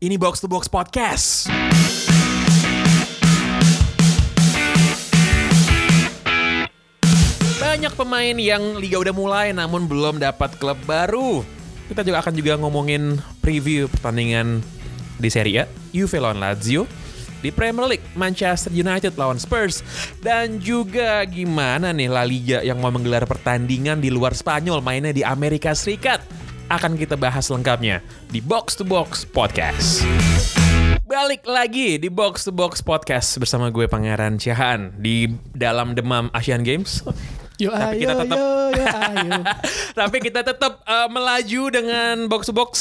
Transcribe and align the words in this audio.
Ini 0.00 0.16
Box 0.16 0.40
to 0.40 0.48
Box 0.48 0.64
Podcast. 0.64 1.44
Banyak 7.60 7.92
pemain 7.92 8.32
yang 8.40 8.80
liga 8.80 8.96
udah 8.96 9.12
mulai 9.12 9.52
namun 9.52 9.84
belum 9.84 10.16
dapat 10.16 10.56
klub 10.56 10.80
baru. 10.88 11.44
Kita 11.92 12.00
juga 12.00 12.24
akan 12.24 12.32
juga 12.32 12.56
ngomongin 12.56 13.20
preview 13.44 13.92
pertandingan 13.92 14.64
di 15.20 15.28
Serie 15.28 15.68
A, 15.68 15.70
Juve 15.92 16.16
lawan 16.16 16.40
Lazio, 16.40 16.88
di 17.44 17.52
Premier 17.52 17.84
League, 17.92 18.06
Manchester 18.16 18.72
United 18.72 19.20
lawan 19.20 19.36
Spurs, 19.36 19.84
dan 20.24 20.64
juga 20.64 21.28
gimana 21.28 21.92
nih 21.92 22.08
La 22.08 22.24
Liga 22.24 22.64
yang 22.64 22.80
mau 22.80 22.88
menggelar 22.88 23.28
pertandingan 23.28 24.00
di 24.00 24.08
luar 24.08 24.32
Spanyol 24.32 24.80
mainnya 24.80 25.12
di 25.12 25.20
Amerika 25.20 25.76
Serikat. 25.76 26.24
Akan 26.70 26.94
kita 26.94 27.18
bahas 27.18 27.50
lengkapnya 27.50 27.98
di 28.30 28.38
Box 28.38 28.78
to 28.78 28.86
Box 28.86 29.26
Podcast. 29.26 30.06
Balik 31.02 31.42
lagi 31.42 31.98
di 31.98 32.06
Box 32.06 32.46
to 32.46 32.54
Box 32.54 32.78
Podcast 32.78 33.42
bersama 33.42 33.74
gue 33.74 33.90
Pangeran 33.90 34.38
Ciahan 34.38 34.94
di 34.94 35.26
dalam 35.50 35.98
demam 35.98 36.30
Asian 36.30 36.62
Games. 36.62 37.02
Yo 37.58 37.74
Tapi 37.74 37.98
ayo, 37.98 38.00
kita 38.06 38.14
tetap- 38.22 38.38
yo, 38.38 38.48
yo 38.70 38.84
ayo. 38.86 39.32
Tapi 39.98 40.16
kita 40.22 40.40
tetap 40.46 40.72
uh, 40.86 41.10
melaju 41.10 41.62
dengan 41.74 42.14
Box 42.30 42.46
to 42.46 42.54
Box 42.54 42.72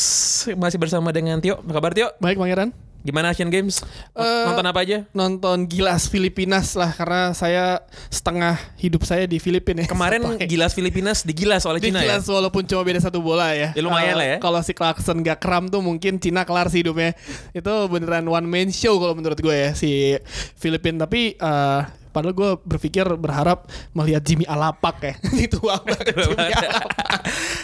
masih 0.53 0.77
bersama 0.77 1.09
dengan 1.09 1.41
Tio. 1.41 1.57
Apa 1.57 1.81
kabar 1.81 1.91
Tio? 1.97 2.13
Baik 2.21 2.37
Pangeran. 2.37 2.69
Gimana 2.99 3.31
Asian 3.31 3.47
Games? 3.47 3.79
Eh, 4.11 4.43
Nonton 4.43 4.65
apa 4.65 4.83
aja? 4.83 5.07
Nonton 5.11 5.63
Gilas 5.65 6.05
Filipinas 6.05 6.75
lah 6.75 6.91
karena 6.91 7.31
saya 7.31 7.79
setengah 8.07 8.59
hidup 8.75 9.01
saya 9.01 9.23
di 9.23 9.37
Filipina. 9.37 9.81
ya. 9.81 9.87
Kemarin 9.87 10.19
Sampai- 10.21 10.45
Gilas 10.45 10.71
Filipinas 10.71 11.23
digilas 11.23 11.63
oleh 11.63 11.79
di 11.79 11.87
Cina 11.89 11.99
ya. 11.99 12.19
Gilas 12.19 12.27
walaupun 12.27 12.63
cuma 12.63 12.83
beda 12.83 12.99
satu 12.99 13.19
bola 13.19 13.51
ya. 13.51 13.71
Ya, 13.71 13.79
lumayan 13.79 14.13
Eh, 14.13 14.17
lah 14.17 14.27
ya. 14.27 14.37
Kalau 14.37 14.59
si 14.59 14.71
Clarkson 14.71 15.19
gak 15.19 15.39
kram 15.39 15.65
tuh 15.65 15.79
mungkin 15.79 16.17
Cina 16.17 16.43
kelar 16.43 16.67
sih 16.67 16.83
hidupnya. 16.83 17.15
Itu 17.51 17.71
beneran 17.87 18.25
one 18.25 18.43
man 18.43 18.67
show 18.69 18.95
kalau 18.95 19.13
menurut 19.13 19.37
gue 19.37 19.55
ya 19.55 19.71
si 19.71 20.19
Filipin. 20.53 20.99
Tapi 20.99 21.33
eh, 21.33 21.81
padahal 22.09 22.33
gue 22.33 22.51
berpikir 22.59 23.07
berharap 23.15 23.63
melihat 23.91 24.19
Jimmy 24.21 24.43
Alapak 24.43 24.99
ya. 24.99 25.13
Itu 25.47 25.63
banget 25.63 26.03
Jimmy 26.11 26.35
Alapak. 26.35 26.91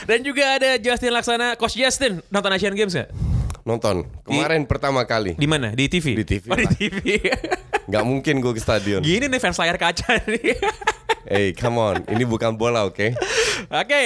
Dan 0.05 0.19
juga 0.21 0.55
ada 0.55 0.79
Justin 0.79 1.11
Laksana, 1.11 1.53
Coach 1.55 1.75
Justin. 1.75 2.23
Nonton 2.29 2.49
Asian 2.49 2.71
Games 2.71 2.95
gak? 2.95 3.11
Nonton 3.65 4.05
kemarin 4.21 4.61
pertama 4.69 5.01
kali. 5.09 5.33
Di 5.33 5.49
mana? 5.49 5.73
Di 5.73 5.89
TV? 5.89 6.21
Di 6.21 6.25
TV 6.25 6.45
Oh, 6.53 6.57
di. 6.57 6.69
TV. 6.69 6.97
Nggak 7.89 8.03
mungkin 8.05 8.37
gue 8.37 8.53
ke 8.53 8.61
stadion. 8.61 9.01
Gini 9.01 9.25
nih 9.25 9.41
fans 9.41 9.57
layar 9.57 9.81
kaca 9.81 10.21
nih. 10.29 10.53
Hey, 11.25 11.57
come 11.57 11.81
on, 11.81 12.05
ini 12.05 12.21
bukan 12.21 12.53
bola, 12.53 12.85
oke? 12.85 13.17
Oke, 13.65 13.99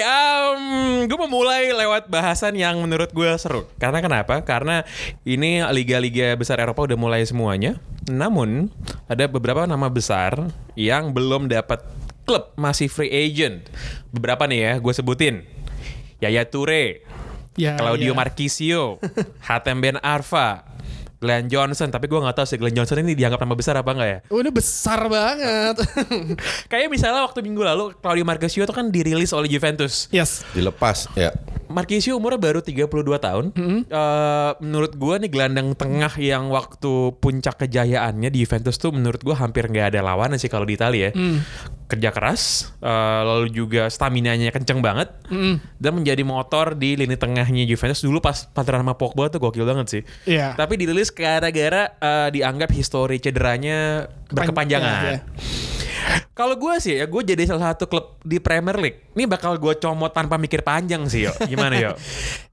gue 1.03 1.17
mau 1.19 1.27
mulai 1.27 1.67
lewat 1.67 2.07
bahasan 2.07 2.55
yang 2.55 2.79
menurut 2.79 3.11
gue 3.11 3.27
seru. 3.35 3.67
Karena 3.75 3.99
kenapa? 3.99 4.39
Karena 4.39 4.87
ini 5.27 5.59
liga-liga 5.75 6.31
besar 6.39 6.63
Eropa 6.63 6.87
udah 6.87 6.95
mulai 6.95 7.27
semuanya. 7.27 7.75
Namun 8.07 8.71
ada 9.11 9.27
beberapa 9.27 9.67
nama 9.67 9.91
besar 9.91 10.47
yang 10.79 11.11
belum 11.11 11.51
dapat 11.51 11.83
klub 12.23 12.55
masih 12.55 12.87
free 12.87 13.11
agent. 13.11 13.67
Beberapa 14.15 14.47
nih 14.47 14.59
ya, 14.63 14.73
gue 14.79 14.93
sebutin. 14.95 15.43
Yaya 16.23 16.47
Toure, 16.47 17.03
Ya, 17.57 17.75
Claudio 17.75 18.09
ya. 18.09 18.13
Marquisio, 18.13 18.99
Hatem 19.47 19.81
Ben 19.81 19.97
Arfa, 20.01 20.63
Glenn 21.19 21.51
Johnson. 21.51 21.91
Tapi 21.91 22.07
gue 22.07 22.19
nggak 22.19 22.35
tahu 22.35 22.47
sih 22.47 22.57
Glenn 22.57 22.73
Johnson 22.73 23.03
ini 23.03 23.13
dianggap 23.13 23.39
nama 23.43 23.55
besar 23.55 23.75
apa 23.77 23.91
enggak 23.91 24.09
ya? 24.09 24.19
Oh, 24.31 24.39
ini 24.39 24.51
besar 24.51 25.05
banget. 25.11 25.75
Kayak 26.71 26.87
misalnya 26.89 27.21
waktu 27.27 27.43
minggu 27.43 27.61
lalu 27.61 27.91
Claudio 27.99 28.25
Marquisio 28.25 28.63
itu 28.63 28.73
kan 28.73 28.89
dirilis 28.89 29.35
oleh 29.35 29.51
Juventus. 29.51 30.07
yes. 30.09 30.41
Dilepas, 30.55 31.11
ya. 31.13 31.35
Marquisio 31.69 32.17
umurnya 32.17 32.41
baru 32.41 32.59
32 32.65 32.89
tahun. 33.21 33.45
Eh, 33.53 34.51
menurut 34.57 34.97
gue 34.97 35.15
nih 35.21 35.29
gelandang 35.29 35.77
tengah 35.77 36.09
yang 36.17 36.49
waktu 36.49 37.13
puncak 37.21 37.61
kejayaannya 37.61 38.33
di 38.33 38.41
Juventus 38.41 38.81
tuh 38.81 38.89
menurut 38.89 39.21
gue 39.21 39.37
hampir 39.37 39.69
nggak 39.69 39.93
ada 39.93 40.01
lawan 40.01 40.33
sih 40.41 40.49
kalau 40.49 40.65
di 40.65 40.73
Italia 40.73 41.13
ya. 41.13 41.37
Kerja 41.85 42.09
keras, 42.09 42.73
eh, 42.81 43.21
lalu 43.21 43.53
juga 43.53 43.85
stamina-nya 43.85 44.49
kenceng 44.49 44.81
banget, 44.81 45.13
dan 45.77 45.91
menjadi 45.93 46.21
motor 46.25 46.73
di 46.73 46.97
lini 46.97 47.13
tengahnya 47.13 47.65
Juventus 47.69 48.01
dulu 48.01 48.17
pas 48.17 48.49
pacaran 48.49 48.81
sama 48.81 48.97
Pogba 48.97 49.29
tuh 49.29 49.37
gokil 49.37 49.65
banget 49.65 49.87
sih. 49.93 50.01
Iya. 50.25 50.57
Tapi 50.57 50.73
dirilis 50.73 51.08
gara-gara 51.11 51.93
eh, 51.99 52.29
dianggap 52.33 52.69
histori 52.73 53.17
cederanya 53.21 54.07
berkepanjangan. 54.29 54.93
Iya, 55.03 55.11
iya. 55.17 55.21
Kalau 56.33 56.55
gue 56.55 56.71
sih 56.79 56.95
ya 56.95 57.03
gue 57.03 57.21
jadi 57.27 57.43
salah 57.43 57.75
satu 57.75 57.91
klub 57.91 58.15
di 58.23 58.39
Premier 58.39 58.79
League. 58.79 59.11
Ini 59.11 59.27
bakal 59.27 59.59
gue 59.59 59.75
comot 59.75 60.15
tanpa 60.15 60.39
mikir 60.39 60.63
panjang 60.63 61.03
sih 61.11 61.27
yo. 61.27 61.33
Gimana 61.43 61.75
yo? 61.75 61.91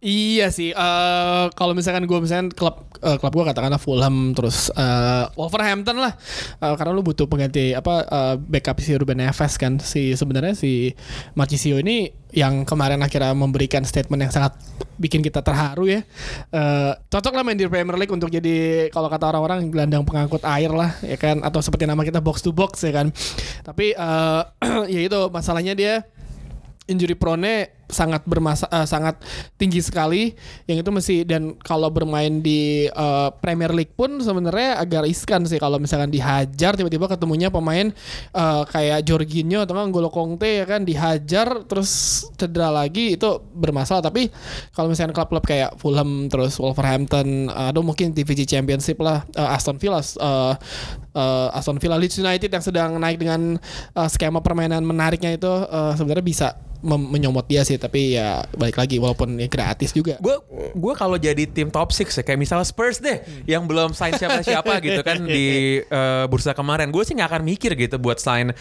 Iya 0.06 0.54
sih. 0.54 0.70
eh 0.70 1.44
kalau 1.58 1.74
misalkan 1.74 2.06
gue 2.06 2.18
misalkan 2.18 2.50
klub 2.54 2.86
eh, 3.02 3.18
klub 3.18 3.32
gue 3.34 3.44
katakanlah 3.46 3.78
Fulham 3.78 4.34
terus 4.34 4.70
eh, 4.74 5.24
Wolverhampton 5.38 6.02
lah. 6.02 6.14
Eh, 6.62 6.74
karena 6.74 6.90
lu 6.94 7.02
butuh 7.06 7.30
pengganti 7.30 7.74
apa 7.74 8.02
eh, 8.06 8.34
backup 8.38 8.82
si 8.82 8.94
Ruben 8.98 9.22
Neves 9.22 9.54
kan. 9.58 9.78
Si 9.78 10.18
sebenarnya 10.18 10.54
si 10.58 10.94
Marchisio 11.38 11.78
ini 11.78 12.10
yang 12.36 12.68
kemarin 12.68 13.00
akhirnya 13.00 13.32
memberikan 13.32 13.80
statement 13.80 14.28
yang 14.28 14.32
sangat 14.32 14.52
bikin 15.00 15.24
kita 15.24 15.40
terharu 15.40 15.88
ya. 15.88 16.04
Eh, 16.52 16.92
cocok 17.08 17.32
lah 17.32 17.40
main 17.40 17.56
di 17.56 17.64
Premier 17.64 17.96
League 17.96 18.12
untuk 18.12 18.28
jadi 18.28 18.86
kalau 18.92 19.08
kata 19.08 19.32
orang-orang 19.32 19.72
gelandang 19.72 20.04
pengangkut 20.04 20.44
air 20.44 20.68
lah 20.68 20.92
ya 21.00 21.16
kan 21.16 21.40
atau 21.40 21.64
seperti 21.64 21.88
nama 21.88 22.04
kita 22.04 22.20
box 22.20 22.44
to 22.44 22.52
box 22.52 22.84
ya 22.84 22.92
kan. 22.92 23.08
Tapi 23.64 23.96
eh, 23.96 24.42
ya 24.94 25.00
itu 25.00 25.20
masalahnya 25.32 25.72
dia 25.72 26.04
injury 26.84 27.16
prone 27.16 27.75
sangat 27.86 28.22
bermasa 28.26 28.66
eh, 28.70 28.86
sangat 28.86 29.18
tinggi 29.56 29.80
sekali 29.82 30.34
yang 30.66 30.82
itu 30.82 30.90
mesti 30.90 31.16
dan 31.22 31.54
kalau 31.62 31.90
bermain 31.90 32.42
di 32.42 32.90
eh, 32.90 33.28
Premier 33.42 33.70
League 33.72 33.94
pun 33.94 34.18
sebenarnya 34.18 34.82
agak 34.82 35.06
riskan 35.06 35.46
sih 35.46 35.58
kalau 35.58 35.78
misalkan 35.78 36.10
dihajar 36.10 36.74
tiba-tiba 36.74 37.06
ketemunya 37.06 37.48
pemain 37.48 37.90
eh, 38.34 38.62
kayak 38.70 39.06
Jorginho 39.06 39.62
atau 39.62 39.74
nggak 39.74 39.86
N'Golo 39.90 40.10
Conte 40.10 40.62
ya 40.62 40.64
kan 40.66 40.82
dihajar 40.82 41.64
terus 41.64 42.22
cedera 42.36 42.68
lagi 42.70 43.16
itu 43.16 43.28
bermasalah. 43.54 44.04
Tapi 44.04 44.28
kalau 44.74 44.92
misalkan 44.92 45.14
klub-klub 45.16 45.44
kayak 45.46 45.78
Fulham 45.80 46.28
terus 46.28 46.58
Wolverhampton 46.60 47.48
atau 47.48 47.82
mungkin 47.82 48.12
divisi 48.12 48.44
Championship 48.44 49.00
lah 49.00 49.24
eh, 49.34 49.54
Aston 49.56 49.80
Villa 49.80 50.00
eh, 50.00 50.54
eh, 51.14 51.48
Aston 51.56 51.78
Villa 51.80 51.96
Leeds 51.96 52.20
United 52.20 52.50
yang 52.50 52.64
sedang 52.64 52.90
naik 53.00 53.16
dengan 53.20 53.56
eh, 53.94 54.08
skema 54.08 54.42
permainan 54.44 54.84
menariknya 54.84 55.36
itu 55.36 55.48
eh, 55.48 55.92
sebenarnya 55.96 56.26
bisa 56.26 56.48
menyomot 56.86 57.48
dia 57.48 57.64
sih 57.64 57.75
tapi 57.76 58.16
ya 58.16 58.42
balik 58.56 58.76
lagi 58.80 58.96
walaupun 58.98 59.38
ya 59.38 59.48
gratis 59.48 59.92
juga 59.92 60.18
Gue 60.20 60.36
gue 60.74 60.94
kalau 60.96 61.16
jadi 61.20 61.44
tim 61.46 61.68
top 61.68 61.92
6 61.92 62.10
ya 62.10 62.22
kayak 62.24 62.40
misalnya 62.40 62.66
Spurs 62.66 62.98
deh 62.98 63.22
yang 63.44 63.68
belum 63.68 63.92
sign 63.92 64.16
siapa-siapa 64.16 64.80
gitu 64.82 65.00
kan 65.06 65.22
di 65.24 65.78
eh, 66.00 66.24
bursa 66.26 66.52
kemarin. 66.52 66.90
Gue 66.90 67.04
sih 67.06 67.14
nggak 67.14 67.30
akan 67.36 67.42
mikir 67.44 67.72
gitu 67.76 67.96
buat 68.00 68.18
sign 68.18 68.52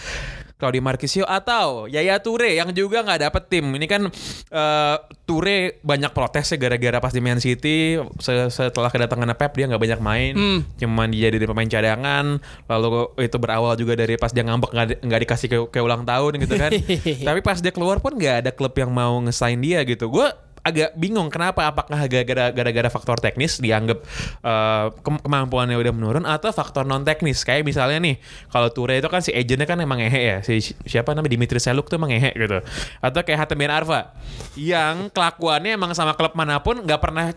Claudio 0.55 0.79
Marquisio 0.79 1.23
atau 1.23 1.83
Yaya 1.85 2.15
Toure 2.17 2.53
yang 2.53 2.71
juga 2.71 2.99
nggak 2.99 3.21
dapet 3.21 3.43
tim. 3.49 3.67
Ini 3.67 3.85
kan 3.85 4.07
eh, 4.47 4.95
Toure 5.21 5.77
banyak 5.79 6.09
protes 6.09 6.47
ya 6.47 6.57
gara-gara 6.57 6.97
pas 6.97 7.09
di 7.09 7.19
Man 7.19 7.37
City 7.37 7.97
se- 8.17 8.47
setelah 8.49 8.87
kedatangan 8.87 9.27
Pep 9.33 9.51
dia 9.53 9.65
nggak 9.65 9.81
banyak 9.81 9.99
main, 9.99 10.33
cuman 10.75 11.07
dia 11.09 11.27
jadi 11.27 11.43
pemain 11.43 11.65
cadangan. 11.65 12.39
Lalu 12.65 12.87
itu 13.19 13.35
berawal 13.35 13.75
juga 13.75 13.93
dari 13.95 14.15
pas 14.15 14.29
dia 14.29 14.43
ngambek 14.43 14.71
nggak 14.71 14.87
di- 14.87 14.99
nggak 15.01 15.19
dikasih 15.21 15.47
ke, 15.47 15.57
ke 15.69 15.79
ulang 15.79 16.03
tahun 16.03 16.39
gitu 16.39 16.55
kan. 16.55 16.71
Tapi 17.27 17.39
pas 17.41 17.59
dia 17.59 17.69
keluar 17.69 17.99
pun 17.99 18.13
nggak 18.13 18.35
ada 18.41 18.51
klub 18.51 18.71
yang 18.73 18.89
mau 18.89 19.19
ngesign 19.19 19.59
dia 19.59 19.83
gitu. 19.83 20.07
Gue 20.07 20.31
agak 20.65 20.97
bingung 20.97 21.29
kenapa 21.29 21.69
apakah 21.69 22.09
gara-gara 22.09 22.49
gara-gara 22.49 22.89
faktor 22.89 23.21
teknis 23.21 23.61
dianggap 23.61 24.01
eh, 24.41 24.85
ke- 24.97 25.21
kemampuannya 25.21 25.77
udah 25.77 25.93
menurun 25.93 26.25
atau 26.25 26.49
faktor 26.49 26.89
non 26.89 27.05
teknis 27.05 27.45
kayak 27.45 27.61
misalnya 27.61 28.01
nih 28.01 28.15
kalau 28.49 28.73
Toure 28.73 28.97
itu 28.97 29.05
kan 29.05 29.21
si 29.21 29.29
agentnya 29.29 29.69
kan 29.69 29.77
emang 29.77 30.01
ngehe 30.01 30.21
ya 30.25 30.37
si 30.41 30.57
siapa 30.89 31.13
namanya 31.13 31.37
Dimitri 31.37 31.61
Seluk 31.61 31.85
tuh 31.85 32.01
emang 32.01 32.09
ngehe 32.09 32.33
gitu. 32.33 32.65
Atau 32.97 33.21
kayak 33.21 33.45
Hatem 33.45 33.61
Ben 33.61 33.69
Arfa 33.69 34.09
yang 34.57 35.13
kelakuannya 35.13 35.77
emang 35.77 35.93
sama 35.93 36.17
klub 36.17 36.33
mana 36.33 36.57
pun 36.57 36.81
nggak 36.81 36.97
pernah 36.97 37.29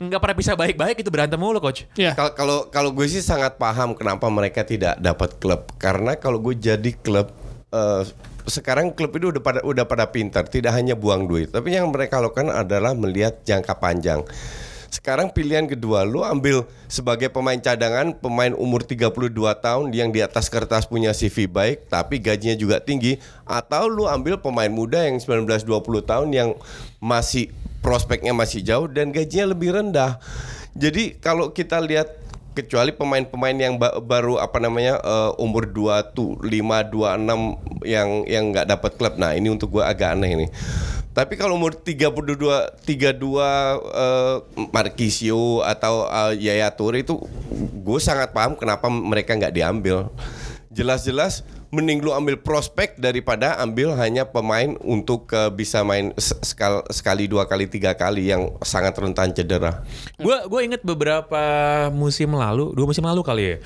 nggak 0.00 0.20
pernah 0.24 0.36
bisa 0.40 0.56
baik-baik 0.56 1.04
itu 1.04 1.12
berantem 1.12 1.36
mulu 1.36 1.60
coach. 1.60 1.84
Ya 2.00 2.16
Kalau 2.16 2.32
kalau 2.32 2.58
kalau 2.72 2.90
gue 2.96 3.04
sih 3.04 3.20
sangat 3.20 3.60
paham 3.60 3.92
kenapa 3.92 4.24
mereka 4.32 4.64
tidak 4.64 4.96
dapat 4.96 5.36
klub. 5.36 5.68
Karena 5.76 6.16
kalau 6.16 6.40
gue 6.40 6.56
jadi 6.56 6.96
klub 6.96 7.28
eh, 7.68 8.02
sekarang 8.50 8.92
klub 8.92 9.14
itu 9.14 9.30
udah 9.30 9.42
pada 9.42 9.60
udah 9.62 9.86
pada 9.86 10.10
pintar 10.10 10.50
tidak 10.50 10.74
hanya 10.74 10.98
buang 10.98 11.30
duit. 11.30 11.54
Tapi 11.54 11.78
yang 11.78 11.88
mereka 11.94 12.18
lakukan 12.18 12.50
adalah 12.50 12.92
melihat 12.92 13.40
jangka 13.46 13.78
panjang. 13.78 14.26
Sekarang 14.90 15.30
pilihan 15.30 15.70
kedua 15.70 16.02
lu 16.02 16.26
ambil 16.26 16.66
sebagai 16.90 17.30
pemain 17.30 17.54
cadangan 17.54 18.10
pemain 18.18 18.50
umur 18.58 18.82
32 18.82 19.30
tahun 19.62 19.94
yang 19.94 20.10
di 20.10 20.18
atas 20.18 20.50
kertas 20.50 20.90
punya 20.90 21.14
CV 21.14 21.46
baik 21.46 21.86
tapi 21.86 22.18
gajinya 22.18 22.58
juga 22.58 22.82
tinggi 22.82 23.22
atau 23.46 23.86
lu 23.86 24.10
ambil 24.10 24.42
pemain 24.42 24.66
muda 24.66 25.06
yang 25.06 25.22
19 25.22 25.46
20 25.62 26.10
tahun 26.10 26.28
yang 26.34 26.58
masih 26.98 27.54
prospeknya 27.86 28.34
masih 28.34 28.66
jauh 28.66 28.90
dan 28.90 29.14
gajinya 29.14 29.54
lebih 29.54 29.78
rendah. 29.78 30.18
Jadi 30.74 31.22
kalau 31.22 31.54
kita 31.54 31.78
lihat 31.78 32.10
kecuali 32.52 32.90
pemain-pemain 32.90 33.56
yang 33.56 33.74
ba- 33.78 33.98
baru 34.02 34.42
apa 34.42 34.58
namanya 34.58 34.98
eh, 35.00 35.30
umur 35.42 35.70
2 35.70 36.14
tuh 36.16 36.36
5 36.42 36.50
26 36.90 37.86
yang 37.86 38.08
yang 38.26 38.44
nggak 38.50 38.66
dapat 38.66 38.90
klub. 38.98 39.14
Nah, 39.16 39.34
ini 39.34 39.48
untuk 39.50 39.78
gua 39.78 39.90
agak 39.90 40.18
aneh 40.18 40.30
ini. 40.34 40.46
Tapi 41.10 41.34
kalau 41.34 41.58
umur 41.58 41.74
32 41.74 42.86
32 42.86 42.86
uh, 42.86 44.46
Marquisio 44.70 45.58
atau 45.66 46.06
uh, 46.06 46.30
Yaya 46.30 46.70
Toure 46.70 47.02
itu 47.02 47.18
gue 47.82 47.98
sangat 47.98 48.30
paham 48.30 48.54
kenapa 48.54 48.86
mereka 48.86 49.34
nggak 49.34 49.50
diambil. 49.50 50.06
Jelas-jelas 50.70 51.42
mending 51.70 52.02
lu 52.02 52.10
ambil 52.10 52.34
prospek 52.34 52.98
daripada 52.98 53.54
ambil 53.58 53.94
hanya 53.94 54.26
pemain 54.26 54.74
untuk 54.82 55.30
uh, 55.30 55.48
bisa 55.48 55.86
main 55.86 56.10
se- 56.18 56.34
sekal- 56.42 56.82
sekali 56.90 57.30
dua 57.30 57.46
kali 57.46 57.70
tiga 57.70 57.94
kali 57.94 58.26
yang 58.26 58.58
sangat 58.60 58.98
rentan 58.98 59.30
cedera. 59.30 59.86
Gue 60.18 60.34
gue 60.50 60.60
inget 60.66 60.82
beberapa 60.82 61.38
musim 61.94 62.34
lalu, 62.34 62.74
dua 62.74 62.86
musim 62.90 63.06
lalu 63.06 63.22
kali 63.22 63.42
ya, 63.42 63.56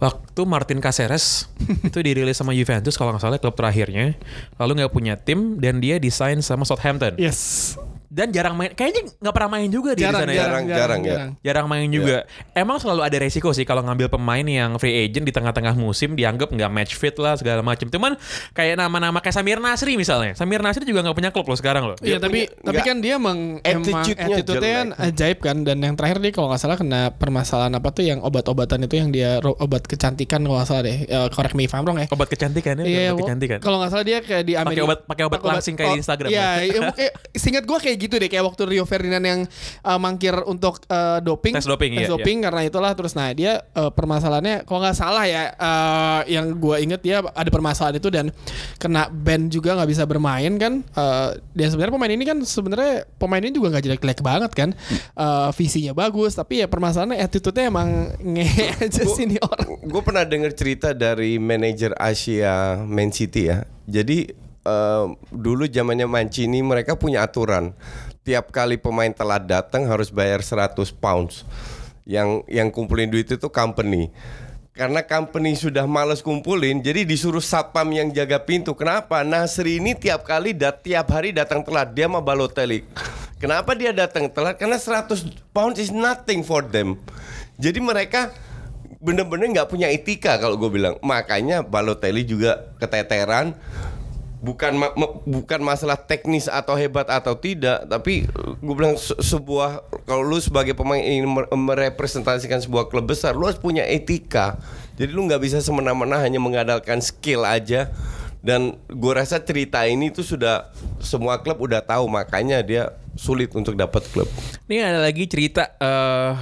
waktu 0.00 0.40
Martin 0.48 0.80
Caceres 0.80 1.52
itu 1.88 2.00
dirilis 2.00 2.40
sama 2.40 2.56
Juventus 2.56 2.96
kalau 2.96 3.12
nggak 3.12 3.22
salah 3.22 3.36
klub 3.36 3.52
terakhirnya, 3.52 4.16
lalu 4.56 4.80
nggak 4.80 4.92
punya 4.92 5.14
tim 5.20 5.60
dan 5.60 5.84
dia 5.84 6.00
desain 6.00 6.40
sama 6.40 6.64
Southampton 6.64 7.20
Yes. 7.20 7.76
Dan 8.10 8.28
jarang 8.28 8.52
main, 8.52 8.70
kayaknya 8.70 9.06
nggak 9.14 9.30
pernah 9.30 9.50
main 9.52 9.70
juga 9.70 9.94
dia 9.94 10.02
di 10.02 10.04
Jarang, 10.04 10.20
sana 10.20 10.32
ya. 10.32 10.42
Jarang, 10.42 10.64
jarang, 10.66 11.00
ya. 11.00 11.16
Jarang 11.40 11.66
main 11.66 11.86
juga. 11.86 12.26
Emang 12.52 12.76
selalu 12.76 13.00
ada 13.00 13.16
resiko 13.16 13.50
sih 13.50 13.62
kalau 13.62 13.80
ngambil 13.80 14.10
pemain 14.10 14.42
yang 14.42 14.74
free 14.76 14.98
agent 15.00 15.22
di 15.22 15.30
tengah-tengah 15.30 15.72
musim 15.72 16.12
dianggap 16.12 16.50
nggak 16.50 16.66
match 16.68 16.92
fit 16.92 17.14
lah 17.14 17.38
segala 17.38 17.62
macam. 17.62 17.86
Cuman 17.86 18.18
kayak 18.50 18.74
nama-nama 18.76 19.18
kayak 19.18 19.30
Samir 19.32 19.56
Nasri 19.56 19.94
misalnya. 19.94 20.34
Samir 20.34 20.58
Nasri 20.58 20.82
juga 20.82 21.00
nggak 21.00 21.14
punya 21.14 21.30
klub 21.30 21.46
loh 21.46 21.54
sekarang 21.54 21.86
loh. 21.86 21.96
Iya 22.00 22.18
tapi 22.18 22.44
punya- 22.44 22.66
tapi 22.66 22.80
kan 22.82 22.96
dia 22.98 23.14
emang 23.14 23.38
emang 23.62 24.02
attitude-nya 24.02 24.58
kan 24.74 24.88
jelek. 24.90 25.06
ajaib 25.06 25.38
kan 25.38 25.56
dan 25.62 25.78
yang 25.78 25.94
terakhir 25.94 26.18
dia 26.18 26.32
kalau 26.32 26.50
nggak 26.50 26.60
salah 26.60 26.74
kena 26.74 27.00
permasalahan 27.12 27.70
apa 27.72 27.88
tuh 27.90 28.02
yang 28.02 28.18
obat-obatan 28.20 28.82
itu 28.82 28.94
yang 28.96 29.08
dia 29.08 29.38
obat 29.38 29.86
kecantikan 29.86 30.42
kalau 30.42 30.58
nggak 30.58 30.66
salah 30.66 30.82
deh 30.82 30.98
Eh, 31.02 31.28
correct 31.30 31.54
me 31.54 31.64
if 31.64 31.72
I'm 31.72 31.82
wrong 31.82 31.96
ya 31.96 32.10
Obat 32.10 32.26
kecantikan 32.26 32.74
ya, 32.76 32.84
Iya, 32.84 33.02
obat 33.12 33.22
kecantikan. 33.24 33.58
Kalau 33.60 33.78
nggak 33.78 33.90
salah 33.90 34.02
dia 34.02 34.18
kayak 34.18 34.42
di 34.42 34.54
Amerika 34.54 34.82
obat- 34.82 35.06
pakai 35.06 35.24
obat 35.24 35.40
langsing 35.40 35.74
kayak 35.74 35.90
di 35.90 36.00
Instagram. 36.00 36.28
Iya, 36.28 36.48
iya, 36.60 36.80
kayak 36.90 37.12
seingat 37.32 37.62
gue 37.62 37.78
kayak 37.78 37.98
gitu 38.00 38.16
deh 38.16 38.32
kayak 38.32 38.44
waktu 38.48 38.62
Rio 38.64 38.84
Ferdinand 38.88 39.20
yang 39.20 39.40
uh, 39.84 39.98
mangkir 40.00 40.32
untuk 40.48 40.80
uh, 40.88 41.20
doping, 41.20 41.52
Tes 41.52 41.68
doping, 41.68 41.92
tes 42.00 42.08
iya, 42.08 42.10
doping 42.10 42.40
karena 42.40 42.60
itulah 42.64 42.92
terus 42.96 43.12
nah 43.12 43.28
dia 43.36 43.60
uh, 43.76 43.92
permasalahannya 43.92 44.64
kalau 44.64 44.80
nggak 44.80 44.96
salah 44.96 45.24
ya 45.28 45.52
uh, 45.54 46.20
yang 46.24 46.56
gue 46.56 46.76
inget 46.80 47.00
dia 47.04 47.20
ada 47.20 47.50
permasalahan 47.52 48.00
itu 48.00 48.08
dan 48.08 48.32
kena 48.80 49.12
ban 49.12 49.52
juga 49.52 49.76
nggak 49.76 49.90
bisa 49.90 50.04
bermain 50.08 50.52
kan. 50.56 50.80
Uh, 50.96 51.36
dan 51.52 51.68
sebenarnya 51.68 51.94
pemain 51.94 52.12
ini 52.12 52.24
kan 52.24 52.38
sebenarnya 52.40 52.94
pemain 53.20 53.42
ini 53.44 53.52
juga 53.52 53.76
nggak 53.76 53.84
jelek-jelek 53.84 54.20
banget 54.24 54.50
kan, 54.56 54.70
uh, 55.18 55.52
visinya 55.52 55.92
bagus 55.92 56.32
tapi 56.32 56.64
ya 56.64 56.66
permasalahannya 56.70 57.20
attitude-nya 57.20 57.68
emang 57.68 58.16
nge 58.16 58.46
aja 58.88 59.02
sih 59.04 59.28
nih 59.28 59.40
orang. 59.44 59.68
Gue 59.84 60.02
pernah 60.02 60.24
dengar 60.24 60.52
cerita 60.56 60.96
dari 60.96 61.36
manajer 61.36 61.92
Asia 61.98 62.80
Man 62.80 63.12
City 63.12 63.52
ya. 63.52 63.66
Jadi 63.90 64.49
eh, 64.64 65.06
dulu 65.32 65.64
zamannya 65.68 66.08
Mancini 66.08 66.60
mereka 66.60 66.96
punya 66.96 67.24
aturan 67.24 67.76
tiap 68.30 68.52
kali 68.52 68.76
pemain 68.76 69.10
telat 69.10 69.48
datang 69.48 69.88
harus 69.88 70.12
bayar 70.12 70.44
100 70.44 70.76
pounds. 70.94 71.42
Yang 72.04 72.42
yang 72.46 72.68
kumpulin 72.70 73.08
duit 73.08 73.28
itu 73.28 73.48
company. 73.50 74.10
Karena 74.70 75.04
company 75.04 75.58
sudah 75.58 75.84
males 75.84 76.24
kumpulin, 76.24 76.80
jadi 76.80 77.04
disuruh 77.04 77.42
satpam 77.42 77.90
yang 77.92 78.08
jaga 78.14 78.40
pintu. 78.40 78.72
Kenapa? 78.72 79.20
Nasri 79.26 79.76
ini 79.76 79.92
tiap 79.92 80.24
kali 80.24 80.56
dat 80.56 80.80
tiap 80.80 81.10
hari 81.12 81.36
datang 81.36 81.60
telat. 81.60 81.92
Dia 81.92 82.08
sama 82.08 82.22
Balotelli. 82.24 82.86
Kenapa 83.42 83.76
dia 83.76 83.92
datang 83.92 84.30
telat? 84.30 84.56
Karena 84.56 84.78
100 84.78 85.52
pounds 85.52 85.76
is 85.82 85.92
nothing 85.92 86.40
for 86.46 86.64
them. 86.64 86.96
Jadi 87.60 87.82
mereka 87.82 88.32
bener-bener 89.00 89.52
nggak 89.52 89.68
punya 89.68 89.90
etika 89.92 90.38
kalau 90.40 90.56
gue 90.56 90.70
bilang. 90.70 90.96
Makanya 91.04 91.60
Balotelli 91.66 92.24
juga 92.24 92.72
keteteran. 92.80 93.52
Bukan 94.40 94.72
ma- 94.72 94.96
bukan 95.28 95.60
masalah 95.60 96.00
teknis 96.00 96.48
atau 96.48 96.72
hebat 96.72 97.04
atau 97.12 97.36
tidak, 97.36 97.84
tapi 97.84 98.24
gue 98.64 98.74
bilang 98.74 98.96
se- 98.96 99.20
sebuah 99.20 99.84
kalau 100.08 100.24
lu 100.24 100.40
sebagai 100.40 100.72
pemain 100.72 100.96
ingin 100.96 101.28
mer- 101.28 101.52
merepresentasikan 101.52 102.64
sebuah 102.64 102.88
klub 102.88 103.04
besar, 103.04 103.36
lu 103.36 103.44
harus 103.44 103.60
punya 103.60 103.84
etika. 103.84 104.56
Jadi 104.96 105.12
lu 105.12 105.28
nggak 105.28 105.44
bisa 105.44 105.60
semena-mena 105.60 106.16
hanya 106.24 106.40
mengandalkan 106.40 107.04
skill 107.04 107.44
aja. 107.44 107.92
Dan 108.40 108.80
gue 108.88 109.12
rasa 109.12 109.36
cerita 109.44 109.84
ini 109.84 110.08
tuh 110.08 110.24
sudah 110.24 110.72
semua 110.96 111.44
klub 111.44 111.60
udah 111.60 111.84
tahu, 111.84 112.08
makanya 112.08 112.64
dia 112.64 112.96
sulit 113.12 113.52
untuk 113.52 113.76
dapat 113.76 114.00
klub. 114.08 114.24
Ini 114.64 114.80
ada 114.80 115.04
lagi 115.04 115.28
cerita 115.28 115.76
eh, 115.76 116.32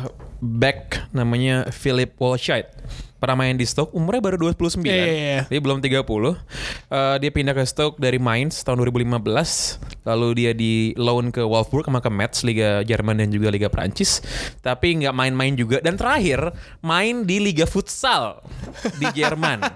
back 0.43 1.11
namanya 1.11 1.71
Philip 1.75 2.15
Walshite. 2.19 2.71
Pernah 3.19 3.35
main 3.35 3.59
di 3.59 3.67
Stoke, 3.67 3.91
umurnya 3.99 4.23
baru 4.23 4.55
29. 4.55 4.87
Iya, 4.87 4.95
iya, 4.95 5.07
iya. 5.11 5.41
Dia 5.51 5.59
belum 5.59 5.83
30. 5.83 5.99
Eh, 5.99 7.17
dia 7.19 7.31
pindah 7.35 7.51
ke 7.51 7.67
Stoke 7.67 7.99
dari 7.99 8.23
Mainz 8.23 8.63
tahun 8.63 8.79
2015. 8.79 9.83
Lalu 10.07 10.29
dia 10.39 10.53
di 10.55 10.95
loan 10.95 11.35
ke 11.35 11.43
Wolfsburg 11.43 11.91
sama 11.91 11.99
ke 11.99 12.15
Metz, 12.15 12.47
Liga 12.47 12.87
Jerman 12.87 13.19
dan 13.19 13.35
juga 13.35 13.51
Liga 13.51 13.67
Prancis. 13.67 14.23
Tapi 14.63 15.03
nggak 15.03 15.11
main-main 15.19 15.59
juga. 15.59 15.83
Dan 15.83 15.99
terakhir, 15.99 16.55
main 16.79 17.27
di 17.27 17.43
Liga 17.43 17.67
Futsal 17.67 18.39
di 19.03 19.07
Jerman. 19.11 19.67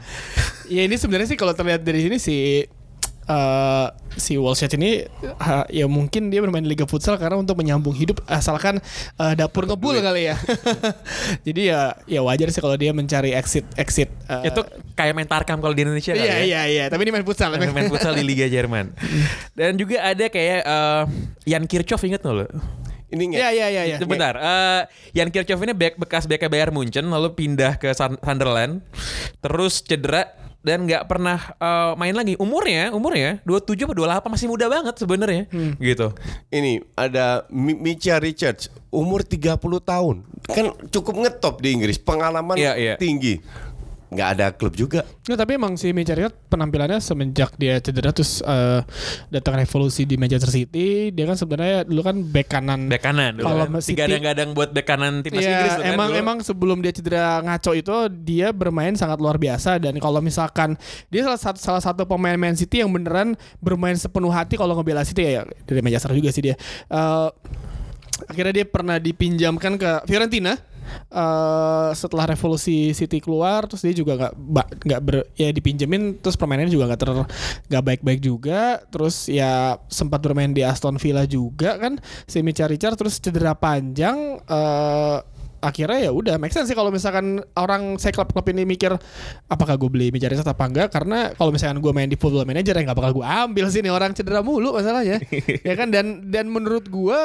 Ya 0.73 0.88
ini 0.88 0.97
sebenarnya 0.97 1.29
sih 1.29 1.37
kalau 1.37 1.53
terlihat 1.53 1.85
dari 1.85 2.00
sini 2.00 2.17
si 2.17 2.64
eh 3.32 3.87
si 4.12 4.37
Walshat 4.37 4.76
ini 4.76 5.08
ha, 5.40 5.64
ya 5.73 5.88
mungkin 5.88 6.29
dia 6.29 6.44
bermain 6.44 6.61
di 6.61 6.69
Liga 6.69 6.84
Futsal 6.84 7.17
karena 7.17 7.40
untuk 7.40 7.56
menyambung 7.56 7.96
hidup 7.96 8.20
asalkan 8.29 8.76
eh, 9.17 9.32
dapur 9.32 9.64
ngebul 9.64 9.96
kali 9.99 10.29
ya. 10.29 10.37
Jadi 11.49 11.73
ya 11.73 11.96
ya 12.05 12.20
wajar 12.20 12.52
sih 12.52 12.61
kalau 12.61 12.76
dia 12.76 12.93
mencari 12.93 13.32
exit 13.32 13.64
exit. 13.75 14.12
eh, 14.29 14.52
Itu 14.52 14.61
kayak 14.93 15.17
main 15.17 15.25
Tarkam 15.25 15.58
kalau 15.58 15.73
di 15.73 15.81
Indonesia 15.81 16.12
kali 16.12 16.23
Iya 16.23 16.34
ya. 16.34 16.44
iya 16.44 16.62
iya, 16.69 16.84
tapi 16.87 17.08
ini 17.08 17.12
main 17.12 17.25
futsal. 17.25 17.56
main, 17.56 17.73
main 17.73 17.88
futsal 17.88 18.12
di 18.12 18.20
Liga 18.20 18.44
Jerman. 18.46 18.93
Dan 19.58 19.81
juga 19.81 20.05
ada 20.05 20.28
kayak 20.28 20.61
eh, 20.61 21.02
Jan 21.49 21.64
Kirchhoff 21.64 22.05
inget 22.05 22.20
nggak 22.20 22.37
lo? 22.37 22.44
Ini 23.08 23.23
nggak? 23.28 23.40
Iya 23.40 23.50
iya 23.50 23.67
iya 23.69 23.82
iya. 23.87 23.96
Sebentar, 23.96 24.37
eh, 24.37 24.81
Jan 25.12 25.28
Kirchhoff 25.28 25.61
ini 25.61 25.73
back, 25.73 25.96
bekas 25.96 26.25
BK 26.25 26.49
Bayern 26.49 26.73
Munchen 26.73 27.08
lalu 27.08 27.32
pindah 27.32 27.76
ke 27.76 27.93
Sun- 27.93 28.20
Sunderland, 28.20 28.85
terus 29.40 29.81
cedera 29.81 30.32
dan 30.62 30.87
nggak 30.87 31.05
pernah 31.05 31.38
eh, 31.53 31.93
main 31.94 32.14
lagi. 32.14 32.38
Umurnya, 32.38 32.91
umurnya 32.91 33.43
27 33.43 33.82
atau 33.85 33.94
28 33.99 34.32
masih 34.32 34.47
muda 34.49 34.67
banget 34.67 34.94
sebenarnya. 34.97 35.44
Gitu. 35.76 36.09
Ini 36.49 36.82
ada 36.94 37.44
Mi- 37.50 37.76
Micha 37.76 38.17
Richards 38.17 38.70
umur 38.88 39.23
30 39.23 39.59
tahun. 39.82 40.17
Kan 40.44 40.67
cukup 40.88 41.14
ngetop 41.19 41.59
di 41.59 41.75
Inggris, 41.75 41.99
pengalaman 41.99 42.55
Iya, 42.55 42.75
iya. 42.75 42.94
tinggi. 42.94 43.43
Nggak 44.12 44.29
ada 44.31 44.47
klub 44.53 44.76
juga. 44.76 45.09
Nggak, 45.25 45.38
tapi 45.38 45.53
emang 45.56 45.73
si 45.75 45.88
Micariot 45.91 46.37
penampilannya 46.47 47.00
semenjak 47.00 47.56
dia 47.56 47.81
cedera 47.81 48.12
terus 48.12 48.38
eh, 48.41 48.85
datang 49.29 49.56
revolusi 49.56 50.05
di 50.05 50.14
Manchester 50.14 50.53
City, 50.53 51.09
dia 51.09 51.25
kan 51.25 51.35
sebenarnya 51.35 51.82
dulu 51.82 52.05
kan 52.05 52.17
back 52.20 52.49
kanan. 52.49 52.87
Back 52.87 53.03
kanan 53.03 53.41
dulu. 53.41 53.49
Kalau 53.49 53.64
kan. 53.67 53.81
City- 53.81 53.97
Digadang-gadang 53.97 54.53
buat 54.53 54.70
back 54.70 54.87
kanan 54.87 55.25
timnas 55.25 55.41
Iya, 55.41 55.50
Inggris 55.50 55.73
tuh 55.73 55.82
kan 55.82 55.93
emang 55.93 56.09
dulu. 56.09 56.20
emang 56.20 56.37
sebelum 56.43 56.79
dia 56.79 56.93
cedera 56.93 57.41
ngaco 57.41 57.73
itu 57.73 57.94
dia 58.21 58.52
bermain 58.52 58.92
sangat 58.92 59.16
luar 59.16 59.40
biasa 59.40 59.81
dan 59.81 59.97
kalau 59.97 60.21
misalkan 60.21 60.76
dia 61.09 61.25
salah 61.25 61.40
satu 61.40 61.59
salah 61.59 61.81
satu 61.81 62.04
pemain 62.04 62.37
Man 62.37 62.52
City 62.52 62.85
yang 62.85 62.92
beneran 62.92 63.33
bermain 63.59 63.97
sepenuh 63.97 64.28
hati 64.28 64.54
kalau 64.54 64.76
ngebela 64.76 65.00
City 65.02 65.25
ya 65.25 65.42
dari 65.64 65.81
Manchester 65.81 66.12
juga 66.12 66.28
sih 66.28 66.45
dia. 66.45 66.57
Eh, 66.87 67.28
akhirnya 68.23 68.52
dia 68.54 68.66
pernah 68.66 68.97
dipinjamkan 68.97 69.75
ke 69.75 69.90
Fiorentina. 70.04 70.54
Eh 71.12 71.90
setelah 71.92 72.30
revolusi 72.32 72.96
City 72.96 73.20
keluar 73.20 73.64
terus 73.68 73.84
dia 73.84 73.94
juga 73.94 74.16
nggak 74.16 74.66
nggak 74.84 75.00
ber 75.04 75.16
ya 75.37 75.52
dipinjemin 75.52 76.20
terus 76.20 76.37
permainannya 76.37 76.72
juga 76.72 76.92
nggak 76.92 77.00
ter 77.00 77.11
nggak 77.68 77.84
baik-baik 77.84 78.20
juga. 78.20 78.80
Terus 78.88 79.28
ya 79.28 79.76
sempat 79.88 80.20
bermain 80.25 80.52
di 80.52 80.64
Aston 80.64 80.96
Villa 80.96 81.25
juga 81.28 81.76
kan 81.78 82.00
si 82.26 82.40
Micha 82.40 82.66
Richard 82.68 82.96
terus 82.96 83.18
cedera 83.20 83.52
panjang 83.56 84.40
eh 84.46 85.18
akhirnya 85.62 85.99
ya 86.02 86.12
udah 86.12 86.35
make 86.37 86.50
sense 86.50 86.66
sih 86.66 86.75
kalau 86.75 86.90
misalkan 86.90 87.38
orang 87.54 87.95
saya 87.97 88.11
klub-klub 88.11 88.42
ini 88.50 88.66
mikir 88.66 88.90
apakah 89.47 89.78
gue 89.78 89.87
beli 89.87 90.07
Micha 90.11 90.26
Richard 90.26 90.50
apa 90.50 90.66
enggak? 90.66 90.88
Karena 90.90 91.31
kalau 91.33 91.54
misalkan 91.54 91.78
gue 91.78 91.92
main 91.95 92.11
di 92.11 92.19
football 92.19 92.42
manager 92.42 92.75
ya 92.75 92.83
nggak 92.83 92.99
bakal 92.99 93.12
gue 93.14 93.25
ambil 93.25 93.71
sih 93.71 93.78
nih 93.78 93.95
orang 93.95 94.11
cedera 94.12 94.42
mulu 94.42 94.75
masalahnya. 94.75 95.23
Ya 95.62 95.78
kan? 95.78 95.95
Dan 95.95 96.26
dan 96.35 96.50
menurut 96.50 96.90
gue 96.90 97.19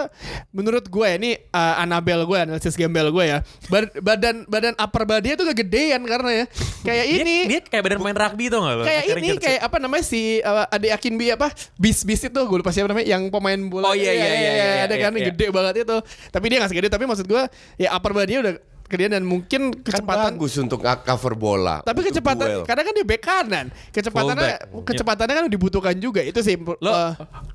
menurut 0.54 0.86
gue 0.86 1.06
ya 1.06 1.16
ini 1.18 1.32
uh, 1.50 1.82
Anabel 1.82 2.22
gue 2.24 2.38
analisis 2.38 2.78
gembel 2.78 3.10
gue 3.10 3.26
ya 3.26 3.42
Bad- 3.68 3.98
badan 3.98 4.46
badan 4.46 4.78
upper 4.78 5.04
body 5.10 5.34
tuh 5.34 5.46
kegedean 5.50 6.06
karena 6.06 6.30
ya. 6.30 6.46
Kayak 6.86 7.06
Dia- 7.10 7.18
ini 7.26 7.36
dia, 7.50 7.60
kayak 7.66 7.84
badan 7.84 7.98
pemain 7.98 8.18
rugby 8.18 8.46
tuh 8.54 8.60
nggak 8.62 8.76
lo? 8.78 8.84
kayak 8.86 9.04
ini 9.18 9.30
kayak 9.42 9.62
apa 9.66 9.78
namanya 9.82 10.06
si 10.06 10.38
uh, 10.46 10.70
Ade 10.70 10.94
Akinbi 10.94 11.34
apa? 11.34 11.50
Bis 11.82 12.06
bis 12.06 12.22
itu 12.22 12.38
gue 12.38 12.58
lupa 12.62 12.70
siapa 12.70 12.86
namanya 12.86 13.08
yang 13.10 13.34
pemain 13.34 13.58
bola. 13.66 13.90
Oh, 13.90 13.96
iya, 13.98 14.14
iya, 14.14 14.28
iya, 14.30 14.52
iya, 14.54 14.66
ada 14.86 14.94
iya, 14.94 15.04
kan? 15.10 15.12
iya. 15.18 15.26
gede 15.34 15.48
banget 15.50 15.74
itu. 15.88 15.98
Tapi 16.30 16.46
dia 16.52 16.58
nggak 16.62 16.72
segede 16.72 16.88
tapi 16.92 17.04
maksud 17.10 17.26
gue 17.26 17.44
ya 17.80 17.90
upper 17.96 18.12
body 18.14 18.27
udah 18.30 18.54
kegedean 18.84 19.12
dan 19.14 19.24
mungkin 19.24 19.62
Kan 19.70 19.84
kecepatan 19.84 20.32
bagus 20.34 20.56
untuk 20.56 20.80
cover 20.80 21.34
bola. 21.36 21.84
tapi 21.84 22.08
kecepatan 22.08 22.48
duel. 22.48 22.64
kadang 22.64 22.88
kan 22.88 22.94
dia 22.94 23.04
back 23.04 23.20
kanan 23.22 23.66
kecepatannya 23.92 24.52
kecepatannya 24.82 25.34
kan 25.36 25.44
dibutuhkan 25.46 25.92
juga 25.94 26.24
itu 26.24 26.40
sih 26.40 26.56
Lo 26.56 26.88
uh, 26.88 27.12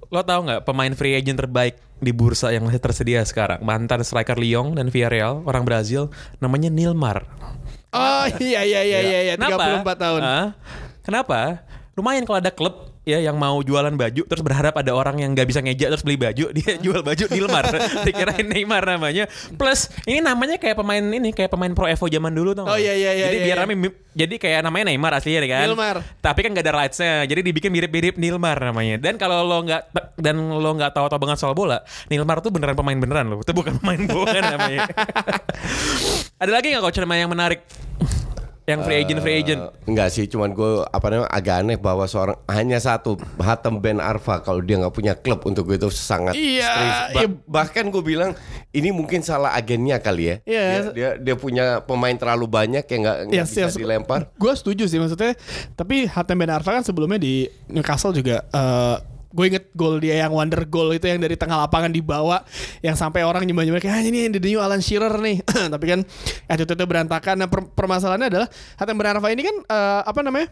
lo 0.06 0.20
tahu 0.20 0.44
nggak 0.44 0.60
pemain 0.62 0.92
free 0.92 1.12
agent 1.14 1.40
terbaik 1.40 1.80
di 1.96 2.12
bursa 2.12 2.52
yang 2.52 2.62
masih 2.62 2.76
tersedia 2.78 3.24
sekarang 3.24 3.60
mantan 3.60 4.04
striker 4.04 4.36
Lyon 4.36 4.76
dan 4.76 4.88
Villarreal 4.88 5.40
orang 5.42 5.64
Brazil 5.64 6.12
namanya 6.36 6.68
Nilmar. 6.68 7.24
oh 7.90 8.26
iya 8.36 8.60
iya 8.60 8.80
iya 8.82 9.00
iya 9.00 9.20
iya 9.24 9.34
Kenapa? 9.34 9.80
34 9.80 10.04
tahun 10.04 10.20
Ah, 10.20 10.46
kenapa? 11.00 11.64
Lumayan 11.92 12.24
kalau 12.24 12.40
ada 12.40 12.52
klub 12.52 12.91
ya 13.02 13.18
yang 13.18 13.34
mau 13.34 13.58
jualan 13.66 13.90
baju 13.90 14.22
terus 14.30 14.42
berharap 14.46 14.78
ada 14.78 14.94
orang 14.94 15.18
yang 15.18 15.34
nggak 15.34 15.50
bisa 15.50 15.58
ngeja 15.58 15.90
terus 15.90 16.06
beli 16.06 16.14
baju 16.14 16.54
dia 16.54 16.78
jual 16.78 17.02
baju 17.02 17.24
Nilmar 17.26 17.64
dikirain 18.06 18.46
Neymar 18.46 18.82
namanya. 18.86 19.26
Plus 19.58 19.90
ini 20.06 20.22
namanya 20.22 20.54
kayak 20.58 20.78
pemain 20.78 21.02
ini 21.02 21.34
kayak 21.34 21.50
pemain 21.50 21.74
Pro 21.74 21.90
Evo 21.90 22.06
zaman 22.06 22.30
dulu 22.30 22.54
tuh 22.54 22.62
Oh, 22.62 22.78
iya, 22.78 22.94
iya, 22.94 23.10
iya, 23.10 23.26
jadi 23.26 23.36
iya, 23.42 23.46
biar 23.50 23.58
iya. 23.58 23.64
rame 23.66 23.74
jadi 24.12 24.34
kayak 24.38 24.60
namanya 24.62 24.94
Neymar 24.94 25.12
aslinya 25.18 25.40
kan. 25.50 25.66
Nilmar. 25.66 25.96
tapi 26.22 26.38
kan 26.46 26.50
gak 26.54 26.64
ada 26.68 26.74
lightsnya 26.78 27.12
jadi 27.26 27.40
dibikin 27.42 27.70
mirip-mirip 27.74 28.14
Nilmar 28.20 28.56
namanya. 28.62 29.02
Dan 29.02 29.18
kalau 29.18 29.42
lo 29.42 29.66
nggak 29.66 29.82
dan 30.22 30.36
lo 30.38 30.70
nggak 30.78 30.94
tahu 30.94 31.04
atau 31.10 31.18
banget 31.18 31.42
soal 31.42 31.58
bola 31.58 31.82
Nilmar 32.06 32.38
tuh 32.38 32.54
beneran 32.54 32.78
pemain 32.78 32.94
beneran 32.94 33.26
loh 33.26 33.42
itu 33.42 33.50
bukan 33.50 33.82
pemain 33.82 34.02
bola 34.06 34.38
namanya. 34.54 34.86
Ada 36.42 36.50
lagi 36.54 36.70
nggak 36.70 36.82
coach 36.86 37.02
nama 37.02 37.18
yang 37.18 37.30
menarik 37.34 37.66
yang 38.62 38.80
free 38.80 38.94
agent 38.96 39.18
free 39.18 39.36
agent 39.36 39.60
Eh, 39.60 39.90
Enggak 39.90 40.08
sih, 40.08 40.24
cuman 40.24 40.50
gue 40.50 40.70
apa 40.84 41.06
namanya 41.08 41.26
agak 41.28 41.56
aneh 41.60 41.74
bahwa 41.74 42.06
seorang 42.06 42.38
hanya 42.46 42.78
satu 42.78 43.14
Hatem 43.36 43.76
Ben 43.76 43.98
Arfa 43.98 44.38
kalau 44.38 44.58
dia 44.58 44.78
nggak 44.78 44.90
punya 44.90 45.12
klub 45.12 45.42
untuk 45.42 45.66
gue 45.66 45.76
itu 45.76 45.90
sangat 45.90 46.32
Iya. 46.32 46.70
Ba- 47.10 47.22
iya. 47.22 47.28
bahkan 47.44 47.90
gue 47.90 47.98
bilang 48.00 48.38
ini 48.70 48.88
mungkin 48.88 49.18
salah 49.20 49.50
agennya 49.52 49.98
kali 49.98 50.24
ya. 50.24 50.36
Iya. 50.44 50.62
Dia, 50.62 50.80
dia 50.92 51.08
dia 51.18 51.34
punya 51.34 51.64
pemain 51.80 52.14
terlalu 52.14 52.46
banyak 52.46 52.86
yang 52.86 53.00
nggak 53.02 53.18
Yes, 53.28 53.50
bisa 53.50 53.66
yes. 53.66 53.74
dilempar. 53.74 54.30
Gue 54.34 54.54
setuju 54.54 54.86
sih 54.86 54.96
maksudnya. 54.96 55.34
Tapi 55.74 56.06
Hatem 56.06 56.38
Ben 56.38 56.50
Arfa 56.50 56.70
kan 56.72 56.82
sebelumnya 56.82 57.18
di 57.18 57.44
Newcastle 57.66 58.14
juga 58.14 58.46
eh 58.46 58.96
gue 59.32 59.44
inget 59.48 59.64
gol 59.72 59.98
dia 59.98 60.20
yang 60.22 60.32
wonder 60.32 60.62
goal 60.68 60.92
itu 60.92 61.08
yang 61.08 61.18
dari 61.18 61.34
tengah 61.34 61.64
lapangan 61.64 61.88
dibawa 61.88 62.44
yang 62.84 62.94
sampai 62.94 63.24
orang 63.24 63.48
nyembah-nyembah 63.48 63.80
kayak 63.80 63.96
ah, 63.96 64.02
ini 64.04 64.28
the 64.28 64.40
new 64.40 64.60
Alan 64.60 64.84
Shearer 64.84 65.16
nih. 65.18 65.40
Tapi 65.74 65.84
kan 65.88 66.00
attitude-nya 66.46 66.86
berantakan. 66.86 67.34
Nah 67.40 67.48
per- 67.48 67.72
permasalahannya 67.72 68.28
adalah 68.28 68.48
Hatem 68.76 68.94
Ben 69.00 69.08
Arfa 69.08 69.28
ini 69.32 69.42
kan 69.42 69.56
eh, 69.64 70.00
apa 70.04 70.20
namanya 70.20 70.48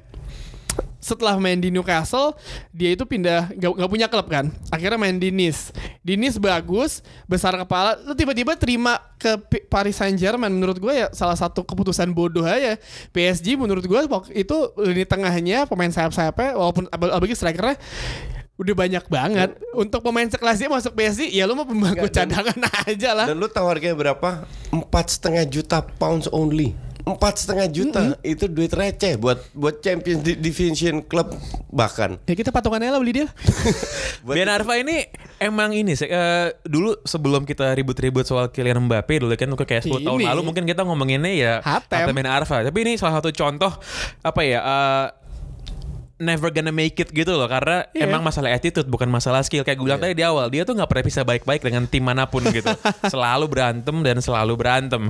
setelah 1.00 1.40
main 1.40 1.56
di 1.56 1.72
Newcastle 1.72 2.37
dia 2.70 2.92
itu 2.92 3.08
pindah 3.08 3.49
gak, 3.56 3.72
gak 3.72 3.90
punya 3.90 4.06
klub 4.06 4.28
kan. 4.28 4.52
Akhirnya 4.68 5.00
main 5.00 5.16
di 5.16 5.32
Nice. 5.32 5.72
Di 6.04 6.14
Nice 6.14 6.37
bagus 6.37 7.00
besar 7.25 7.56
kepala 7.56 7.96
lu 8.04 8.12
tiba-tiba 8.12 8.52
terima 8.54 9.00
ke 9.16 9.40
Paris 9.66 9.96
Saint 9.96 10.14
Germain 10.20 10.52
menurut 10.52 10.76
gue 10.76 10.92
ya 10.92 11.08
salah 11.16 11.34
satu 11.34 11.64
keputusan 11.64 12.12
bodoh 12.12 12.44
aja. 12.44 12.76
PSG 13.16 13.56
menurut 13.56 13.82
gue 13.82 14.00
itu 14.37 14.56
lini 14.76 15.08
tengahnya 15.08 15.64
pemain 15.64 15.90
sayap-sayapnya 15.90 16.52
walaupun 16.54 16.84
ab- 16.92 17.12
apalagi 17.16 17.34
strikernya 17.34 17.80
udah 18.60 18.74
banyak 18.76 19.04
banget 19.06 19.50
untuk 19.72 20.00
pemain 20.00 20.28
sekelas 20.28 20.60
dia 20.60 20.68
masuk 20.68 20.92
PSG 20.92 21.32
ya 21.32 21.48
lu 21.48 21.54
mau 21.54 21.64
pembangku 21.64 22.04
dan- 22.06 22.28
cadangan 22.28 22.60
aja 22.84 23.10
lah 23.14 23.24
Dan 23.24 23.40
lu 23.40 23.48
tahu 23.48 23.64
harganya 23.66 23.96
berapa? 23.96 24.44
Empat 24.68 25.06
setengah 25.10 25.44
juta 25.44 25.80
pounds 25.96 26.28
only. 26.30 26.76
Empat 27.00 27.40
setengah 27.40 27.64
juta 27.66 28.02
itu 28.20 28.44
duit 28.44 28.68
receh 28.70 29.16
buat 29.16 29.40
buat 29.50 29.80
Champions 29.80 30.20
Di- 30.20 30.36
Division 30.36 31.00
Club 31.00 31.32
bahkan. 31.66 32.20
ya 32.22 32.36
kita 32.36 32.52
patungannya 32.52 32.92
lah 32.92 33.00
beli 33.00 33.16
dia 33.16 33.28
Ben 34.28 34.44
Arfa 34.44 34.76
ini 34.76 35.08
emang 35.38 35.72
ini 35.72 35.96
sih 35.96 36.04
eh, 36.04 36.52
dulu 36.60 37.00
sebelum 37.02 37.48
kita 37.48 37.72
ribut-ribut 37.72 38.22
soal 38.22 38.52
Kylian 38.52 38.84
Mbappe 38.84 39.16
dulu 39.16 39.32
kan 39.32 39.48
kayak 39.56 39.88
10 39.88 39.96
tahun 40.02 40.18
Ini. 40.20 40.28
lalu 40.28 40.40
mungkin 40.44 40.68
kita 40.68 40.84
ngomonginnya 40.84 41.32
ya 41.32 41.52
Hatem. 41.64 42.12
Ben 42.12 42.28
Arfa. 42.28 42.60
Tapi 42.62 42.78
ini 42.84 42.92
salah 42.94 43.16
satu 43.16 43.32
contoh 43.32 43.72
apa 44.20 44.40
ya 44.44 44.60
eh, 44.60 45.06
never 46.20 46.52
gonna 46.52 46.70
make 46.70 47.00
it 47.00 47.08
gitu 47.10 47.32
loh 47.32 47.48
karena 47.48 47.88
Iya. 47.90 48.06
emang 48.06 48.20
masalah 48.20 48.52
attitude 48.52 48.86
bukan 48.86 49.08
masalah 49.08 49.40
skill. 49.40 49.64
Kayak 49.64 49.80
gue 49.80 49.86
bilang 49.88 49.98
tadi 49.98 50.12
di 50.12 50.22
awal 50.22 50.52
dia 50.52 50.62
tuh 50.62 50.76
nggak 50.76 50.86
pernah 50.86 51.04
bisa 51.08 51.20
baik-baik 51.24 51.64
dengan 51.64 51.88
tim 51.88 52.04
mana 52.04 52.28
pun 52.28 52.44
gitu. 52.44 52.68
Selalu 53.12 53.48
berantem 53.48 53.96
dan 54.04 54.20
selalu 54.20 54.54
berantem. 54.54 55.08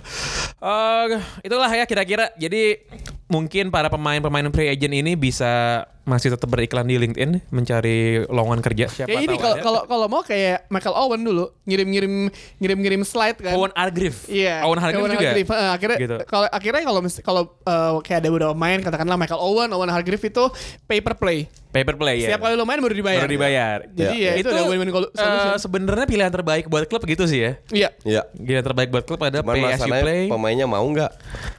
Eh, 0.63 1.05
itulah 1.43 1.69
ya 1.69 1.85
kira-kira. 1.85 2.31
Jadi 2.39 2.87
mungkin 3.27 3.75
para 3.75 3.91
pemain-pemain 3.91 4.49
free 4.55 4.71
agent 4.71 4.95
ini 4.95 5.19
bisa 5.19 5.85
masih 6.03 6.33
tetap 6.33 6.47
beriklan 6.47 6.85
di 6.85 6.97
LinkedIn 6.97 7.47
mencari 7.51 7.99
lowongan 8.25 8.61
kerja 8.61 8.89
siapa 8.89 9.07
kayak 9.07 9.23
ini 9.23 9.37
kalau 9.37 9.57
kalau 9.59 9.81
kalau 9.85 10.07
mau 10.07 10.23
kayak 10.23 10.65
Michael 10.67 10.97
Owen 10.97 11.21
dulu 11.21 11.53
ngirim-ngirim 11.65 12.33
ngirim-ngirim 12.57 13.03
slide 13.03 13.39
kan 13.39 13.53
Owen 13.53 13.71
Hargreaves. 13.73 14.27
Iya. 14.27 14.65
Owen 14.65 14.77
Hargreaves 14.77 15.07
Owen 15.07 15.15
juga. 15.15 15.29
Hargreaves. 15.29 15.53
Eh, 15.53 15.71
akhirnya 15.71 15.99
Gitu. 16.01 16.17
kalau 16.25 16.47
akhirnya 16.49 16.83
kalau 16.83 17.01
kalau 17.23 17.43
eh, 17.63 17.93
kayak 18.03 18.19
ada 18.19 18.29
beberapa 18.29 18.53
pemain 18.53 18.79
katakanlah 18.81 19.17
Michael 19.17 19.41
Owen, 19.41 19.69
Owen 19.71 19.89
Hargreaves 19.89 20.25
itu 20.25 20.45
paper 20.85 21.15
play. 21.15 21.47
Paper 21.71 21.95
play 21.95 22.27
ya. 22.27 22.35
Setiap 22.35 22.43
kali 22.43 22.59
lo 22.59 22.67
main 22.67 22.83
baru 22.83 22.91
dibayar. 22.91 23.23
Baru 23.23 23.31
dibayar. 23.31 23.79
Jadi 23.87 24.17
Ya, 24.19 24.35
ya, 24.35 24.43
itu 24.43 24.51
udah 24.51 24.67
win-win 24.67 24.91
solution. 24.91 25.55
sebenarnya 25.55 26.03
pilihan 26.03 26.33
terbaik 26.33 26.67
buat 26.67 26.83
klub 26.85 27.07
gitu 27.07 27.31
sih 27.31 27.47
ya. 27.47 27.53
Iya. 27.71 27.89
Ya. 28.03 28.23
Pilihan 28.27 28.67
terbaik 28.67 28.91
buat 28.91 29.07
klub 29.07 29.23
ada 29.23 29.39
Cuman 29.39 29.55
pay 29.55 29.63
as 29.63 29.79
you 29.79 29.87
masalahnya 29.87 30.03
play. 30.03 30.23
pemainnya 30.27 30.67
mau 30.67 30.83
nggak? 30.83 31.13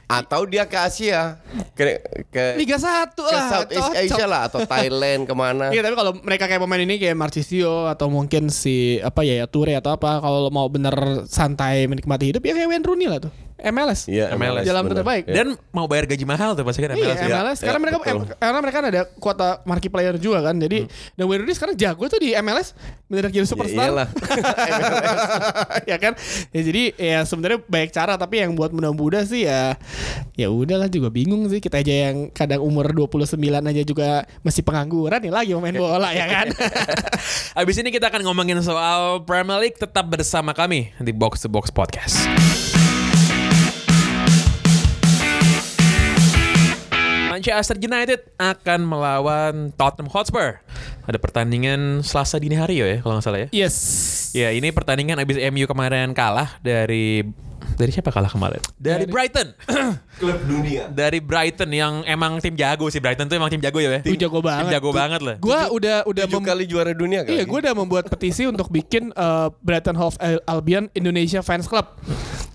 Atau 0.04 0.44
dia 0.44 0.68
ke 0.68 0.76
Asia, 0.76 1.40
ke 1.72 2.04
ke, 2.28 2.60
Liga 2.60 2.76
1 2.76 3.16
ke 3.16 3.24
lah. 3.24 3.48
Southeast 3.48 3.88
cocok. 3.88 4.04
Asia 4.04 4.26
lah 4.32 4.48
atau 4.48 4.64
Thailand 4.72 5.28
ke 5.28 5.34
mana? 5.36 5.68
Iya 5.68 5.84
tapi 5.84 5.92
kalau 5.92 6.16
mereka 6.24 6.48
kayak 6.48 6.64
pemain 6.64 6.80
ini 6.80 6.96
kayak 6.96 7.16
Marcisio 7.20 7.92
atau 7.92 8.08
mungkin 8.08 8.48
si 8.48 8.96
apa 9.04 9.20
ya, 9.20 9.44
ya 9.44 9.46
Toure 9.46 9.76
atau 9.76 9.92
apa 9.92 10.24
kalau 10.24 10.48
mau 10.48 10.64
bener 10.72 11.28
santai 11.28 11.84
menikmati 11.84 12.32
hidup 12.32 12.40
ya 12.40 12.56
kayak 12.56 12.68
Wayne 12.72 12.86
Rooney 12.88 13.06
lah 13.12 13.20
tuh. 13.20 13.32
MLS. 13.62 14.00
Iya, 14.06 14.34
MLS, 14.34 14.66
Jalan 14.66 14.82
bener. 14.84 14.96
terbaik. 15.00 15.24
Iya. 15.24 15.34
Dan 15.38 15.46
mau 15.70 15.86
bayar 15.86 16.04
gaji 16.04 16.24
mahal 16.24 16.52
tuh 16.52 16.66
pasti 16.66 16.82
kan 16.82 16.92
Iya, 16.92 16.98
MLS. 16.98 17.16
ya. 17.16 17.26
MLS. 17.30 17.58
Karena 17.58 17.72
Iya, 17.72 17.78
mereka 17.78 17.96
betul. 17.96 18.10
em- 18.12 18.26
karena 18.34 18.58
mereka 18.58 18.76
kan 18.76 18.86
ada 18.90 19.00
kuota 19.16 19.48
marquee 19.62 19.88
player 19.88 20.14
juga 20.16 20.38
kan. 20.42 20.56
Jadi 20.56 20.78
dan 21.14 21.24
Wayne 21.24 21.40
Rooney 21.42 21.54
sekarang 21.54 21.76
jago 21.76 22.04
tuh 22.06 22.18
di 22.18 22.34
MLS 22.34 22.74
bener 23.06 23.28
jadi 23.28 23.38
Ya 23.38 23.46
superstar. 23.46 23.86
iyalah. 23.86 24.08
ya 25.90 25.96
kan? 25.96 26.12
Ya 26.50 26.60
jadi 26.60 26.82
ya 26.94 27.18
sebenarnya 27.22 27.58
banyak 27.62 27.90
cara 27.90 28.14
tapi 28.16 28.40
yang 28.40 28.52
buat 28.52 28.70
muda-muda 28.70 29.22
sih 29.22 29.44
ya 29.44 29.76
ya 30.34 30.48
udahlah 30.48 30.88
juga 30.88 31.08
bingung 31.08 31.46
sih 31.46 31.58
kita 31.58 31.78
aja 31.78 32.10
yang 32.10 32.28
kadang 32.30 32.58
umur 32.58 32.88
29 32.90 33.36
aja 33.38 33.82
juga 33.84 34.08
masih 34.40 34.62
pengangguran 34.62 35.20
nih 35.20 35.30
lagi 35.30 35.50
main 35.54 35.76
bola 35.76 36.10
ya 36.10 36.26
kan. 36.26 36.46
Abis 37.60 37.78
ini 37.78 37.92
kita 37.92 38.08
akan 38.08 38.24
ngomongin 38.24 38.58
soal 38.58 39.22
Premier 39.22 39.60
League 39.60 39.76
tetap 39.76 40.08
bersama 40.08 40.50
kami 40.50 40.90
di 40.98 41.12
Box 41.12 41.44
to 41.44 41.52
Box 41.52 41.68
Podcast. 41.68 42.71
Manchester 47.32 47.80
United 47.80 48.20
akan 48.36 48.84
melawan 48.84 49.72
Tottenham 49.72 50.12
Hotspur. 50.12 50.60
Ada 51.08 51.16
pertandingan 51.16 52.04
Selasa 52.04 52.36
dini 52.36 52.60
hari 52.60 52.84
ya 52.84 53.00
kalau 53.00 53.16
nggak 53.16 53.24
salah 53.24 53.40
ya. 53.40 53.48
yes. 53.56 53.76
Ya 54.36 54.52
ini 54.52 54.68
pertandingan 54.68 55.16
abis 55.16 55.40
MU 55.48 55.64
kemarin 55.64 56.12
kalah 56.12 56.60
dari 56.60 57.24
dari 57.80 57.88
siapa 57.88 58.12
kalah 58.12 58.28
kemarin? 58.28 58.60
Dari, 58.76 59.08
Dari- 59.08 59.12
Brighton. 59.12 59.48
Klub 60.12 60.38
dunia. 60.42 60.86
dari 60.88 61.18
Brighton 61.18 61.68
yang 61.68 62.04
emang 62.04 62.36
tim 62.38 62.52
jago 62.52 62.86
sih 62.86 62.98
Brighton 62.98 63.26
tuh 63.26 63.34
emang 63.34 63.48
tim 63.48 63.58
jago 63.58 63.78
ya. 63.78 63.98
Itu 63.98 64.14
jago 64.14 64.38
banget. 64.38 64.68
Tim 64.68 64.74
jago 64.74 64.90
banget 64.90 65.20
lah. 65.20 65.36
Gua 65.36 65.66
udah 65.68 66.04
udah 66.04 66.24
Tujuh 66.24 66.38
mem- 66.38 66.46
kali 66.46 66.64
juara 66.64 66.92
dunia 66.92 67.22
kan? 67.22 67.32
Iya, 67.32 67.42
gue 67.42 67.58
udah 67.58 67.74
membuat 67.74 68.06
petisi 68.06 68.44
untuk 68.44 68.68
bikin 68.68 69.10
uh, 69.12 69.48
Brighton 69.58 69.94
Hove 69.94 70.14
Albion 70.44 70.92
Indonesia 70.92 71.40
Fans 71.40 71.64
Club. 71.64 71.88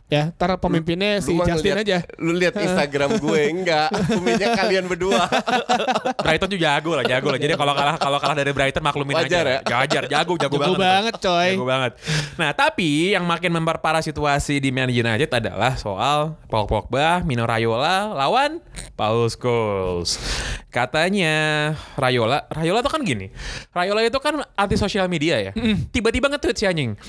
Ya, 0.08 0.32
ntar 0.32 0.56
pemimpinnya 0.56 1.20
si 1.20 1.36
Lu 1.36 1.44
Justin 1.44 1.76
ngeliat- 1.76 1.84
aja. 1.84 1.98
Lu 2.16 2.32
lihat 2.32 2.56
Instagram 2.56 3.20
gue 3.20 3.42
enggak, 3.54 3.92
pemimpinnya 3.92 4.56
kalian 4.56 4.88
berdua. 4.88 5.28
Brighton 6.24 6.48
tuh 6.48 6.56
jago 6.56 6.96
lah, 6.96 7.04
jago 7.04 7.28
lah. 7.28 7.36
Jadi 7.36 7.54
kalau 7.54 7.76
kalah 7.76 7.96
kalau 7.98 8.16
kalah 8.16 8.32
dari 8.34 8.52
Brighton 8.52 8.80
maklumin 8.80 9.16
Wajar 9.18 9.44
aja. 9.44 9.60
ya? 9.60 9.76
Wajar, 9.78 10.04
jago, 10.08 10.34
jago, 10.38 10.56
Jago 10.56 10.80
banget, 10.80 11.14
coy. 11.20 11.50
Jago 11.56 11.66
banget. 11.66 11.92
Nah, 12.36 12.52
tapi 12.52 13.12
yang 13.12 13.28
makin 13.28 13.52
memperparah 13.52 14.00
situasi 14.00 14.60
di 14.60 14.72
Man 14.72 14.88
United 14.88 15.28
adalah 15.28 15.76
soal 15.76 16.40
Paul 16.48 16.68
Pogba, 16.68 17.20
Mino 17.24 17.44
Raiola 17.48 18.12
lawan 18.12 18.60
Paul 19.00 19.32
Scholes. 19.32 20.20
Katanya 20.68 21.72
Raiola, 21.96 22.44
Raiola 22.52 22.84
tuh 22.84 22.92
kan 22.92 23.02
gini. 23.08 23.32
Raiola 23.72 24.04
itu 24.04 24.20
kan 24.20 24.44
anti 24.60 24.76
sosial 24.76 25.08
media 25.08 25.40
ya. 25.40 25.52
Tiba-tiba 25.96 26.28
nge-tweet 26.28 26.58
si 26.60 26.68
anjing. 26.68 27.00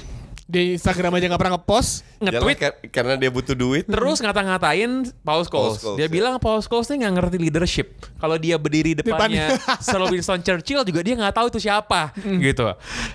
Di 0.48 0.80
Instagram 0.80 1.12
aja 1.12 1.28
gak 1.28 1.40
pernah 1.44 1.54
ngepost. 1.60 2.08
Nge-tweet 2.24 2.56
kar- 2.56 2.80
karena 2.88 3.14
dia 3.20 3.28
butuh 3.28 3.52
duit. 3.52 3.84
Terus 3.84 4.18
ngata-ngatain 4.24 5.12
Paul 5.20 5.44
Scholes. 5.44 5.76
Paul 5.76 5.76
Scholes, 5.76 5.98
dia 6.00 6.08
ya. 6.08 6.10
bilang 6.10 6.40
Paul 6.40 6.64
Scholes 6.64 6.88
ini 6.88 7.04
nggak 7.04 7.14
ngerti 7.20 7.36
leadership. 7.36 7.88
Kalau 8.16 8.40
dia 8.40 8.56
berdiri 8.56 8.96
depannya 8.96 9.60
Sir 9.84 10.00
Winston 10.00 10.40
Churchill 10.40 10.88
juga 10.88 11.00
dia 11.04 11.14
nggak 11.20 11.36
tahu 11.36 11.46
itu 11.52 11.60
siapa 11.60 12.16
gitu. 12.16 12.64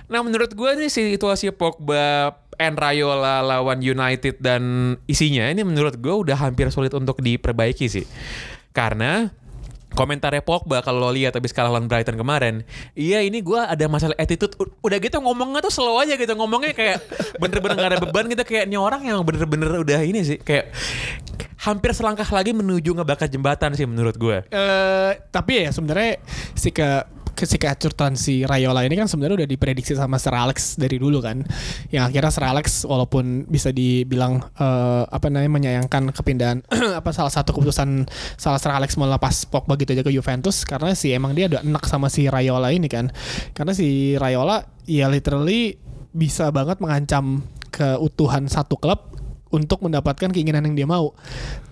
Nah 0.07 0.21
menurut 0.21 0.53
gue 0.53 0.69
nih 0.77 0.93
situasi 0.93 1.49
Pogba 1.49 2.37
and 2.61 2.77
Raiola 2.77 3.41
lawan 3.41 3.81
United 3.81 4.37
dan 4.37 4.61
isinya 5.09 5.49
ini 5.49 5.65
menurut 5.65 5.97
gue 5.97 6.13
udah 6.13 6.37
hampir 6.37 6.69
sulit 6.69 6.93
untuk 6.93 7.17
diperbaiki 7.17 7.89
sih. 7.89 8.05
Karena 8.69 9.33
komentarnya 9.93 10.41
Pogba 10.41 10.81
kalau 10.81 11.07
lo 11.07 11.11
lihat 11.13 11.37
habis 11.37 11.53
kalah 11.55 11.73
lawan 11.73 11.87
Brighton 11.89 12.17
kemarin, 12.17 12.65
iya 12.97 13.21
ini 13.21 13.39
gua 13.39 13.69
ada 13.69 13.85
masalah 13.87 14.17
attitude. 14.17 14.53
Udah 14.81 14.97
gitu 14.99 15.17
ngomongnya 15.21 15.61
tuh 15.63 15.73
slow 15.73 16.01
aja 16.01 16.17
gitu 16.17 16.33
ngomongnya 16.33 16.73
kayak 16.73 16.97
bener-bener 17.37 17.77
gak 17.77 17.91
ada 17.95 17.99
beban 18.01 18.25
gitu 18.27 18.43
kayak 18.43 18.65
ini 18.67 18.77
orang 18.77 19.01
yang 19.05 19.21
bener-bener 19.21 19.69
udah 19.81 20.01
ini 20.03 20.25
sih 20.25 20.37
kayak 20.41 20.73
hampir 21.63 21.95
selangkah 21.95 22.27
lagi 22.27 22.51
menuju 22.51 22.91
ngebakar 22.91 23.31
jembatan 23.31 23.71
sih 23.77 23.87
menurut 23.87 24.19
gua. 24.19 24.43
Eh, 24.51 25.11
tapi 25.31 25.63
ya 25.63 25.71
sebenarnya 25.71 26.19
si 26.57 26.75
ke 26.75 27.12
si 27.45 27.57
keacutan 27.59 28.13
si 28.15 28.43
Rayola 28.47 28.83
ini 28.83 28.95
kan 28.97 29.07
sebenarnya 29.07 29.43
udah 29.43 29.49
diprediksi 29.49 29.93
sama 29.93 30.19
Sir 30.19 30.33
Alex 30.33 30.75
dari 30.75 30.97
dulu 30.97 31.19
kan. 31.23 31.43
Yang 31.89 32.03
akhirnya 32.11 32.31
Sir 32.31 32.45
Alex 32.47 32.65
walaupun 32.83 33.45
bisa 33.47 33.69
dibilang 33.69 34.41
eh, 34.57 35.03
apa 35.07 35.27
namanya 35.31 35.51
menyayangkan 35.51 36.11
kepindahan 36.15 36.65
apa 36.99 37.09
salah 37.11 37.31
satu 37.31 37.55
keputusan 37.55 38.07
salah 38.35 38.59
Sir 38.59 38.71
Alex 38.73 38.95
melepas 38.95 39.45
Pogba 39.47 39.77
gitu 39.79 39.93
aja 39.93 40.03
ke 40.03 40.11
Juventus 40.11 40.63
karena 40.67 40.91
si 40.93 41.11
emang 41.11 41.35
dia 41.37 41.47
udah 41.47 41.61
enak 41.61 41.83
sama 41.85 42.11
si 42.11 42.27
Rayola 42.27 42.69
ini 42.71 42.87
kan. 42.87 43.11
Karena 43.51 43.71
si 43.75 44.15
Rayola 44.19 44.63
ya 44.87 45.07
literally 45.07 45.77
bisa 46.13 46.53
banget 46.53 46.77
mengancam 46.77 47.41
keutuhan 47.73 48.45
satu 48.45 48.77
klub 48.77 49.13
untuk 49.53 49.85
mendapatkan 49.85 50.33
keinginan 50.33 50.65
yang 50.65 50.75
dia 50.75 50.87
mau. 50.89 51.13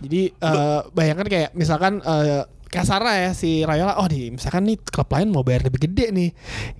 Jadi 0.05 0.29
eh, 0.29 0.79
bayangkan 0.93 1.25
kayak 1.25 1.49
misalkan 1.57 1.97
eh, 2.05 2.45
kasarnya 2.71 3.27
ya 3.27 3.31
si 3.35 3.67
Rayola 3.67 3.99
oh 3.99 4.07
di 4.07 4.31
misalkan 4.31 4.63
nih 4.63 4.79
klub 4.79 5.11
lain 5.11 5.27
mau 5.27 5.43
bayar 5.43 5.67
lebih 5.67 5.91
gede 5.91 6.15
nih 6.15 6.29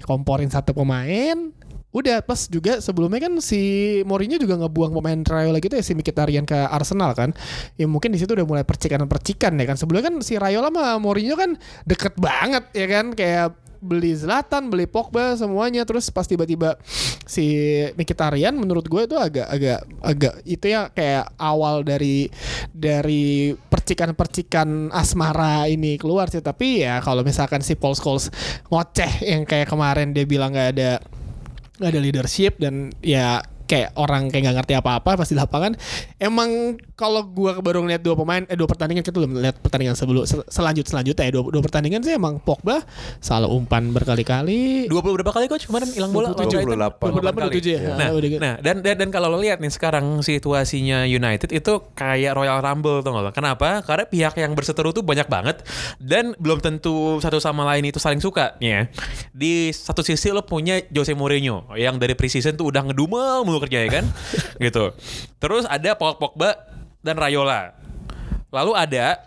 komporin 0.08 0.48
satu 0.48 0.72
pemain. 0.72 1.52
Udah 1.92 2.24
plus 2.24 2.48
juga 2.48 2.80
sebelumnya 2.80 3.28
kan 3.28 3.44
si 3.44 4.00
Mourinho 4.08 4.40
juga 4.40 4.56
ngebuang 4.56 4.96
pemain 4.96 5.20
Rayola 5.28 5.60
gitu 5.60 5.76
ya 5.76 5.84
si 5.84 5.92
Mkhitaryan 5.92 6.48
ke 6.48 6.56
Arsenal 6.56 7.12
kan. 7.12 7.36
Ya 7.76 7.84
mungkin 7.84 8.16
di 8.16 8.20
situ 8.24 8.32
udah 8.32 8.48
mulai 8.48 8.64
percikan-percikan 8.64 9.60
ya 9.60 9.66
kan. 9.68 9.76
Sebelumnya 9.76 10.08
kan 10.08 10.16
si 10.24 10.40
Rayola 10.40 10.72
sama 10.72 10.96
Mourinho 11.04 11.36
kan 11.36 11.60
deket 11.84 12.16
banget 12.16 12.64
ya 12.72 12.88
kan 12.88 13.12
kayak 13.12 13.52
beli 13.82 14.14
Zlatan, 14.14 14.70
beli 14.70 14.86
Pogba 14.86 15.34
semuanya. 15.36 15.84
Terus 15.84 16.14
pas 16.14 16.30
tiba-tiba 16.30 16.78
si 17.26 17.52
Mkhitaryan 17.98 18.54
menurut 18.54 18.86
gue 18.86 19.10
itu 19.10 19.18
agak 19.18 19.50
agak 19.50 19.80
agak 20.00 20.34
itu 20.46 20.66
ya 20.70 20.94
kayak 20.94 21.34
awal 21.42 21.82
dari 21.82 22.30
dari 22.70 23.52
percikan-percikan 23.58 24.94
asmara 24.94 25.66
ini 25.68 25.98
keluar 25.98 26.30
sih. 26.30 26.40
Tapi 26.40 26.86
ya 26.86 27.02
kalau 27.02 27.26
misalkan 27.26 27.66
si 27.66 27.74
Paul 27.74 27.98
Scholes 27.98 28.30
ngoceh 28.70 29.26
yang 29.26 29.44
kayak 29.44 29.68
kemarin 29.68 30.14
dia 30.14 30.24
bilang 30.30 30.54
nggak 30.54 30.70
ada 30.78 31.02
nggak 31.82 31.92
ada 31.98 32.02
leadership 32.02 32.62
dan 32.62 32.94
ya 33.02 33.42
kayak 33.72 33.96
orang 33.96 34.28
kayak 34.28 34.44
nggak 34.44 34.58
ngerti 34.60 34.74
apa-apa 34.76 35.16
pasti 35.16 35.32
di 35.32 35.40
lapangan 35.40 35.72
emang 36.20 36.76
kalau 36.94 37.24
gua 37.24 37.56
baru 37.58 37.80
ngeliat 37.82 38.04
dua 38.04 38.14
pemain 38.14 38.44
eh 38.44 38.54
dua 38.54 38.68
pertandingan 38.68 39.00
kita 39.00 39.16
belum 39.16 39.40
lihat 39.40 39.56
pertandingan 39.58 39.96
sebelum 39.96 40.28
sel- 40.28 40.44
selanjut 40.46 40.84
selanjutnya 40.84 41.24
ya 41.24 41.32
dua, 41.32 41.48
dua 41.48 41.64
pertandingan 41.64 42.04
sih 42.04 42.12
emang 42.12 42.44
Pogba 42.44 42.84
salah 43.18 43.48
umpan 43.48 43.88
berkali-kali 43.90 44.86
20 44.86 45.16
berapa 45.16 45.32
kali 45.32 45.48
coach 45.48 45.66
kemarin 45.66 45.88
hilang 45.88 46.12
bola? 46.12 46.36
27, 46.36 46.68
lawan 46.68 46.92
Brighton? 46.92 46.92
28. 47.00 47.32
28 47.48 47.62
27 47.62 47.72
ya. 47.72 47.80
Nah, 47.94 48.00
Ah, 48.02 48.10
udah 48.12 48.28
gitu. 48.28 48.42
nah 48.42 48.54
dan, 48.60 48.76
dan 48.82 48.96
dan 48.98 49.10
kalau 49.10 49.28
lo 49.30 49.38
lihat 49.38 49.62
nih 49.62 49.70
sekarang 49.70 50.06
situasinya 50.20 51.06
United 51.06 51.48
itu 51.48 51.74
kayak 51.94 52.34
Royal 52.34 52.60
Rumble 52.60 53.00
tuh 53.00 53.14
nggak 53.14 53.24
lo? 53.24 53.32
Kenapa? 53.32 53.80
Karena 53.82 54.04
pihak 54.04 54.34
yang 54.36 54.52
berseteru 54.52 54.90
tuh 54.90 55.00
banyak 55.00 55.30
banget 55.30 55.62
dan 55.96 56.34
belum 56.36 56.60
tentu 56.60 56.92
satu 57.20 57.38
sama 57.38 57.64
lain 57.64 57.86
itu 57.86 58.02
saling 58.02 58.20
suka 58.20 58.58
ya. 58.58 58.90
Di 59.32 59.70
satu 59.70 60.02
sisi 60.02 60.28
lo 60.28 60.42
punya 60.42 60.82
Jose 60.90 61.14
Mourinho 61.14 61.70
yang 61.78 61.96
dari 61.96 62.18
preseason 62.18 62.58
tuh 62.58 62.68
udah 62.68 62.84
ngedumel 62.84 63.46
mulu 63.46 63.61
kerja 63.62 63.86
ya 63.86 63.90
kan, 64.02 64.06
gitu. 64.66 64.92
Terus 65.38 65.64
ada 65.70 65.94
Paul 65.94 66.18
Pogba 66.18 66.58
dan 67.00 67.16
Rayola. 67.16 67.78
Lalu 68.50 68.72
ada 68.76 69.22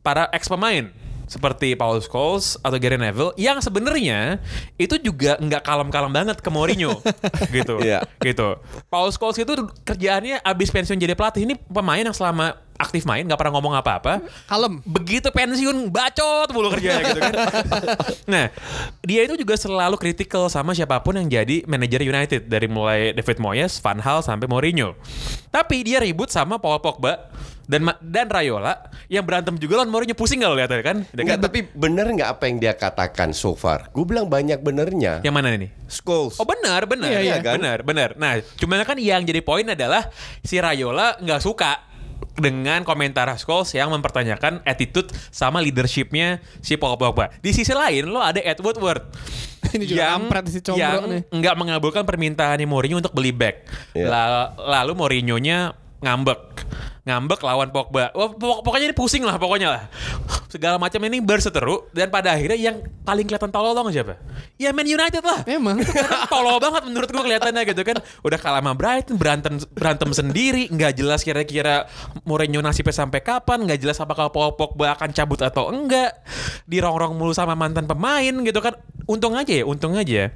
para 0.00 0.30
ex 0.30 0.46
pemain 0.46 0.88
seperti 1.26 1.74
Paul 1.74 1.98
Scholes 1.98 2.54
atau 2.62 2.78
Gary 2.78 2.94
Neville 2.94 3.34
yang 3.34 3.58
sebenarnya 3.58 4.38
itu 4.78 4.94
juga 5.02 5.34
nggak 5.42 5.58
kalem-kalem 5.58 6.14
banget 6.14 6.38
ke 6.38 6.46
Mourinho 6.54 7.02
gitu 7.56 7.82
Iya. 7.82 8.06
gitu 8.22 8.54
Paul 8.86 9.10
Scholes 9.10 9.34
itu 9.34 9.50
kerjaannya 9.82 10.38
abis 10.38 10.70
pensiun 10.70 10.94
jadi 10.94 11.18
pelatih 11.18 11.42
ini 11.42 11.58
pemain 11.58 11.98
yang 11.98 12.14
selama 12.14 12.54
aktif 12.76 13.08
main 13.08 13.24
nggak 13.24 13.40
pernah 13.40 13.56
ngomong 13.58 13.74
apa-apa 13.76 14.20
kalem 14.46 14.80
begitu 14.84 15.28
pensiun 15.32 15.88
bacot 15.88 16.48
mulu 16.52 16.68
kerjanya 16.72 17.02
gitu 17.12 17.20
kan. 17.20 17.34
nah, 18.28 18.44
dia 19.02 19.20
itu 19.24 19.34
juga 19.36 19.56
selalu 19.56 19.96
kritikal 19.96 20.46
sama 20.48 20.76
siapa 20.76 21.00
pun 21.00 21.16
yang 21.16 21.28
jadi 21.28 21.64
manajer 21.64 22.04
United 22.04 22.42
dari 22.46 22.68
mulai 22.68 23.12
David 23.16 23.38
Moyes, 23.40 23.80
Van 23.80 23.98
Hal 24.00 24.20
sampai 24.20 24.46
Mourinho. 24.46 24.94
Tapi 25.48 25.82
dia 25.86 25.98
ribut 26.02 26.28
sama 26.28 26.60
Paul 26.60 26.80
Pogba 26.84 27.32
dan 27.66 27.82
dan 27.98 28.30
Rayola 28.30 28.92
yang 29.10 29.26
berantem 29.26 29.58
juga 29.58 29.82
lawan 29.82 29.90
Mourinho 29.90 30.14
pusing 30.14 30.44
gak 30.44 30.50
lo 30.52 30.56
lihatnya 30.60 30.82
kan? 30.84 30.96
Enggak, 31.16 31.38
tapi 31.42 31.58
bener 31.74 32.06
nggak 32.06 32.30
apa 32.38 32.44
yang 32.46 32.56
dia 32.62 32.72
katakan 32.76 33.34
so 33.34 33.56
far? 33.58 33.90
Gue 33.90 34.04
bilang 34.06 34.28
banyak 34.30 34.60
benernya. 34.62 35.24
yang 35.24 35.34
mana 35.34 35.54
ini? 35.56 35.72
Scholes. 35.86 36.38
Oh 36.38 36.46
benar, 36.46 36.82
benar, 36.86 37.10
Iya, 37.14 37.20
iya, 37.22 37.36
kan? 37.38 37.58
benar, 37.62 37.78
benar. 37.86 38.10
Nah, 38.18 38.42
cuman 38.58 38.82
kan 38.82 38.98
yang 38.98 39.22
jadi 39.22 39.38
poin 39.42 39.66
adalah 39.66 40.10
si 40.42 40.58
Rayola 40.58 41.18
nggak 41.22 41.40
suka 41.42 41.95
dengan 42.36 42.84
komentar 42.84 43.26
Scholes 43.40 43.72
yang 43.72 43.88
mempertanyakan 43.88 44.60
attitude 44.62 45.08
sama 45.32 45.60
leadershipnya 45.60 46.38
si 46.60 46.76
Paul 46.76 47.00
Pogba. 47.00 47.32
Di 47.40 47.52
sisi 47.52 47.72
lain 47.72 48.08
lo 48.08 48.20
ada 48.20 48.40
Ed 48.40 48.60
Woodward 48.60 49.02
Ini 49.76 49.84
juga 49.88 50.14
kampret 50.14 50.46
si 50.52 50.60
yang 50.78 51.10
nih. 51.10 51.22
nggak 51.32 51.54
mengabulkan 51.58 52.02
permintaan 52.06 52.60
Mourinho 52.68 53.00
untuk 53.00 53.12
beli 53.12 53.32
back. 53.34 53.66
La- 53.96 54.52
lalu 54.54 54.92
Mourinho-nya 54.94 55.74
ngambek. 56.06 56.40
Ngambek 57.06 57.38
lawan 57.46 57.70
Pogba. 57.70 58.10
Wah, 58.18 58.34
pok- 58.34 58.66
pokoknya 58.66 58.90
ini 58.90 58.96
pusing 58.98 59.22
lah 59.22 59.38
pokoknya 59.38 59.68
lah. 59.70 59.82
Segala 60.50 60.74
macam 60.74 60.98
ini 61.06 61.22
berseteru 61.22 61.86
dan 61.94 62.10
pada 62.10 62.34
akhirnya 62.34 62.58
yang 62.58 62.82
paling 63.06 63.30
kelihatan 63.30 63.54
tolol 63.54 63.78
nggak 63.78 63.94
siapa? 63.94 64.14
Ya 64.58 64.74
Man 64.74 64.90
United 64.90 65.22
lah. 65.22 65.46
emang 65.46 65.78
Karena 65.86 66.26
tolol 66.26 66.58
banget 66.58 66.82
menurut 66.90 67.08
gua 67.14 67.22
kelihatannya 67.22 67.62
gitu 67.62 67.82
kan. 67.86 68.02
Udah 68.26 68.38
kalah 68.42 68.58
sama 68.58 68.74
Brighton, 68.74 69.14
berantem 69.22 69.54
berantem 69.70 70.10
sendiri, 70.10 70.66
nggak 70.66 70.98
jelas 70.98 71.22
kira-kira 71.22 71.86
Mourinho 72.26 72.58
nasibnya 72.58 72.94
sampai 72.94 73.22
kapan, 73.22 73.62
nggak 73.70 73.86
jelas 73.86 74.02
apakah 74.02 74.34
Paul 74.34 74.58
Pogba 74.58 74.98
akan 74.98 75.14
cabut 75.14 75.38
atau 75.46 75.70
enggak. 75.70 76.10
Dirongrong 76.66 77.14
mulu 77.14 77.30
sama 77.30 77.54
mantan 77.54 77.86
pemain 77.86 78.34
gitu 78.42 78.58
kan. 78.58 78.74
Untung 79.06 79.38
aja 79.38 79.54
ya, 79.54 79.62
untung 79.62 79.94
aja. 79.94 80.34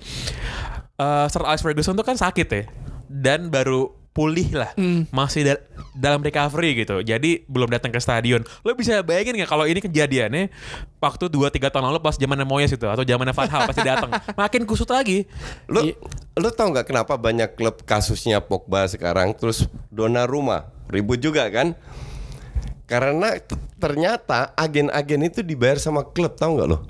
Eh, 1.01 1.27
Sir 1.27 1.43
Alex 1.43 1.67
Ferguson 1.67 1.99
tuh 1.99 2.07
kan 2.07 2.15
sakit 2.15 2.47
ya. 2.47 2.63
Dan 3.11 3.51
baru 3.51 4.00
pulih 4.11 4.51
lah, 4.53 4.75
masih 5.09 5.47
da- 5.47 5.63
dalam 5.93 6.19
recovery 6.19 6.75
gitu. 6.77 6.99
Jadi 6.99 7.47
belum 7.47 7.71
datang 7.71 7.89
ke 7.89 7.97
stadion. 7.97 8.43
Lo 8.61 8.75
bisa 8.75 9.01
bayangin 9.01 9.39
nggak 9.39 9.47
kalau 9.49 9.65
ini 9.65 9.79
kejadiannya 9.79 10.51
waktu 10.99 11.25
2-3 11.27 11.71
tahun 11.71 11.85
lalu 11.87 11.99
pas 11.99 12.15
zaman 12.15 12.43
Moyes 12.43 12.71
itu 12.71 12.83
atau 12.83 13.01
zaman 13.01 13.29
Van 13.29 13.47
Hal 13.49 13.63
pasti 13.65 13.83
datang. 13.83 14.11
Makin 14.37 14.63
kusut 14.65 14.89
lagi. 14.89 15.31
Lu 15.65 15.81
Iya. 15.83 15.95
lu 16.37 16.51
tau 16.51 16.69
nggak 16.69 16.87
kenapa 16.87 17.15
banyak 17.15 17.55
klub 17.55 17.83
kasusnya 17.83 18.39
Pogba 18.39 18.83
sekarang 18.85 19.31
terus 19.31 19.71
Donnarumma 19.89 20.67
ribut 20.87 21.17
juga 21.17 21.47
kan? 21.47 21.79
Karena 22.85 23.39
ternyata 23.79 24.51
agen-agen 24.55 25.23
itu 25.25 25.41
dibayar 25.41 25.79
sama 25.79 26.03
klub 26.03 26.35
tau 26.35 26.59
nggak 26.59 26.67
lo? 26.67 26.83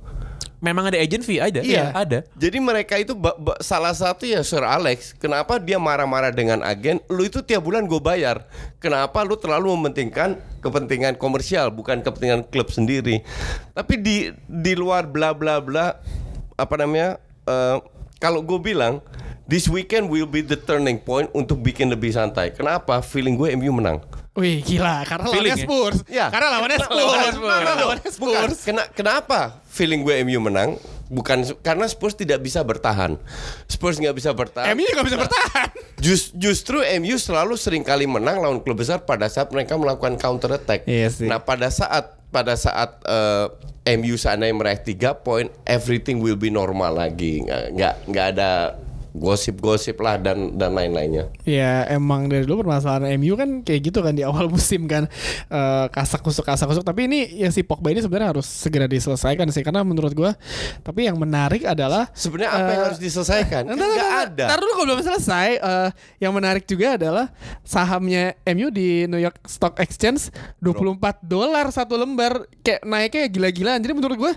Memang 0.60 0.84
ada 0.86 0.96
agent 0.96 1.24
fee 1.24 1.40
ada? 1.40 1.60
Iya. 1.60 1.88
ada. 1.90 2.20
Jadi 2.34 2.60
mereka 2.60 2.94
itu 2.94 3.12
ba- 3.12 3.32
ba- 3.32 3.56
salah 3.58 3.90
satu 3.90 4.22
ya 4.22 4.40
Sir 4.40 4.60
Alex. 4.60 5.12
Kenapa 5.14 5.56
dia 5.56 5.76
marah-marah 5.76 6.28
dengan 6.28 6.60
agen? 6.60 7.00
Lu 7.06 7.20
itu 7.22 7.40
tiap 7.40 7.64
bulan 7.64 7.84
gue 7.84 7.96
bayar. 7.96 8.44
Kenapa 8.76 9.20
lu 9.22 9.34
terlalu 9.34 9.72
mementingkan 9.74 10.36
kepentingan 10.60 11.16
komersial 11.16 11.68
bukan 11.68 12.00
kepentingan 12.00 12.44
klub 12.46 12.68
sendiri? 12.68 13.24
Tapi 13.72 13.96
di 13.96 14.16
di 14.44 14.72
luar 14.74 15.04
bla 15.04 15.32
bla 15.32 15.58
bla 15.58 15.96
apa 16.54 16.74
namanya? 16.76 17.16
eh, 17.42 17.76
kalau 18.16 18.40
gue 18.40 18.60
bilang 18.60 19.00
this 19.46 19.64
weekend 19.64 20.06
will 20.06 20.28
be 20.28 20.38
the 20.38 20.54
turning 20.54 21.00
point 21.00 21.32
untuk 21.32 21.56
bikin 21.58 21.88
lebih 21.88 22.12
santai. 22.12 22.52
Kenapa? 22.52 23.00
Feeling 23.00 23.32
gue 23.34 23.48
MU 23.54 23.72
menang. 23.72 24.04
Wih 24.30 24.62
gila 24.62 25.02
karena 25.02 25.26
Feeling 25.26 25.50
lawannya 25.50 25.56
ya? 25.56 25.66
Spurs 25.66 25.98
Ya. 26.06 26.26
karena 26.30 26.48
lawannya 26.54 26.78
Karena 26.78 26.86
Spurs 26.86 27.02
lawannya 27.02 27.32
Karena 27.50 27.72
lawannya 27.76 28.02
Bukan. 28.06 28.46
Spurs 28.46 28.58
Kena- 28.62 28.88
kenapa 28.88 29.58
feeling 29.70 30.02
gue 30.02 30.18
MU 30.26 30.42
menang? 30.42 30.74
Bukan 31.06 31.42
karena 31.62 31.86
Spurs 31.86 32.14
tidak 32.14 32.42
bisa 32.42 32.62
bertahan. 32.62 33.14
Spurs 33.66 33.98
nggak 33.98 34.14
bisa 34.14 34.30
bertahan. 34.34 34.74
MU 34.74 34.84
juga 34.84 35.02
bisa 35.02 35.18
bertahan 35.18 35.68
Jus- 35.98 36.34
justru 36.34 36.82
MU 36.98 37.16
selalu 37.16 37.54
sering 37.54 37.82
kali 37.82 38.06
menang 38.06 38.38
lawan 38.38 38.58
klub 38.60 38.78
besar 38.78 39.02
pada 39.02 39.26
saat 39.26 39.50
mereka 39.50 39.78
melakukan 39.78 40.18
counter 40.18 40.54
attack. 40.54 40.86
Iya 40.86 41.08
sih. 41.10 41.26
Nah 41.30 41.38
pada 41.38 41.70
saat 41.70 42.18
pada 42.30 42.54
saat 42.54 43.02
eh, 43.06 43.46
MU 43.96 44.14
seandainya 44.14 44.54
meraih 44.54 44.80
tiga 44.80 45.14
poin, 45.14 45.50
everything 45.66 46.22
will 46.22 46.38
be 46.38 46.48
normal 46.48 46.94
lagi. 46.94 47.42
Nggak 47.42 47.62
nggak 47.74 47.94
nggak 48.06 48.26
ada 48.36 48.50
gosip-gosip 49.12 49.98
lah 49.98 50.16
dan 50.16 50.54
dan 50.54 50.72
lain-lainnya. 50.72 51.28
Ya 51.42 51.86
emang 51.86 52.26
dari 52.26 52.44
dulu 52.44 52.62
permasalahan 52.62 53.14
MU 53.16 53.34
kan 53.34 53.60
kayak 53.60 53.80
gitu 53.86 54.00
kan 54.00 54.12
di 54.12 54.22
awal 54.22 54.46
musim 54.54 54.86
kan 54.86 55.06
Eh, 55.50 55.86
kasak 55.90 56.20
kusuk 56.20 56.42
kasak 56.42 56.66
kusuk 56.66 56.82
tapi 56.82 57.04
ini 57.04 57.26
yang 57.36 57.50
si 57.50 57.60
Pogba 57.60 57.90
ini 57.90 57.98
sebenarnya 57.98 58.32
harus 58.32 58.46
segera 58.46 58.86
diselesaikan 58.86 59.50
sih 59.50 59.60
karena 59.60 59.82
menurut 59.82 60.12
gua 60.12 60.32
tapi 60.80 61.04
yang 61.04 61.16
menarik 61.16 61.62
adalah 61.62 62.06
Sebenarnya 62.12 62.50
apa 62.50 62.70
yang 62.70 62.80
Eh, 62.80 62.86
harus 62.86 63.00
diselesaikan? 63.00 63.62
Kan 63.66 63.74
Ntar, 63.74 63.82
ntar, 63.82 63.90
nggak 63.90 64.10
ntar, 64.10 64.26
ada. 64.30 64.44
Ntar 64.46 64.58
dulu 64.58 64.72
kalau 64.72 64.86
belum 64.90 65.02
selesai 65.02 65.48
eh, 65.56 65.88
Yang 66.18 66.32
menarik 66.32 66.64
juga 66.64 66.86
adalah 66.94 67.26
Sahamnya 67.62 68.34
MU 68.48 68.70
di 68.70 69.04
New 69.06 69.18
York 69.18 69.42
Stock 69.44 69.76
Exchange 69.78 70.30
24 70.58 70.96
dolar 71.22 71.66
satu 71.70 71.94
lembar 71.94 72.46
Kayak 72.60 72.80
naiknya 72.84 73.24
gila-gilaan 73.26 73.78
Jadi 73.78 73.92
menurut 73.92 74.16
gue 74.16 74.32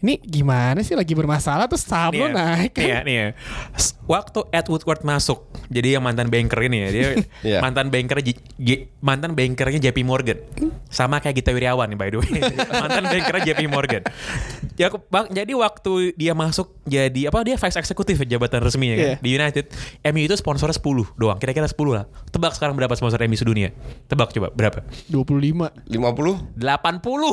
Ini 0.00 0.14
gimana 0.20 0.80
sih 0.80 0.92
lagi 0.92 1.12
bermasalah 1.12 1.64
Terus 1.66 1.84
saham 1.84 2.12
lo 2.12 2.24
Nih 2.24 2.30
ya, 2.30 2.34
naik 2.34 2.72
nih 2.72 2.84
ya, 2.84 2.94
kan 2.94 3.04
nih 3.04 3.16
ya. 3.16 3.28
Waktu 4.14 4.46
Ed 4.48 4.66
Woodward 4.66 5.02
masuk, 5.02 5.42
jadi 5.66 5.98
yang 5.98 6.04
mantan 6.04 6.28
banker 6.28 6.60
ini 6.62 6.76
ya, 6.78 6.88
dia 6.88 7.08
Iya. 7.44 7.58
mantan 7.58 7.90
banker 7.90 8.22
J- 8.22 8.38
J- 8.54 8.86
mantan 9.00 9.34
bankernya 9.34 9.82
JP 9.82 9.98
Morgan, 10.02 10.38
sama 10.86 11.18
kayak 11.18 11.34
Gita 11.36 11.50
Wirjawan 11.50 11.90
nih 11.90 11.98
by 11.98 12.08
the 12.08 12.18
way, 12.18 12.30
mantan 12.82 13.04
bankernya 13.04 13.42
JP 13.48 13.62
Morgan. 13.66 14.02
Ya, 14.74 14.86
bang, 14.90 15.26
jadi 15.28 15.52
waktu 15.52 15.92
dia 16.14 16.30
masuk 16.32 16.66
jadi 16.84 17.26
apa 17.26 17.42
dia 17.42 17.54
vice 17.54 17.74
eksekutif 17.76 18.14
ya, 18.16 18.38
jabatan 18.38 18.58
resminya 18.60 18.94
kan, 18.94 19.06
Iya. 19.08 19.16
di 19.18 19.30
United, 19.32 19.64
MU 20.06 20.22
itu 20.22 20.34
sponsornya 20.34 20.74
10 20.74 20.86
doang, 21.14 21.36
kira-kira 21.36 21.66
10 21.66 21.74
lah. 21.92 22.04
Tebak 22.28 22.54
sekarang 22.54 22.74
berapa 22.74 22.92
sponsor 22.92 23.18
MU 23.20 23.34
sedunia? 23.34 23.74
Tebak 24.04 24.30
coba 24.30 24.48
berapa? 24.48 24.86
25 25.08 25.74
50 25.84 26.54
80 26.54 26.62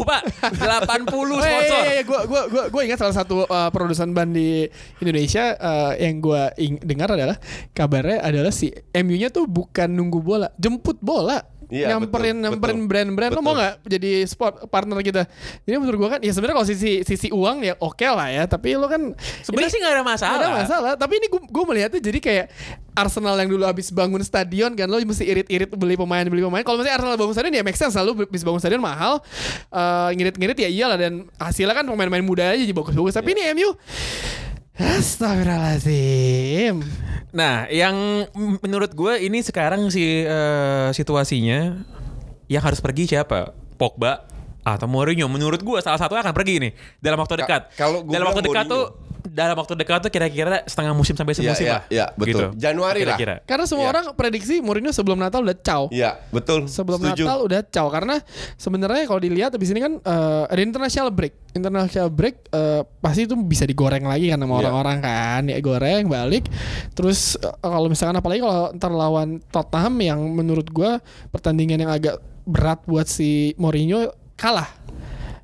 pak, 0.04 0.22
80 0.50 1.10
Oh, 1.12 1.38
iya, 1.38 1.42
sponsor. 1.44 1.80
iya, 1.80 1.92
iya, 1.92 2.04
gue 2.04 2.20
gua, 2.26 2.42
gua, 2.48 2.64
gua 2.68 2.82
ingat 2.84 2.98
salah 2.98 3.16
satu 3.16 3.44
uh, 3.44 3.70
produsen 3.70 4.12
ban 4.12 4.30
di 4.30 4.66
Indonesia 4.98 5.54
uh, 5.56 5.94
yang 5.96 6.18
gue 6.18 6.42
dengar 6.80 7.12
adalah 7.12 7.36
kabarnya 7.72 8.24
adalah 8.24 8.52
si 8.52 8.72
MU-nya 8.94 9.28
tuh 9.28 9.44
bukan 9.44 9.90
nunggu 9.90 10.20
bola, 10.20 10.48
jemput 10.56 10.96
bola. 11.00 11.44
Iya, 11.72 11.96
nyamperin 11.96 12.36
betul, 12.36 12.44
nyamperin 12.52 12.80
brand-brand 12.84 13.32
lo 13.32 13.40
mau 13.40 13.56
nggak 13.56 13.88
jadi 13.88 14.28
sport 14.28 14.68
partner 14.68 15.00
kita? 15.00 15.24
Jadi 15.64 15.80
menurut 15.80 16.04
gue 16.04 16.10
kan 16.12 16.20
ya 16.20 16.36
sebenarnya 16.36 16.56
kalau 16.60 16.68
sisi 16.68 17.00
sisi 17.08 17.32
uang 17.32 17.64
ya 17.64 17.80
oke 17.80 18.04
lah 18.12 18.28
ya 18.28 18.44
tapi 18.44 18.76
lo 18.76 18.92
kan 18.92 19.16
Sebenarnya 19.40 19.72
ini- 19.72 19.72
sih 19.72 19.80
nggak 19.80 19.94
ada 19.96 20.04
masalah. 20.04 20.36
Nggak 20.36 20.44
ada 20.44 20.60
masalah. 20.68 20.92
tapi 21.00 21.24
ini 21.24 21.32
gue 21.32 21.40
gue 21.48 21.64
melihatnya 21.64 22.04
jadi 22.04 22.20
kayak 22.20 22.46
Arsenal 22.92 23.40
yang 23.40 23.48
dulu 23.48 23.64
habis 23.64 23.88
bangun 23.88 24.20
stadion 24.20 24.76
kan 24.76 24.92
lo 24.92 25.00
mesti 25.00 25.24
irit-irit 25.24 25.72
beli 25.72 25.96
pemain 25.96 26.28
beli 26.28 26.44
pemain. 26.44 26.60
Kalau 26.60 26.76
misalnya 26.76 27.00
Arsenal 27.00 27.16
bangun 27.16 27.36
stadion 27.40 27.56
ya 27.56 27.64
make 27.64 27.80
sense 27.80 27.96
selalu 27.96 28.28
habis 28.28 28.44
bangun 28.44 28.60
stadion 28.60 28.84
mahal 28.84 29.24
Eh, 29.72 30.10
ngirit-ngirit 30.20 30.60
ya 30.60 30.68
iyalah. 30.68 31.00
Dan 31.00 31.32
hasilnya 31.40 31.72
kan 31.72 31.88
pemain-pemain 31.88 32.20
muda 32.20 32.52
aja 32.52 32.60
jadi 32.60 32.76
bagus-bagus. 32.76 33.16
Tapi 33.16 33.32
ini 33.32 33.48
MU 33.56 33.72
Astagfirullahaladzim 34.78 36.76
Nah, 37.32 37.64
yang 37.72 38.28
menurut 38.60 38.92
gue 38.92 39.24
ini 39.24 39.40
sekarang 39.40 39.88
si 39.88 40.04
eh, 40.24 40.90
situasinya 40.92 41.80
yang 42.52 42.64
harus 42.64 42.84
pergi 42.84 43.08
siapa? 43.08 43.56
Pogba 43.80 44.28
atau 44.62 44.86
Mourinho? 44.92 45.32
Menurut 45.32 45.64
gue 45.64 45.80
salah 45.80 45.96
satu 45.96 46.20
akan 46.20 46.36
pergi 46.36 46.60
nih 46.60 46.72
dalam 47.00 47.24
waktu 47.24 47.40
Ka- 47.40 47.42
dekat. 47.48 47.62
kalau 47.80 48.04
gua 48.04 48.12
dalam 48.12 48.28
waktu 48.28 48.44
dekat 48.44 48.68
tuh 48.68 48.92
dalam 49.32 49.56
waktu 49.56 49.80
dekat 49.80 50.04
tuh 50.04 50.12
kira-kira 50.12 50.68
setengah 50.68 50.92
musim 50.92 51.16
sampai 51.16 51.32
Iya, 51.32 51.40
semusim 51.40 51.66
iya, 51.66 51.72
lah. 51.72 51.84
iya, 51.88 52.06
betul. 52.20 52.52
Januari 52.60 53.08
lah. 53.08 53.16
Kira-kira. 53.16 53.36
Karena 53.48 53.64
semua 53.64 53.88
Iya. 53.88 53.92
orang 53.96 54.06
prediksi 54.12 54.60
Mourinho 54.60 54.92
sebelum 54.92 55.16
Natal 55.16 55.40
udah 55.40 55.56
caw 55.56 55.88
Iya, 55.88 56.20
betul. 56.30 56.68
sebelum 56.68 57.00
Setuju. 57.00 57.24
Natal 57.24 57.40
udah 57.42 57.62
caw 57.64 57.88
karena 57.88 58.16
sebenarnya 58.56 59.08
kalau 59.08 59.22
dilihat 59.24 59.56
habis 59.56 59.72
ini 59.72 59.80
kan 59.80 59.94
eh, 59.98 60.44
ada 60.52 60.62
international 60.62 61.10
break. 61.10 61.34
International 61.52 62.12
break 62.12 62.36
eh, 62.52 62.82
pasti 63.00 63.24
itu 63.24 63.36
bisa 63.40 63.64
digoreng 63.64 64.04
lagi 64.04 64.28
kan 64.28 64.38
sama 64.38 64.52
Iya. 64.52 64.60
orang-orang 64.68 64.98
kan. 65.00 65.42
Ya 65.48 65.58
goreng 65.58 66.04
balik. 66.06 66.52
Terus 66.92 67.40
eh, 67.40 67.56
kalau 67.58 67.88
misalkan 67.88 68.20
apalagi 68.20 68.44
kalau 68.44 68.76
ntar 68.76 68.92
lawan 68.92 69.40
Tottenham 69.48 69.96
yang 69.98 70.20
menurut 70.28 70.68
gua 70.68 71.00
pertandingan 71.32 71.80
yang 71.80 71.92
agak 71.92 72.20
berat 72.44 72.84
buat 72.84 73.08
si 73.08 73.56
Mourinho 73.56 74.12
kalah. 74.36 74.68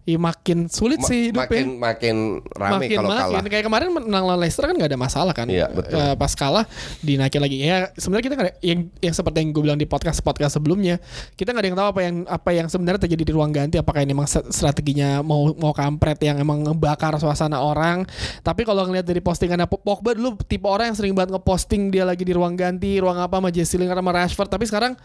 Ya 0.07 0.15
makin 0.15 0.71
sulit 0.71 1.03
Ma- 1.03 1.09
sih 1.11 1.35
hidupnya. 1.35 1.51
makin 1.51 1.65
makin 1.83 2.15
rame 2.55 2.87
makin 2.87 2.95
kalau 2.95 3.09
makin. 3.11 3.27
kalah. 3.27 3.51
kayak 3.51 3.65
kemarin 3.67 3.87
menang 3.91 4.23
lawan 4.23 4.39
Leicester 4.39 4.63
kan 4.63 4.71
nggak 4.71 4.87
ada 4.95 4.95
masalah 4.95 5.33
kan? 5.35 5.51
Iya, 5.51 5.67
betul. 5.67 5.99
Eh, 5.99 6.15
pas 6.15 6.31
kalah 6.31 6.63
dinaikin 7.03 7.43
lagi. 7.43 7.59
Ya 7.59 7.91
sebenarnya 7.99 8.23
kita 8.23 8.35
ada- 8.39 8.55
yang 8.63 8.87
yang 9.03 9.11
seperti 9.11 9.43
yang 9.43 9.51
gue 9.51 9.63
bilang 9.67 9.75
di 9.75 9.83
podcast 9.83 10.23
podcast 10.23 10.55
sebelumnya 10.55 11.03
kita 11.35 11.51
nggak 11.51 11.59
ada 11.59 11.67
yang 11.67 11.77
tahu 11.77 11.87
apa 11.91 12.01
yang 12.07 12.15
apa 12.23 12.49
yang 12.55 12.67
sebenarnya 12.71 13.03
terjadi 13.03 13.23
di 13.27 13.33
ruang 13.35 13.51
ganti. 13.51 13.75
Apakah 13.75 13.99
ini 13.99 14.15
emang 14.15 14.31
strateginya 14.31 15.19
mau 15.19 15.51
mau 15.59 15.75
kampret 15.75 16.23
yang 16.23 16.39
emang 16.39 16.63
ngebakar 16.63 17.19
suasana 17.19 17.59
orang. 17.59 18.07
Tapi 18.47 18.63
kalau 18.63 18.87
ngelihat 18.87 19.03
dari 19.03 19.19
postingan 19.19 19.59
Pogba 19.67 20.15
dulu 20.15 20.39
tipe 20.47 20.71
orang 20.71 20.95
yang 20.95 20.97
sering 20.97 21.11
banget 21.11 21.35
ngeposting 21.35 21.91
dia 21.91 22.07
lagi 22.07 22.23
di 22.23 22.31
ruang 22.31 22.55
ganti 22.55 22.95
ruang 22.95 23.19
apa 23.19 23.43
sama 23.43 23.51
Jesse 23.51 23.75
Lingard 23.75 23.99
sama 23.99 24.15
Rashford. 24.15 24.47
Tapi 24.47 24.63
sekarang 24.63 24.95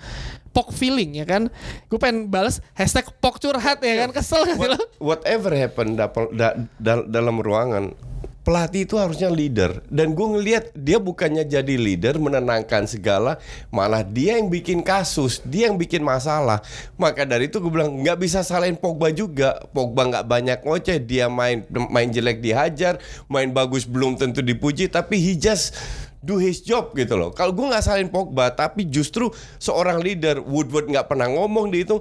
pok 0.52 0.70
feeling 0.70 1.18
ya 1.18 1.26
kan? 1.26 1.50
Gue 1.90 1.98
pengen 1.98 2.30
balas 2.30 2.62
hashtag 2.78 3.10
pok 3.18 3.42
curhat 3.42 3.82
ya 3.82 4.06
kan? 4.06 4.14
Kesel 4.14 4.46
gak 4.46 4.56
sih 4.60 4.68
lo 4.70 4.78
whatever 5.00 5.52
happen 5.54 5.94
dapal- 5.96 6.32
da- 6.34 6.56
dal- 6.80 7.08
dalam 7.08 7.40
ruangan 7.40 7.94
pelatih 8.42 8.84
itu 8.84 8.98
harusnya 8.98 9.30
leader. 9.30 9.80
Dan 9.86 10.18
gue 10.18 10.26
ngelihat 10.26 10.74
dia 10.74 10.98
bukannya 10.98 11.46
jadi 11.46 11.74
leader 11.78 12.18
menenangkan 12.18 12.90
segala 12.90 13.38
malah 13.70 14.02
dia 14.02 14.38
yang 14.38 14.50
bikin 14.50 14.82
kasus 14.82 15.38
dia 15.46 15.70
yang 15.70 15.78
bikin 15.78 16.02
masalah. 16.02 16.58
Maka 16.98 17.22
dari 17.22 17.46
itu 17.46 17.62
gue 17.62 17.70
bilang 17.70 18.02
nggak 18.02 18.18
bisa 18.18 18.42
salahin 18.42 18.74
Pogba 18.74 19.14
juga. 19.14 19.62
Pogba 19.70 20.10
nggak 20.10 20.26
banyak 20.26 20.58
ngoceh 20.66 20.98
dia 20.98 21.30
main 21.30 21.62
main 21.70 22.10
jelek 22.10 22.42
dihajar 22.42 22.98
main 23.30 23.50
bagus 23.54 23.86
belum 23.86 24.18
tentu 24.18 24.42
dipuji 24.42 24.90
tapi 24.90 25.22
he 25.22 25.38
just 25.38 25.78
do 26.22 26.38
his 26.38 26.62
job 26.62 26.94
gitu 26.94 27.18
loh. 27.18 27.34
Kalau 27.34 27.50
gue 27.50 27.66
nggak 27.66 27.82
salahin 27.82 28.06
Pogba, 28.06 28.54
tapi 28.54 28.86
justru 28.86 29.28
seorang 29.58 29.98
leader 29.98 30.38
Woodward 30.38 30.86
nggak 30.86 31.10
pernah 31.10 31.26
ngomong 31.26 31.74
di 31.74 31.82
itu, 31.82 31.98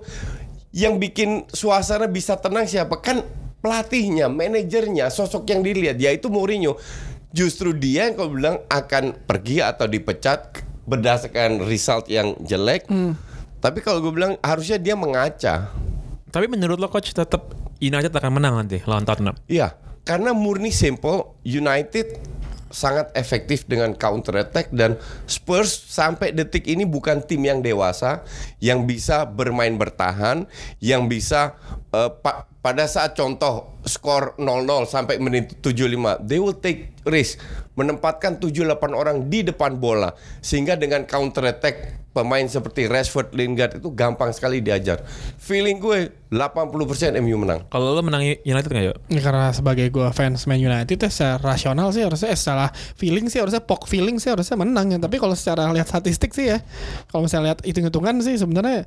yang 0.72 1.00
bikin 1.00 1.48
suasana 1.52 2.08
bisa 2.08 2.40
tenang 2.40 2.68
siapa 2.68 3.00
kan 3.04 3.24
pelatihnya, 3.60 4.32
manajernya, 4.32 5.12
sosok 5.12 5.48
yang 5.52 5.62
dilihat 5.62 6.00
yaitu 6.00 6.32
Mourinho. 6.32 6.80
Justru 7.32 7.72
dia 7.72 8.12
yang 8.12 8.20
kau 8.20 8.28
bilang 8.28 8.60
akan 8.68 9.16
pergi 9.24 9.64
atau 9.64 9.88
dipecat 9.88 10.68
berdasarkan 10.84 11.64
result 11.64 12.12
yang 12.12 12.36
jelek. 12.44 12.88
Tapi 13.62 13.80
kalau 13.80 14.04
gue 14.04 14.12
bilang 14.12 14.36
harusnya 14.44 14.76
dia 14.76 14.98
mengaca. 15.00 15.72
Tapi 16.32 16.46
menurut 16.52 16.80
lo 16.80 16.92
coach 16.92 17.16
tetap 17.16 17.56
United 17.80 18.12
akan 18.12 18.32
menang 18.36 18.60
nanti 18.60 18.84
lawan 18.84 19.08
Tottenham. 19.08 19.36
Iya, 19.48 19.76
karena 20.04 20.36
murni 20.36 20.74
simple 20.74 21.38
United 21.46 22.20
sangat 22.72 23.12
efektif 23.14 23.68
dengan 23.68 23.94
counter 23.96 24.42
attack 24.42 24.72
dan 24.74 24.98
Spurs 25.28 25.70
sampai 25.72 26.32
detik 26.32 26.66
ini 26.66 26.88
bukan 26.88 27.24
tim 27.24 27.44
yang 27.44 27.60
dewasa 27.60 28.24
yang 28.64 28.88
bisa 28.90 29.28
bermain 29.28 29.76
bertahan, 29.76 30.48
yang 30.80 31.06
bisa 31.06 31.56
eh, 31.92 32.10
pa- 32.24 32.48
pada 32.62 32.86
saat 32.86 33.18
contoh 33.18 33.82
skor 33.84 34.38
0-0 34.38 34.86
sampai 34.86 35.18
menit 35.18 35.58
75, 35.60 36.22
they 36.22 36.38
will 36.38 36.56
take 36.56 36.94
risk 37.10 37.42
menempatkan 37.74 38.38
7-8 38.38 38.94
orang 38.94 39.26
di 39.32 39.42
depan 39.42 39.80
bola 39.80 40.14
sehingga 40.44 40.78
dengan 40.78 41.08
counter 41.08 41.50
attack 41.50 42.02
pemain 42.12 42.44
seperti 42.44 42.92
Rashford, 42.92 43.32
Lingard 43.32 43.80
itu 43.80 43.88
gampang 43.96 44.36
sekali 44.36 44.60
diajar. 44.60 45.00
Feeling 45.40 45.80
gue 45.80 46.12
80% 46.28 47.16
MU 47.24 47.40
menang. 47.40 47.64
Kalau 47.72 47.96
lo 47.96 48.04
menang 48.04 48.24
United 48.44 48.68
nggak 48.68 48.86
yuk? 48.92 48.98
Ya, 49.08 49.24
karena 49.24 49.56
sebagai 49.56 49.88
gue 49.88 50.08
fans 50.12 50.44
Man 50.44 50.60
United 50.60 51.00
ya 51.00 51.08
secara 51.08 51.40
rasional 51.40 51.96
sih 51.96 52.04
harusnya 52.04 52.36
eh, 52.36 52.40
secara 52.40 52.68
feeling 53.00 53.32
sih 53.32 53.40
harusnya 53.40 53.64
pok 53.64 53.88
feeling 53.88 54.20
sih 54.20 54.28
harusnya 54.28 54.60
menang 54.60 54.92
ya. 54.92 55.00
Tapi 55.00 55.16
kalau 55.18 55.34
secara 55.34 55.72
lihat 55.72 55.88
statistik 55.88 56.36
sih 56.36 56.52
ya, 56.52 56.60
kalau 57.08 57.26
misalnya 57.26 57.56
lihat 57.56 57.60
hitung-hitungan 57.64 58.20
sih 58.20 58.36
sebenarnya 58.36 58.84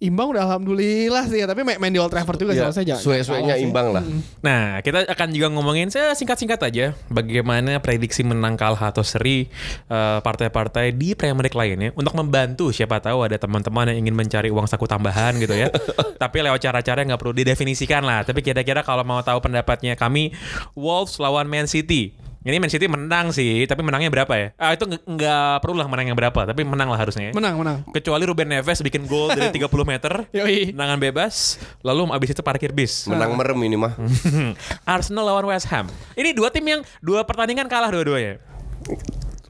imbang 0.00 0.32
udah 0.32 0.48
alhamdulillah 0.48 1.28
sih 1.28 1.44
ya. 1.44 1.46
Tapi 1.46 1.60
main 1.60 1.76
main 1.76 1.92
di 1.92 2.00
Old 2.00 2.08
Trafford 2.08 2.40
juga 2.40 2.56
Ya, 2.56 2.72
jangan. 2.72 2.96
suwe-suwenya 2.98 3.60
imbang 3.60 3.92
lah. 3.92 4.02
Nah, 4.40 4.80
kita 4.80 5.04
akan 5.04 5.28
juga 5.30 5.52
ngomongin 5.52 5.92
singkat-singkat 5.92 6.60
aja 6.66 6.96
bagaimana 7.06 7.78
prediksi 7.78 8.24
menang 8.24 8.56
kalah 8.56 8.90
atau 8.90 9.04
seri 9.04 9.46
eh, 9.86 10.18
partai-partai 10.24 10.96
di 10.96 11.12
Premier 11.12 11.46
League 11.46 11.54
lainnya 11.54 11.90
untuk 11.94 12.16
membantu 12.16 12.72
siapa 12.72 12.96
tahu 12.98 13.28
ada 13.28 13.36
teman-teman 13.36 13.92
yang 13.92 14.08
ingin 14.08 14.16
mencari 14.16 14.48
uang 14.48 14.64
saku 14.64 14.88
tambahan 14.88 15.36
gitu 15.36 15.52
ya. 15.52 15.68
Tapi 16.22 16.36
lewat 16.40 16.58
cara-cara 16.58 17.04
yang 17.04 17.12
nggak 17.12 17.20
perlu 17.20 17.36
didefinisikan 17.36 18.00
lah. 18.00 18.24
Tapi 18.24 18.40
kira-kira 18.40 18.80
kalau 18.80 19.04
mau 19.04 19.20
tahu 19.20 19.38
pendapatnya 19.44 19.94
kami 19.94 20.32
Wolves 20.72 21.20
lawan 21.20 21.44
Man 21.44 21.68
City. 21.68 22.16
Ini 22.40 22.56
Man 22.56 22.72
City 22.72 22.88
menang 22.88 23.36
sih, 23.36 23.68
tapi 23.68 23.84
menangnya 23.84 24.08
berapa 24.08 24.32
ya? 24.32 24.48
Ah 24.56 24.72
itu 24.72 24.88
nggak- 24.88 25.60
perlu 25.60 25.76
lah 25.76 25.84
menang 25.84 26.08
yang 26.08 26.16
berapa, 26.16 26.48
tapi 26.48 26.64
menang 26.64 26.88
lah 26.88 26.96
harusnya. 26.96 27.28
ya. 27.28 27.32
Menang, 27.36 27.60
menang. 27.60 27.84
Kecuali 27.92 28.24
Ruben 28.24 28.48
Neves 28.48 28.80
bikin 28.80 29.04
gol 29.04 29.28
dari 29.28 29.52
30 29.60 29.68
meter, 29.84 30.24
Yoi. 30.32 30.72
tendangan 30.72 30.96
bebas, 30.96 31.60
lalu 31.84 32.08
abis 32.08 32.32
itu 32.32 32.40
parkir 32.40 32.72
bis. 32.72 33.04
Menang 33.04 33.36
merem 33.36 33.60
ini 33.60 33.76
mah. 33.76 33.92
Arsenal 34.88 35.28
lawan 35.28 35.52
West 35.52 35.68
Ham. 35.68 35.84
Ini 36.16 36.32
dua 36.32 36.48
tim 36.48 36.64
yang 36.64 36.80
dua 36.98 37.22
pertandingan 37.22 37.68
kalah 37.68 37.92
dua-duanya. 37.92 38.40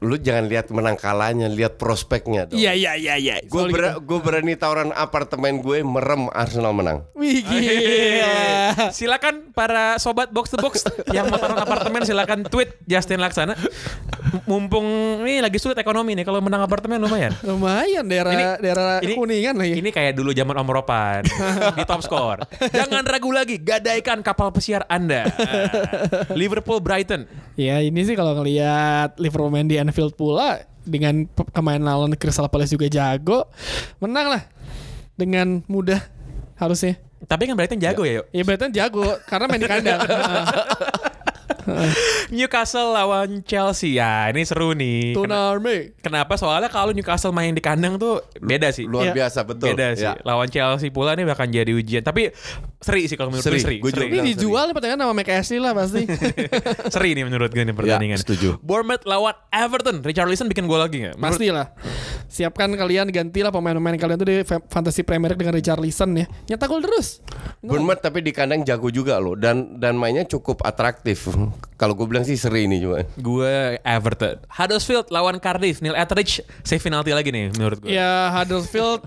Lu 0.01 0.17
jangan 0.17 0.49
lihat 0.49 0.73
menang 0.73 0.97
kalahnya, 0.97 1.45
lihat 1.45 1.77
prospeknya 1.77 2.49
dong. 2.49 2.57
Iya 2.57 2.73
iya 2.73 2.97
iya 2.97 3.15
iya. 3.15 3.35
Gue 3.45 3.69
Soal 3.69 4.01
gitu. 4.01 4.17
berani 4.17 4.57
tawaran 4.57 4.89
apartemen 4.89 5.61
gue 5.61 5.85
merem 5.85 6.25
Arsenal 6.33 6.73
menang. 6.73 7.05
Wih 7.13 7.45
gila. 7.45 8.33
Silakan 8.97 9.53
para 9.53 10.01
sobat 10.01 10.33
box 10.33 10.49
to 10.49 10.57
box 10.57 10.81
yang 11.07 11.29
mau 11.29 11.37
taruh 11.37 11.53
apartemen 11.55 12.01
silakan 12.01 12.41
tweet 12.43 12.81
Justin 12.83 13.21
Laksana. 13.21 13.53
Mumpung 14.43 14.85
ini 15.21 15.37
lagi 15.37 15.59
sulit 15.59 15.77
ekonomi 15.77 16.13
nih, 16.13 16.23
kalau 16.23 16.41
menang 16.41 16.63
apartemen 16.63 16.97
lumayan. 16.97 17.29
Lumayan 17.43 18.01
daerah 18.01 18.31
Ini- 18.31 18.57
daerah 18.57 18.97
ini- 19.01 19.13
kuningan 19.13 19.53
lagi. 19.53 19.73
Ini 19.77 19.89
kayak 19.91 20.13
dulu 20.15 20.31
zaman 20.31 20.55
Om 20.55 20.69
Ropan 20.71 21.21
di 21.77 21.83
top 21.83 22.01
score. 22.01 22.41
Jangan 22.73 23.05
ragu 23.05 23.29
lagi, 23.29 23.59
gadaikan 23.59 24.25
kapal 24.25 24.49
pesiar 24.49 24.81
Anda. 24.87 25.29
Liverpool 26.39 26.81
Brighton. 26.81 27.29
Ya 27.53 27.77
ini 27.77 28.01
sih 28.01 28.15
kalau 28.15 28.33
ngelihat 28.33 29.19
Liverpool 29.19 29.51
main 29.51 29.67
di 29.67 29.77
Anfield 29.91 30.15
pula 30.15 30.63
dengan 30.81 31.27
pe- 31.27 31.51
pemain 31.51 31.77
lawan 31.77 32.15
Crystal 32.15 32.47
Palace 32.47 32.71
juga 32.71 32.87
jago, 32.87 33.43
menang 33.99 34.39
lah 34.39 34.43
dengan 35.13 35.59
mudah 35.67 35.99
harusnya. 36.55 36.95
Tapi 37.21 37.45
kan 37.45 37.53
Brighton 37.53 37.77
jago 37.77 38.01
ya, 38.07 38.23
yuk. 38.23 38.25
Ya 38.31 38.41
Brighton 38.41 38.71
jago 38.71 39.03
karena 39.27 39.45
main 39.51 39.59
di 39.59 39.67
kandang. 39.67 39.99
Newcastle 42.31 42.91
lawan 42.91 43.41
Chelsea. 43.41 43.93
Ya, 43.93 44.27
ini 44.27 44.41
seru 44.41 44.71
nih. 44.71 45.11
Ken- 45.11 45.23
Tunarme. 45.23 45.95
Kenapa? 45.99 46.35
Soalnya 46.35 46.67
kalau 46.67 46.91
Newcastle 46.91 47.29
main 47.29 47.51
di 47.51 47.59
kandang 47.59 47.95
tuh 47.95 48.19
beda 48.37 48.69
sih. 48.69 48.85
Luar 48.85 49.09
Iya. 49.09 49.13
biasa 49.17 49.39
betul. 49.43 49.65
Beda 49.67 49.87
sih. 49.93 50.05
Ya. 50.05 50.15
Lawan 50.21 50.47
Chelsea 50.47 50.87
pula 50.87 51.13
nih 51.13 51.23
bakal 51.23 51.45
jadi 51.45 51.71
ujian. 51.71 52.01
Tapi 52.01 52.31
seri 52.77 53.05
sih 53.05 53.13
kalau 53.13 53.29
menurut 53.29 53.43
gue 53.43 53.51
Seri. 53.51 53.61
seri. 53.61 53.77
Gue 53.77 53.89
juga 53.89 54.03
Seri. 54.03 54.13
Ini 54.13 54.21
dijual 54.27 54.63
nih 54.63 54.73
pertandingan 54.73 55.01
sama 55.01 55.13
McAshley 55.13 55.59
lah 55.59 55.73
pasti. 55.73 56.03
seri 56.93 57.09
nih 57.11 57.23
menurut 57.23 57.49
gue 57.49 57.63
nih 57.63 57.73
pertandingan. 57.73 58.17
Ya, 58.17 58.21
setuju. 58.21 58.49
Bournemouth 58.59 59.03
lawan 59.03 59.35
Everton. 59.49 60.01
Richarlison 60.01 60.47
bikin 60.47 60.65
gol 60.65 60.79
lagi 60.79 61.01
nggak? 61.01 61.15
Menurut- 61.15 61.35
Pasti 61.35 61.47
lah. 61.49 61.67
Siapkan 62.27 62.71
kalian 62.71 63.09
gantilah 63.09 63.49
pemain-pemain 63.49 63.95
kalian 63.95 64.17
tuh 64.17 64.25
di 64.25 64.37
fa- 64.41 64.63
Fantasy 64.63 65.01
Premier 65.01 65.29
League 65.29 65.41
dengan 65.41 65.53
Richarlison 65.53 66.15
ya. 66.15 66.25
Nyetak 66.47 66.67
gol 66.67 66.79
terus. 66.79 67.19
Bournemouth 67.59 67.99
tapi 67.99 68.19
di 68.19 68.31
kandang 68.31 68.63
jago 68.63 68.87
juga 68.87 69.19
loh 69.19 69.35
dan 69.35 69.75
dan 69.75 69.93
mainnya 69.93 70.23
cukup 70.23 70.63
atraktif. 70.63 71.27
Kalau 71.81 71.97
gue 71.97 72.05
bilang 72.05 72.21
sih 72.21 72.37
seri 72.37 72.69
ini 72.69 72.77
juga. 72.77 73.09
Gue 73.17 73.81
Everton. 73.81 74.37
Huddersfield 74.53 75.09
lawan 75.09 75.41
Cardiff. 75.41 75.81
Neil 75.81 75.97
Etheridge 75.97 76.45
save 76.61 76.77
penalti 76.77 77.09
lagi 77.09 77.33
nih 77.33 77.49
menurut 77.57 77.81
gue. 77.81 77.89
Ya 77.89 78.29
Huddersfield 78.29 79.01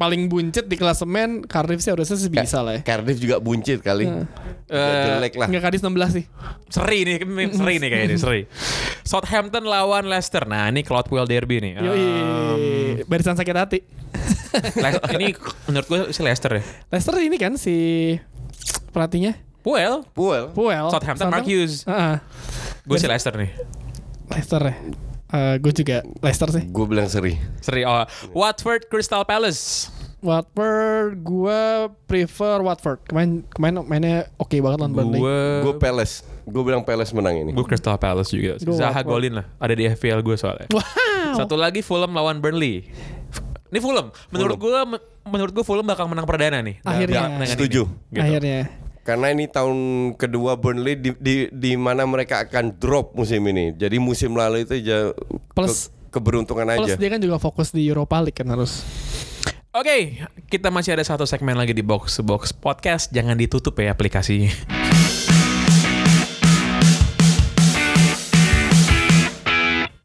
paling 0.00 0.32
buncit 0.32 0.64
di 0.64 0.80
klasemen 0.80 1.44
Cardiff 1.44 1.84
sih 1.84 1.92
harusnya 1.92 2.16
sih 2.16 2.32
bisa 2.32 2.64
lah 2.64 2.80
ya. 2.80 2.82
Cardiff 2.82 3.20
juga 3.20 3.36
buncit 3.44 3.84
kali. 3.84 4.08
Agak 4.72 5.20
jelek 5.20 5.34
lah. 5.36 5.46
Enggak 5.52 5.62
Cardiff 5.68 5.82
16 5.84 6.16
sih. 6.16 6.24
Seri 6.72 6.98
nih, 7.04 7.16
seri 7.52 7.74
nih 7.76 7.88
kayaknya 7.92 8.16
seri. 8.16 8.42
Southampton 9.04 9.68
lawan 9.68 10.08
Leicester. 10.08 10.48
Nah 10.48 10.72
ini 10.72 10.80
Cloudwell 10.80 11.28
Derby 11.28 11.60
nih. 11.60 11.72
Yoi. 11.76 12.00
Um, 12.00 12.58
Barisan 13.04 13.36
sakit 13.36 13.52
hati. 13.52 13.84
Ini 15.12 15.36
menurut 15.68 15.86
gue 15.92 16.00
si 16.16 16.24
Leicester 16.24 16.56
ya. 16.56 16.62
Leicester 16.88 17.14
ini 17.20 17.36
kan 17.36 17.60
si 17.60 18.16
pelatihnya 18.96 19.36
Well, 19.64 20.04
Puel. 20.12 20.52
Puel. 20.52 20.86
Southampton 20.92 21.32
Mark 21.32 21.48
Hughes. 21.48 21.88
Heeh. 21.88 22.20
Gue 22.84 23.00
si 23.00 23.08
Leicester 23.08 23.32
nih. 23.32 23.48
Leicester 24.28 24.60
ya. 24.60 24.76
gue 25.56 25.72
juga 25.72 26.04
Leicester 26.20 26.48
sih. 26.52 26.62
Gue 26.68 26.84
bilang 26.84 27.08
seri. 27.08 27.40
Seri. 27.64 27.82
Oh, 27.88 28.04
Watford 28.36 28.92
Crystal 28.92 29.24
Palace. 29.24 29.88
Watford 30.20 31.16
gue 31.24 31.60
prefer 32.04 32.60
Watford. 32.60 33.08
Kemarin 33.08 33.40
kemarin 33.56 33.74
mainnya 33.88 34.28
oke 34.36 34.52
banget 34.52 34.78
lawan 34.84 34.92
Burnley. 34.92 35.20
Gue 35.20 35.40
Gue 35.64 35.74
Palace. 35.80 36.28
Gue 36.44 36.60
bilang 36.60 36.84
Palace 36.84 37.16
menang 37.16 37.40
ini. 37.40 37.50
gue 37.56 37.64
Crystal 37.64 37.96
Palace 37.96 38.36
juga. 38.36 38.60
Gua 38.60 38.76
Zaha 38.76 39.00
Watford. 39.00 39.08
golin 39.08 39.32
lah. 39.40 39.46
Ada 39.56 39.72
di 39.72 39.84
FPL 39.88 40.20
gue 40.20 40.36
soalnya. 40.36 40.68
Wow. 40.76 41.40
Satu 41.40 41.56
lagi 41.56 41.80
Fulham 41.80 42.12
lawan 42.12 42.44
Burnley. 42.44 42.84
Ini 43.72 43.80
Fulham. 43.80 44.12
Menurut 44.28 44.60
gue 44.60 44.70
menurut 45.24 45.52
gue 45.56 45.64
Fulham 45.64 45.88
bakal 45.88 46.04
menang 46.04 46.28
perdana 46.28 46.60
nih. 46.60 46.84
Akhirnya. 46.84 47.16
Dalam 47.16 47.30
pertandingan 47.40 47.56
Setuju. 47.56 47.82
ini. 47.88 48.12
Gitu. 48.12 48.20
Akhirnya. 48.28 48.83
Karena 49.04 49.28
ini 49.28 49.44
tahun 49.44 49.76
kedua 50.16 50.56
Burnley 50.56 50.96
di, 50.96 51.10
di, 51.20 51.34
di 51.52 51.76
mana 51.76 52.08
mereka 52.08 52.40
akan 52.40 52.80
drop 52.80 53.12
musim 53.12 53.44
ini. 53.44 53.76
Jadi 53.76 54.00
musim 54.00 54.32
lalu 54.32 54.64
itu 54.64 54.80
ja, 54.80 55.12
Plus- 55.52 55.92
ke- 55.92 56.16
keberuntungan 56.16 56.64
Plus 56.80 56.88
aja. 56.88 56.96
dia 56.96 57.12
kan 57.12 57.20
juga 57.20 57.36
fokus 57.36 57.68
di 57.68 57.84
Europa 57.84 58.16
League 58.24 58.32
kan 58.32 58.48
harus. 58.48 58.80
Oke, 59.76 60.24
kita 60.48 60.72
masih 60.72 60.96
ada 60.96 61.04
satu 61.04 61.28
segmen 61.28 61.52
lagi 61.52 61.76
di 61.76 61.84
Box 61.84 62.16
Box 62.24 62.56
Podcast. 62.56 63.12
Jangan 63.12 63.36
ditutup 63.36 63.76
ya 63.76 63.92
aplikasinya. 63.92 64.48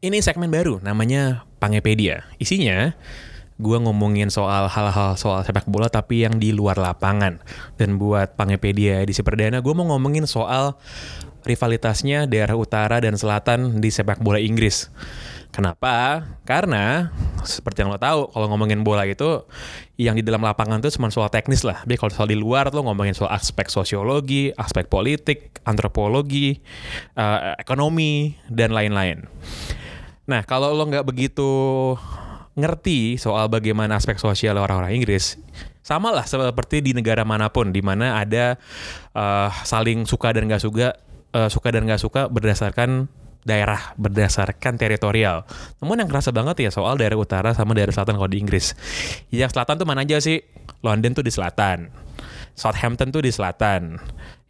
Ini 0.00 0.16
segmen 0.24 0.48
baru, 0.48 0.80
namanya 0.80 1.44
Pangepedia. 1.60 2.24
Isinya, 2.40 2.96
gue 3.60 3.76
ngomongin 3.76 4.32
soal 4.32 4.66
hal-hal 4.72 5.20
soal 5.20 5.44
sepak 5.44 5.68
bola 5.68 5.92
tapi 5.92 6.24
yang 6.24 6.40
di 6.40 6.56
luar 6.56 6.80
lapangan. 6.80 7.38
Dan 7.76 8.00
buat 8.00 8.34
Pangepedia 8.34 9.04
edisi 9.04 9.20
perdana, 9.20 9.60
gue 9.60 9.74
mau 9.76 9.84
ngomongin 9.92 10.24
soal 10.24 10.80
rivalitasnya 11.44 12.28
daerah 12.28 12.56
utara 12.56 13.00
dan 13.00 13.16
selatan 13.16 13.80
di 13.80 13.92
sepak 13.92 14.20
bola 14.20 14.40
Inggris. 14.40 14.88
Kenapa? 15.50 16.22
Karena 16.46 17.10
seperti 17.42 17.82
yang 17.82 17.90
lo 17.90 17.98
tahu, 17.98 18.30
kalau 18.30 18.46
ngomongin 18.54 18.86
bola 18.86 19.02
itu 19.02 19.42
yang 19.98 20.14
di 20.14 20.22
dalam 20.22 20.46
lapangan 20.46 20.78
itu 20.78 20.94
cuma 20.94 21.10
soal 21.10 21.26
teknis 21.26 21.66
lah. 21.66 21.82
Tapi 21.82 21.98
kalau 21.98 22.14
soal 22.14 22.30
di 22.30 22.38
luar 22.38 22.70
lo 22.70 22.86
ngomongin 22.86 23.18
soal 23.18 23.34
aspek 23.34 23.66
sosiologi, 23.66 24.54
aspek 24.54 24.86
politik, 24.86 25.58
antropologi, 25.66 26.54
eh, 27.18 27.38
ekonomi 27.58 28.38
dan 28.46 28.70
lain-lain. 28.70 29.26
Nah, 30.30 30.46
kalau 30.46 30.70
lo 30.70 30.86
nggak 30.86 31.02
begitu 31.02 31.50
ngerti 32.60 33.16
soal 33.16 33.48
bagaimana 33.48 33.96
aspek 33.96 34.20
sosial 34.20 34.60
orang-orang 34.60 35.00
Inggris, 35.00 35.40
sama 35.80 36.12
lah 36.12 36.28
seperti 36.28 36.84
di 36.84 36.92
negara 36.92 37.24
mana 37.24 37.48
pun, 37.48 37.72
di 37.72 37.80
mana 37.80 38.20
ada 38.20 38.60
eh, 39.16 39.50
saling 39.64 40.04
suka 40.04 40.36
dan 40.36 40.46
nggak 40.46 40.62
suka, 40.62 40.94
eh, 41.34 41.48
suka 41.48 41.68
dan 41.72 41.88
nggak 41.88 42.00
suka 42.00 42.28
berdasarkan 42.28 43.08
daerah, 43.44 43.96
berdasarkan 43.96 44.76
teritorial. 44.76 45.48
Namun 45.80 46.04
yang 46.04 46.08
kerasa 46.12 46.28
banget 46.30 46.68
ya 46.68 46.70
soal 46.70 47.00
daerah 47.00 47.16
utara 47.16 47.56
sama 47.56 47.72
daerah 47.72 47.92
selatan 47.92 48.20
kalau 48.20 48.30
di 48.30 48.38
Inggris. 48.40 48.76
Yang 49.32 49.56
selatan 49.56 49.80
tuh 49.80 49.86
mana 49.88 50.04
aja 50.04 50.20
sih? 50.20 50.44
London 50.84 51.12
tuh 51.16 51.24
di 51.24 51.32
selatan, 51.32 51.88
Southampton 52.56 53.08
tuh 53.12 53.24
di 53.24 53.32
selatan. 53.32 53.96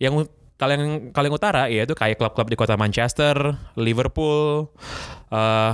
Yang 0.03 0.31
kalau 0.61 0.77
yang 1.25 1.33
utara 1.33 1.73
ya 1.73 1.89
itu 1.89 1.97
kayak 1.97 2.21
klub-klub 2.21 2.53
di 2.53 2.57
kota 2.61 2.77
Manchester, 2.77 3.57
Liverpool, 3.81 4.69
eh, 5.33 5.73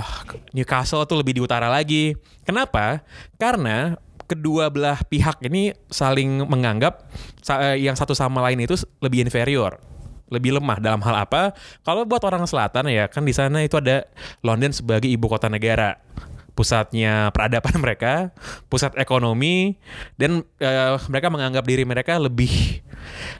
Newcastle 0.55 1.03
tuh 1.03 1.19
lebih 1.19 1.35
di 1.35 1.41
utara 1.43 1.67
lagi. 1.67 2.15
Kenapa? 2.47 3.03
Karena 3.35 3.99
kedua 4.23 4.71
belah 4.71 5.03
pihak 5.03 5.43
ini 5.43 5.75
saling 5.91 6.47
menganggap 6.47 7.03
eh, 7.59 7.83
yang 7.83 7.99
satu 7.99 8.15
sama 8.15 8.39
lain 8.47 8.63
itu 8.63 8.79
lebih 9.03 9.27
inferior, 9.27 9.75
lebih 10.31 10.55
lemah 10.55 10.79
dalam 10.79 11.03
hal 11.03 11.27
apa? 11.27 11.51
Kalau 11.83 12.07
buat 12.07 12.23
orang 12.23 12.47
selatan 12.47 12.87
ya 12.87 13.11
kan 13.11 13.27
di 13.27 13.35
sana 13.35 13.67
itu 13.67 13.75
ada 13.83 14.07
London 14.39 14.71
sebagai 14.71 15.11
ibu 15.11 15.27
kota 15.27 15.51
negara 15.51 15.99
pusatnya 16.57 17.29
peradaban 17.37 17.77
mereka, 17.85 18.33
pusat 18.65 18.97
ekonomi, 18.97 19.77
dan 20.17 20.41
eh, 20.57 20.97
mereka 21.05 21.29
menganggap 21.29 21.61
diri 21.69 21.85
mereka 21.85 22.17
lebih 22.17 22.81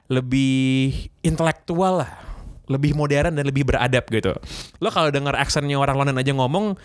lebih 0.08 1.12
intelektual 1.24 2.04
lah, 2.04 2.12
lebih 2.68 2.96
modern 2.96 3.36
dan 3.36 3.46
lebih 3.48 3.68
beradab 3.68 4.08
gitu. 4.08 4.36
Lo 4.80 4.92
kalau 4.92 5.12
dengar 5.12 5.36
aksennya 5.36 5.76
orang 5.80 6.00
London 6.00 6.20
aja 6.20 6.32
ngomong, 6.36 6.76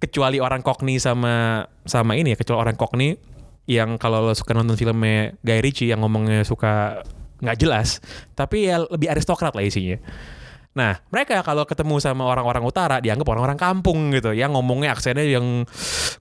kecuali 0.00 0.40
orang 0.40 0.60
Cockney 0.60 1.00
sama 1.00 1.64
sama 1.84 2.16
ini 2.16 2.32
ya, 2.32 2.36
kecuali 2.40 2.60
orang 2.68 2.76
Cockney 2.76 3.16
yang 3.64 3.96
kalau 3.96 4.20
lo 4.20 4.36
suka 4.36 4.52
nonton 4.52 4.76
filmnya 4.76 5.32
Guy 5.40 5.64
Ritchie 5.64 5.88
yang 5.88 6.04
ngomongnya 6.04 6.44
suka 6.44 7.04
nggak 7.40 7.56
jelas, 7.60 8.00
tapi 8.36 8.68
ya 8.68 8.80
lebih 8.84 9.08
aristokrat 9.12 9.52
lah 9.52 9.64
isinya. 9.64 10.00
Nah, 10.74 10.98
mereka 11.06 11.38
kalau 11.46 11.62
ketemu 11.62 12.02
sama 12.02 12.26
orang-orang 12.26 12.66
utara 12.66 12.98
dianggap 12.98 13.30
orang-orang 13.30 13.54
kampung 13.54 14.10
gitu, 14.10 14.34
yang 14.34 14.52
ngomongnya 14.52 14.90
aksennya 14.90 15.22
yang 15.22 15.62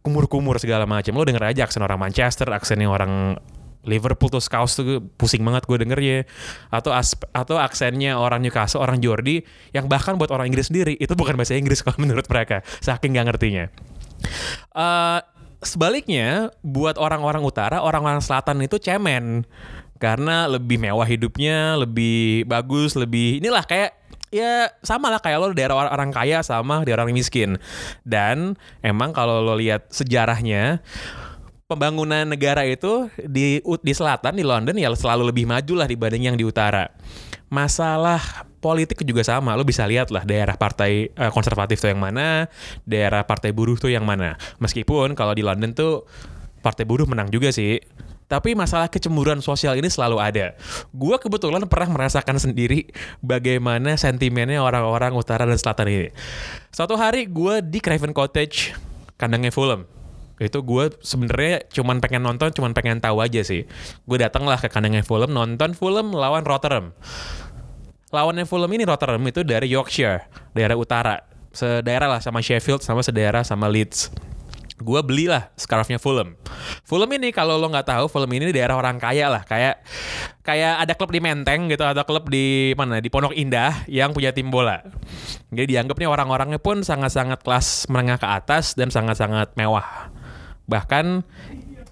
kumur-kumur 0.05 0.61
segala 0.61 0.85
macam. 0.85 1.17
Lo 1.17 1.25
denger 1.25 1.41
aja 1.41 1.65
aksen 1.65 1.81
orang 1.81 1.97
Manchester, 1.97 2.45
aksennya 2.53 2.85
orang 2.85 3.41
Liverpool 3.83 4.31
tuh 4.31 4.43
Scouse 4.43 4.79
tuh 4.79 5.03
pusing 5.19 5.43
banget 5.43 5.67
gue 5.67 5.77
dengernya. 5.83 6.23
Atau 6.71 6.91
as- 6.95 7.19
atau 7.35 7.59
aksennya 7.59 8.15
orang 8.15 8.43
Newcastle, 8.43 8.81
orang 8.83 9.03
Jordi 9.03 9.43
yang 9.75 9.91
bahkan 9.91 10.15
buat 10.15 10.31
orang 10.31 10.49
Inggris 10.51 10.71
sendiri 10.71 10.95
itu 10.97 11.13
bukan 11.13 11.35
bahasa 11.35 11.55
Inggris 11.55 11.83
kalau 11.83 11.99
menurut 12.03 12.25
mereka, 12.27 12.63
saking 12.79 13.15
nggak 13.15 13.27
ngertinya. 13.35 13.65
Eh, 14.73 15.19
sebaliknya 15.63 16.51
buat 16.63 16.99
orang-orang 16.99 17.43
utara, 17.43 17.79
orang-orang 17.83 18.19
selatan 18.19 18.63
itu 18.63 18.79
cemen 18.79 19.47
karena 20.03 20.51
lebih 20.51 20.75
mewah 20.79 21.07
hidupnya, 21.07 21.79
lebih 21.79 22.43
bagus, 22.43 22.99
lebih 22.99 23.39
inilah 23.39 23.63
kayak 23.63 23.95
ya 24.33 24.67
sama 24.81 25.13
lah 25.13 25.21
kayak 25.21 25.37
lo 25.39 25.53
daerah 25.53 25.77
orang, 25.77 25.91
orang 25.93 26.11
kaya 26.11 26.43
sama 26.43 26.83
daerah 26.83 27.07
orang 27.07 27.15
miskin. 27.15 27.55
Dan 28.03 28.59
emang 28.83 29.15
kalau 29.15 29.39
lo 29.39 29.55
lihat 29.55 29.87
sejarahnya 29.93 30.83
pembangunan 31.73 32.29
negara 32.29 32.61
itu 32.69 33.09
di 33.17 33.57
di 33.81 33.93
selatan 33.97 34.37
di 34.37 34.45
London 34.45 34.77
ya 34.77 34.93
selalu 34.93 35.33
lebih 35.33 35.49
maju 35.49 35.73
lah 35.73 35.89
dibanding 35.89 36.29
yang 36.29 36.37
di 36.37 36.45
utara. 36.45 36.93
Masalah 37.49 38.45
politik 38.61 39.01
juga 39.01 39.25
sama, 39.25 39.57
lo 39.57 39.65
bisa 39.65 39.81
lihat 39.89 40.13
lah 40.13 40.21
daerah 40.21 40.53
partai 40.53 41.09
eh, 41.09 41.31
konservatif 41.33 41.81
tuh 41.81 41.89
yang 41.89 41.99
mana, 41.99 42.45
daerah 42.85 43.25
partai 43.25 43.49
buruh 43.49 43.75
tuh 43.75 43.89
yang 43.89 44.05
mana. 44.05 44.37
Meskipun 44.61 45.17
kalau 45.17 45.33
di 45.33 45.41
London 45.41 45.73
tuh 45.73 46.05
partai 46.61 46.85
buruh 46.85 47.09
menang 47.09 47.33
juga 47.33 47.49
sih. 47.49 47.81
Tapi 48.23 48.57
masalah 48.57 48.89
kecemburuan 48.89 49.45
sosial 49.45 49.77
ini 49.77 49.91
selalu 49.93 50.17
ada. 50.17 50.57
Gua 50.89 51.21
kebetulan 51.21 51.61
pernah 51.69 52.01
merasakan 52.01 52.41
sendiri 52.41 52.89
bagaimana 53.21 53.93
sentimennya 53.93 54.57
orang-orang 54.63 55.13
utara 55.13 55.45
dan 55.45 55.59
selatan 55.59 55.85
ini. 55.91 56.09
Suatu 56.73 56.97
hari 56.97 57.29
gue 57.29 57.61
di 57.61 57.77
Craven 57.77 58.15
Cottage, 58.15 58.73
kandangnya 59.21 59.53
Fulham 59.53 59.92
itu 60.43 60.59
gue 60.59 60.91
sebenarnya 60.99 61.63
cuman 61.71 62.03
pengen 62.03 62.21
nonton 62.23 62.51
cuman 62.51 62.75
pengen 62.75 62.99
tahu 62.99 63.23
aja 63.23 63.41
sih 63.41 63.63
gue 64.03 64.17
datang 64.19 64.43
lah 64.43 64.59
ke 64.59 64.67
kandangnya 64.67 65.01
Fulham 65.01 65.31
nonton 65.31 65.71
Fulham 65.71 66.11
lawan 66.11 66.43
Rotterdam 66.43 66.91
lawannya 68.11 68.45
Fulham 68.45 68.71
ini 68.75 68.83
Rotterdam 68.83 69.23
itu 69.23 69.41
dari 69.41 69.71
Yorkshire 69.71 70.27
daerah 70.51 70.75
utara 70.75 71.23
sedaerah 71.55 72.17
lah 72.17 72.21
sama 72.21 72.43
Sheffield 72.43 72.83
sama 72.83 73.01
sedaerah 73.01 73.41
sama 73.47 73.71
Leeds 73.71 74.11
gue 74.83 74.99
belilah 75.01 75.49
scarfnya 75.55 75.97
Fulham. 75.97 76.35
Fulham 76.83 77.09
ini 77.15 77.31
kalau 77.31 77.55
lo 77.55 77.71
nggak 77.71 77.87
tahu, 77.87 78.05
Fulham 78.11 78.29
ini 78.35 78.51
daerah 78.51 78.75
orang 78.75 78.99
kaya 78.99 79.31
lah, 79.31 79.41
kayak 79.47 79.79
kayak 80.43 80.83
ada 80.83 80.93
klub 80.93 81.09
di 81.09 81.23
Menteng 81.23 81.71
gitu, 81.71 81.81
ada 81.87 82.03
klub 82.03 82.27
di 82.27 82.75
mana 82.75 82.99
di 82.99 83.07
Pondok 83.07 83.33
Indah 83.33 83.87
yang 83.87 84.11
punya 84.11 84.35
tim 84.35 84.51
bola. 84.51 84.83
Jadi 85.49 85.73
dianggapnya 85.73 86.11
orang-orangnya 86.11 86.59
pun 86.59 86.83
sangat-sangat 86.83 87.41
kelas 87.41 87.87
menengah 87.87 88.19
ke 88.19 88.27
atas 88.27 88.75
dan 88.75 88.91
sangat-sangat 88.91 89.55
mewah. 89.55 90.12
Bahkan 90.67 91.25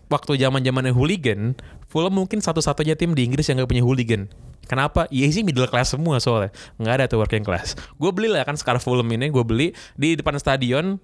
waktu 0.07 0.31
zaman-zamannya 0.39 0.95
hooligan, 0.95 1.55
Fulham 1.91 2.15
mungkin 2.15 2.39
satu-satunya 2.39 2.95
tim 2.95 3.11
di 3.11 3.27
Inggris 3.27 3.47
yang 3.51 3.59
gak 3.59 3.71
punya 3.71 3.83
hooligan. 3.83 4.31
Kenapa? 4.71 5.03
Ya 5.11 5.27
sih 5.27 5.43
middle 5.43 5.67
class 5.67 5.91
semua 5.91 6.23
soalnya. 6.23 6.55
Nggak 6.79 6.93
ada 6.95 7.05
tuh 7.11 7.19
working 7.19 7.43
class. 7.43 7.75
Gue 7.99 8.07
beli 8.15 8.31
lah 8.31 8.47
kan 8.47 8.55
scarf 8.55 8.79
Fulham 8.79 9.09
ini. 9.11 9.27
Gue 9.27 9.43
beli 9.43 9.75
di 9.99 10.15
depan 10.15 10.39
stadion. 10.39 10.95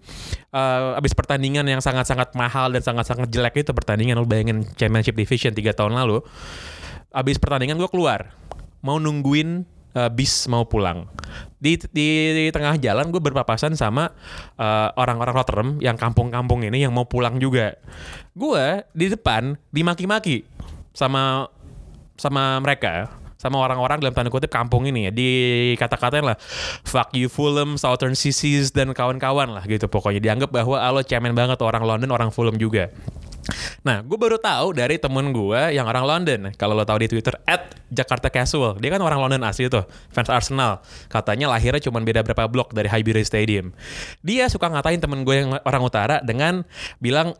eh 0.55 0.95
abis 0.95 1.11
pertandingan 1.11 1.67
yang 1.67 1.83
sangat-sangat 1.83 2.31
mahal 2.31 2.71
dan 2.71 2.79
sangat-sangat 2.79 3.27
jelek 3.27 3.67
itu 3.67 3.75
pertandingan. 3.75 4.15
Lo 4.15 4.23
bayangin 4.23 4.63
Championship 4.79 5.19
Division 5.19 5.51
3 5.51 5.75
tahun 5.75 5.99
lalu. 5.99 6.23
Abis 7.11 7.41
pertandingan 7.43 7.75
gue 7.75 7.89
keluar. 7.91 8.31
Mau 8.79 9.03
nungguin 9.03 9.67
eh, 9.95 10.09
bis 10.11 10.49
mau 10.51 10.65
pulang. 10.65 11.07
Di, 11.57 11.73
di, 11.89 12.07
di 12.37 12.45
tengah 12.53 12.77
jalan 12.77 13.09
gue 13.09 13.21
berpapasan 13.21 13.75
sama 13.77 14.11
eh, 14.57 14.89
orang-orang 14.97 15.33
Rotterdam 15.35 15.69
yang 15.79 15.95
kampung-kampung 15.95 16.65
ini 16.65 16.83
yang 16.83 16.91
mau 16.95 17.05
pulang 17.05 17.37
juga. 17.37 17.75
Gue 18.33 18.83
di 18.91 19.07
depan 19.11 19.55
dimaki-maki 19.71 20.43
sama 20.97 21.47
sama 22.17 22.57
mereka 22.57 23.13
sama 23.37 23.61
orang-orang 23.61 24.01
dalam 24.01 24.13
tanda 24.17 24.33
kutip 24.33 24.49
kampung 24.49 24.89
ini 24.89 25.07
ya 25.07 25.11
di 25.13 25.29
kata-katain 25.77 26.25
lah 26.25 26.37
fuck 26.81 27.13
you 27.13 27.29
Fulham 27.29 27.77
Southern 27.77 28.17
Seas 28.17 28.73
dan 28.73 28.91
kawan-kawan 28.97 29.53
lah 29.53 29.63
gitu 29.69 29.85
pokoknya 29.85 30.17
dianggap 30.17 30.49
bahwa 30.49 30.81
ah, 30.81 30.89
lo 30.89 31.05
cemen 31.05 31.37
banget 31.37 31.61
orang 31.61 31.85
London 31.85 32.09
orang 32.09 32.33
Fulham 32.33 32.57
juga 32.57 32.89
Nah, 33.85 34.01
gue 34.01 34.17
baru 34.17 34.37
tahu 34.41 34.77
dari 34.77 34.97
temen 34.97 35.29
gue 35.33 35.75
yang 35.75 35.85
orang 35.85 36.05
London. 36.05 36.39
Kalau 36.57 36.73
lo 36.73 36.83
tahu 36.83 37.05
di 37.05 37.09
Twitter, 37.11 37.37
at 37.45 37.77
Jakarta 37.87 38.27
Casual. 38.27 38.77
Dia 38.81 38.93
kan 38.93 39.01
orang 39.01 39.19
London 39.21 39.45
asli 39.47 39.69
tuh, 39.69 39.85
fans 40.11 40.29
Arsenal. 40.29 40.81
Katanya 41.07 41.51
lahirnya 41.51 41.79
cuma 41.79 42.01
beda 42.03 42.25
berapa 42.25 42.49
blok 42.49 42.73
dari 42.73 42.89
Highbury 42.91 43.23
Stadium. 43.23 43.71
Dia 44.25 44.49
suka 44.49 44.67
ngatain 44.67 44.99
temen 44.99 45.21
gue 45.23 45.35
yang 45.35 45.55
orang 45.63 45.83
utara 45.85 46.15
dengan 46.25 46.65
bilang 46.99 47.37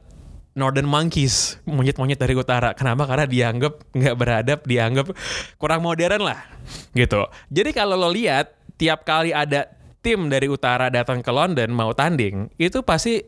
Northern 0.57 0.89
Monkeys, 0.89 1.61
monyet-monyet 1.69 2.17
dari 2.17 2.33
utara. 2.33 2.73
Kenapa? 2.73 3.05
Karena 3.05 3.29
dianggap 3.29 3.93
nggak 3.93 4.15
beradab, 4.17 4.59
dianggap 4.65 5.13
kurang 5.61 5.85
modern 5.85 6.25
lah, 6.25 6.49
gitu. 6.97 7.29
Jadi 7.53 7.69
kalau 7.77 7.93
lo 7.93 8.09
lihat 8.09 8.57
tiap 8.73 9.05
kali 9.05 9.37
ada 9.37 9.69
tim 10.01 10.33
dari 10.33 10.49
utara 10.49 10.89
datang 10.89 11.21
ke 11.21 11.29
London 11.29 11.69
mau 11.69 11.93
tanding, 11.93 12.49
itu 12.57 12.81
pasti 12.81 13.21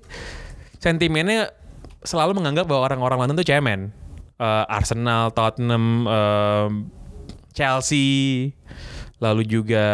sentimennya 0.82 1.54
selalu 2.04 2.40
menganggap 2.40 2.66
bahwa 2.70 2.92
orang-orang 2.92 3.18
London 3.26 3.40
tuh 3.40 3.48
cemen. 3.48 3.92
Eh, 4.40 4.66
Arsenal, 4.72 5.36
Tottenham, 5.36 6.08
eh, 6.08 6.70
Chelsea, 7.52 8.56
lalu 9.20 9.44
juga 9.44 9.86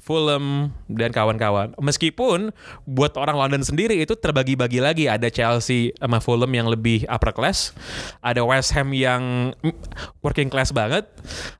Fulham 0.00 0.72
dan 0.88 1.12
kawan-kawan. 1.12 1.76
Meskipun 1.76 2.48
buat 2.88 3.12
orang 3.20 3.36
London 3.36 3.60
sendiri 3.60 4.00
itu 4.00 4.16
terbagi-bagi 4.16 4.80
lagi. 4.80 5.04
Ada 5.04 5.28
Chelsea 5.28 5.92
sama 6.00 6.18
Fulham 6.24 6.48
yang 6.48 6.68
lebih 6.72 7.04
upper 7.12 7.36
class, 7.36 7.76
ada 8.24 8.40
West 8.40 8.72
Ham 8.72 8.96
yang 8.96 9.52
mm, 9.60 9.76
working 10.24 10.48
class 10.48 10.72
banget, 10.72 11.04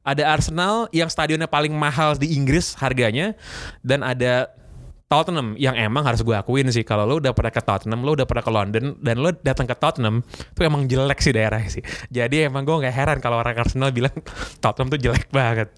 ada 0.00 0.24
Arsenal 0.32 0.88
yang 0.96 1.12
stadionnya 1.12 1.48
paling 1.48 1.76
mahal 1.76 2.16
di 2.16 2.32
Inggris 2.32 2.72
harganya, 2.80 3.36
dan 3.84 4.00
ada 4.00 4.48
Tottenham 5.14 5.54
yang 5.54 5.78
emang 5.78 6.02
harus 6.02 6.26
gue 6.26 6.34
akuin 6.34 6.66
sih 6.74 6.82
kalau 6.82 7.06
lo 7.06 7.22
udah 7.22 7.30
pernah 7.30 7.54
ke 7.54 7.62
Tottenham, 7.62 8.02
lo 8.02 8.18
udah 8.18 8.26
pernah 8.26 8.42
ke 8.42 8.50
London 8.50 8.98
dan 8.98 9.22
lo 9.22 9.30
datang 9.30 9.70
ke 9.70 9.78
Tottenham 9.78 10.26
itu 10.26 10.60
emang 10.66 10.90
jelek 10.90 11.22
sih 11.22 11.30
daerahnya 11.30 11.70
sih. 11.70 11.86
Jadi 12.10 12.50
emang 12.50 12.66
gue 12.66 12.74
nggak 12.82 12.90
heran 12.90 13.18
kalau 13.22 13.38
orang 13.38 13.54
Arsenal 13.54 13.94
bilang 13.94 14.10
Tottenham 14.62 14.90
tuh 14.90 14.98
jelek 14.98 15.30
banget. 15.30 15.70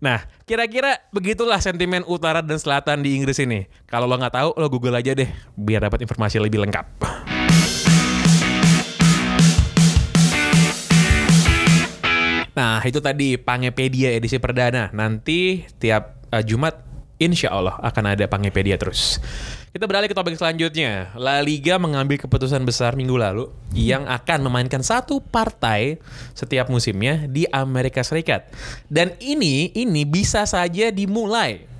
Nah, 0.00 0.24
kira-kira 0.48 0.96
begitulah 1.12 1.60
sentimen 1.60 2.08
utara 2.08 2.40
dan 2.40 2.56
selatan 2.56 3.04
di 3.04 3.20
Inggris 3.20 3.36
ini. 3.44 3.68
Kalau 3.84 4.08
lo 4.08 4.16
nggak 4.16 4.32
tahu, 4.32 4.56
lo 4.56 4.72
Google 4.72 4.96
aja 4.96 5.12
deh 5.12 5.28
biar 5.60 5.84
dapat 5.84 6.00
informasi 6.08 6.40
lebih 6.40 6.64
lengkap. 6.64 7.04
Nah, 12.56 12.80
itu 12.88 13.04
tadi 13.04 13.36
Pangepedia 13.36 14.16
edisi 14.16 14.40
perdana. 14.40 14.88
Nanti 14.96 15.68
tiap 15.76 16.24
uh, 16.32 16.40
Jumat 16.40 16.89
insya 17.20 17.52
Allah 17.52 17.76
akan 17.84 18.16
ada 18.16 18.24
Pangepedia 18.24 18.80
terus. 18.80 19.20
Kita 19.70 19.86
beralih 19.86 20.10
ke 20.10 20.16
topik 20.18 20.34
selanjutnya. 20.34 21.14
La 21.14 21.38
Liga 21.38 21.78
mengambil 21.78 22.18
keputusan 22.18 22.66
besar 22.66 22.98
minggu 22.98 23.14
lalu 23.14 23.46
yang 23.70 24.02
akan 24.08 24.50
memainkan 24.50 24.82
satu 24.82 25.22
partai 25.22 26.02
setiap 26.34 26.66
musimnya 26.66 27.30
di 27.30 27.46
Amerika 27.54 28.02
Serikat. 28.02 28.50
Dan 28.90 29.14
ini 29.22 29.70
ini 29.78 30.02
bisa 30.02 30.42
saja 30.42 30.90
dimulai 30.90 31.70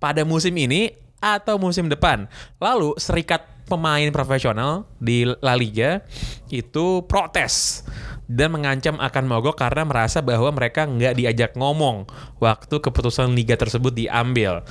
pada 0.00 0.24
musim 0.24 0.56
ini 0.56 0.96
atau 1.20 1.60
musim 1.60 1.92
depan. 1.92 2.24
Lalu 2.56 2.96
serikat 2.96 3.44
pemain 3.66 4.08
profesional 4.14 4.86
di 4.96 5.26
La 5.42 5.58
Liga 5.58 6.00
itu 6.48 7.02
protes 7.04 7.82
dan 8.26 8.54
mengancam 8.54 8.98
akan 8.98 9.24
mogok 9.26 9.58
karena 9.58 9.86
merasa 9.86 10.22
bahwa 10.22 10.50
mereka 10.54 10.86
nggak 10.86 11.14
diajak 11.14 11.50
ngomong 11.54 12.06
waktu 12.42 12.76
keputusan 12.82 13.32
liga 13.34 13.54
tersebut 13.54 13.94
diambil. 13.94 14.66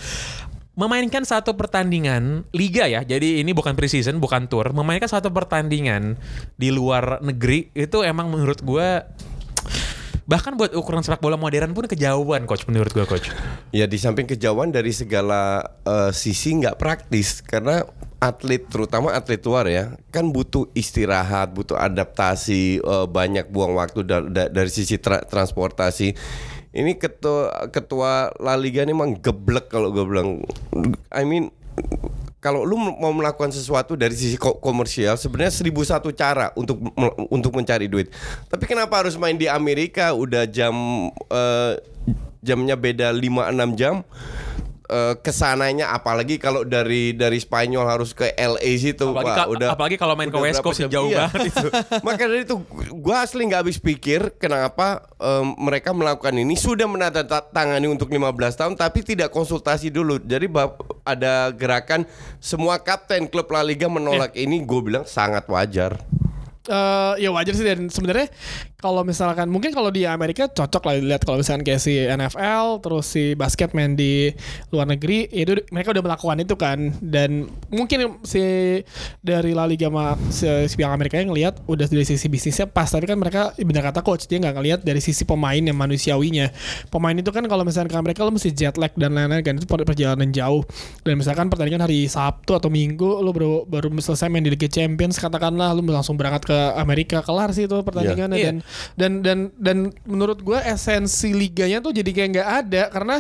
Memainkan 0.76 1.24
satu 1.24 1.56
pertandingan 1.56 2.44
liga 2.52 2.84
ya, 2.84 3.00
jadi 3.08 3.40
ini 3.40 3.56
bukan 3.56 3.80
preseason, 3.80 4.20
bukan 4.20 4.52
tour. 4.52 4.76
Memainkan 4.76 5.08
satu 5.08 5.32
pertandingan 5.32 6.20
di 6.60 6.68
luar 6.68 7.24
negeri 7.24 7.72
itu 7.72 8.04
emang 8.04 8.28
menurut 8.28 8.60
gue 8.60 8.90
bahkan 10.26 10.58
buat 10.58 10.74
ukuran 10.74 11.06
sepak 11.06 11.22
bola 11.22 11.38
modern 11.38 11.78
pun 11.78 11.86
kejauhan 11.86 12.50
coach 12.50 12.66
menurut 12.66 12.90
gue 12.90 13.06
coach. 13.06 13.30
Ya 13.70 13.86
di 13.86 14.02
samping 14.02 14.26
kejauhan 14.26 14.74
dari 14.74 14.90
segala 14.90 15.62
eh, 15.86 16.12
sisi 16.12 16.58
nggak 16.58 16.82
praktis 16.82 17.46
karena 17.46 17.86
atlet 18.18 18.66
terutama 18.66 19.14
atlet 19.14 19.38
luar 19.46 19.70
ya 19.70 19.94
kan 20.10 20.34
butuh 20.34 20.66
istirahat, 20.74 21.54
butuh 21.54 21.78
adaptasi, 21.78 22.82
eh, 22.82 23.06
banyak 23.06 23.54
buang 23.54 23.78
waktu 23.78 24.02
da- 24.02 24.26
da- 24.26 24.50
dari 24.50 24.72
sisi 24.74 24.98
tra- 24.98 25.22
transportasi. 25.24 26.18
Ini 26.76 26.92
ketua 27.00 27.72
ketua 27.72 28.36
La 28.44 28.60
Liga 28.60 28.84
ini 28.84 28.92
emang 28.92 29.16
geblek 29.16 29.72
kalau 29.72 29.96
gue 29.96 30.04
bilang. 30.04 30.44
I 31.14 31.24
mean 31.24 31.54
kalau 32.46 32.62
lu 32.62 32.78
mau 32.78 33.10
melakukan 33.10 33.50
sesuatu 33.50 33.98
dari 33.98 34.14
sisi 34.14 34.38
ko- 34.38 34.62
komersial 34.62 35.18
sebenarnya 35.18 35.50
seribu 35.50 35.82
satu 35.82 36.14
cara 36.14 36.54
untuk 36.54 36.78
untuk 37.34 37.50
mencari 37.58 37.90
duit. 37.90 38.14
Tapi 38.46 38.70
kenapa 38.70 39.02
harus 39.02 39.18
main 39.18 39.34
di 39.34 39.50
Amerika 39.50 40.14
udah 40.14 40.46
jam 40.46 41.10
eh, 41.10 41.74
jamnya 42.46 42.78
beda 42.78 43.10
5 43.10 43.50
6 43.50 43.74
jam? 43.82 44.06
Eh, 44.86 45.14
ke 45.16 45.30
sananya 45.30 45.90
apalagi 45.90 46.36
kalau 46.36 46.62
dari 46.62 47.12
dari 47.12 47.36
Spanyol 47.36 47.86
harus 47.86 48.12
ke 48.12 48.32
LA 48.32 48.72
situ 48.76 49.02
Apalagi 49.08 49.26
wah, 49.26 49.36
ka- 49.36 49.50
udah 49.50 49.70
apalagi 49.72 49.96
kalau 49.96 50.14
main 50.14 50.28
ke 50.28 50.38
West 50.38 50.60
Coast 50.60 50.80
jam? 50.80 50.88
jauh 50.88 51.08
Iya. 51.08 51.28
banget 51.28 51.50
itu. 51.50 51.68
Maka 52.08 52.24
dari 52.24 52.42
itu 52.42 52.56
gua 52.96 53.22
asli 53.22 53.42
nggak 53.44 53.62
habis 53.62 53.78
pikir 53.78 54.34
kenapa 54.36 54.88
em, 55.16 55.54
mereka 55.60 55.90
melakukan 55.90 56.34
ini 56.34 56.54
sudah 56.56 56.86
menandatangani 56.86 57.86
untuk 57.88 58.08
15 58.08 58.22
tahun 58.56 58.74
tapi 58.74 59.02
tidak 59.02 59.30
konsultasi 59.30 59.90
dulu. 59.90 60.18
Jadi 60.18 60.46
ada 61.04 61.50
gerakan 61.50 62.06
semua 62.38 62.78
kapten 62.78 63.26
klub 63.26 63.48
La 63.48 63.62
Liga 63.62 63.86
menolak 63.86 64.32
Iya. 64.32 64.44
ini 64.44 64.62
gue 64.62 64.82
bilang 64.82 65.04
sangat 65.04 65.46
wajar. 65.46 65.98
Eh, 66.66 67.14
ya 67.20 67.30
wajar 67.30 67.54
sih 67.54 67.62
dan 67.62 67.86
sebenarnya 67.88 68.26
kalau 68.86 69.02
misalkan 69.02 69.50
mungkin 69.50 69.74
kalau 69.74 69.90
di 69.90 70.06
Amerika 70.06 70.46
cocok 70.46 70.84
lah 70.86 70.94
dilihat 71.02 71.26
kalau 71.26 71.42
misalkan 71.42 71.66
kayak 71.66 71.82
si 71.82 71.98
NFL 71.98 72.86
terus 72.86 73.10
si 73.10 73.34
basket 73.34 73.74
main 73.74 73.98
di 73.98 74.30
luar 74.70 74.86
negeri 74.86 75.26
itu 75.34 75.58
mereka 75.74 75.90
udah 75.90 76.04
melakukan 76.06 76.38
itu 76.46 76.54
kan. 76.54 76.94
Dan 77.02 77.50
mungkin 77.74 78.22
si 78.22 78.46
dari 79.26 79.58
La 79.58 79.66
Liga 79.66 79.90
sama 79.90 80.14
si, 80.30 80.46
si 80.70 80.78
pihak 80.78 80.94
Amerika 80.94 81.18
yang 81.18 81.34
ngelihat 81.34 81.66
udah 81.66 81.90
dari 81.90 82.06
sisi 82.06 82.30
bisnisnya 82.30 82.70
pas 82.70 82.86
tapi 82.86 83.10
kan 83.10 83.18
mereka 83.18 83.58
benar 83.58 83.90
kata 83.90 84.06
coach 84.06 84.30
dia 84.30 84.38
nggak 84.38 84.54
ngelihat 84.54 84.80
dari 84.86 85.02
sisi 85.02 85.26
pemain 85.26 85.58
yang 85.58 85.74
manusiawinya. 85.74 86.54
Pemain 86.94 87.18
itu 87.18 87.34
kan 87.34 87.42
kalau 87.50 87.66
misalkan 87.66 87.90
ke 87.90 87.98
Amerika 87.98 88.22
lo 88.22 88.30
mesti 88.30 88.54
jet 88.54 88.78
lag 88.78 88.94
dan 88.94 89.18
lain-lain 89.18 89.42
kan 89.42 89.58
itu 89.58 89.66
perjalanan 89.66 90.30
jauh. 90.30 90.62
Dan 91.02 91.18
misalkan 91.18 91.50
pertandingan 91.50 91.90
hari 91.90 92.06
Sabtu 92.06 92.54
atau 92.54 92.70
Minggu 92.70 93.26
lo 93.26 93.34
baru 93.34 93.66
baru 93.66 93.90
selesai 93.98 94.30
main 94.30 94.46
di 94.46 94.54
Liga 94.54 94.70
Champions 94.70 95.18
katakanlah 95.18 95.74
lo 95.74 95.82
langsung 95.82 96.14
berangkat 96.14 96.54
ke 96.54 96.58
Amerika 96.78 97.26
kelar 97.26 97.50
sih 97.50 97.66
itu 97.66 97.82
pertandingannya 97.82 98.36
Iya. 98.36 98.46
dan 98.52 98.56
Dan 98.96 99.24
dan 99.26 99.52
dan 99.58 99.92
menurut 100.06 100.40
gue 100.42 100.58
esensi 100.62 101.32
liganya 101.32 101.80
tuh 101.80 101.92
jadi 101.92 102.10
kayak 102.10 102.30
nggak 102.36 102.50
ada 102.66 102.84
karena 102.90 103.16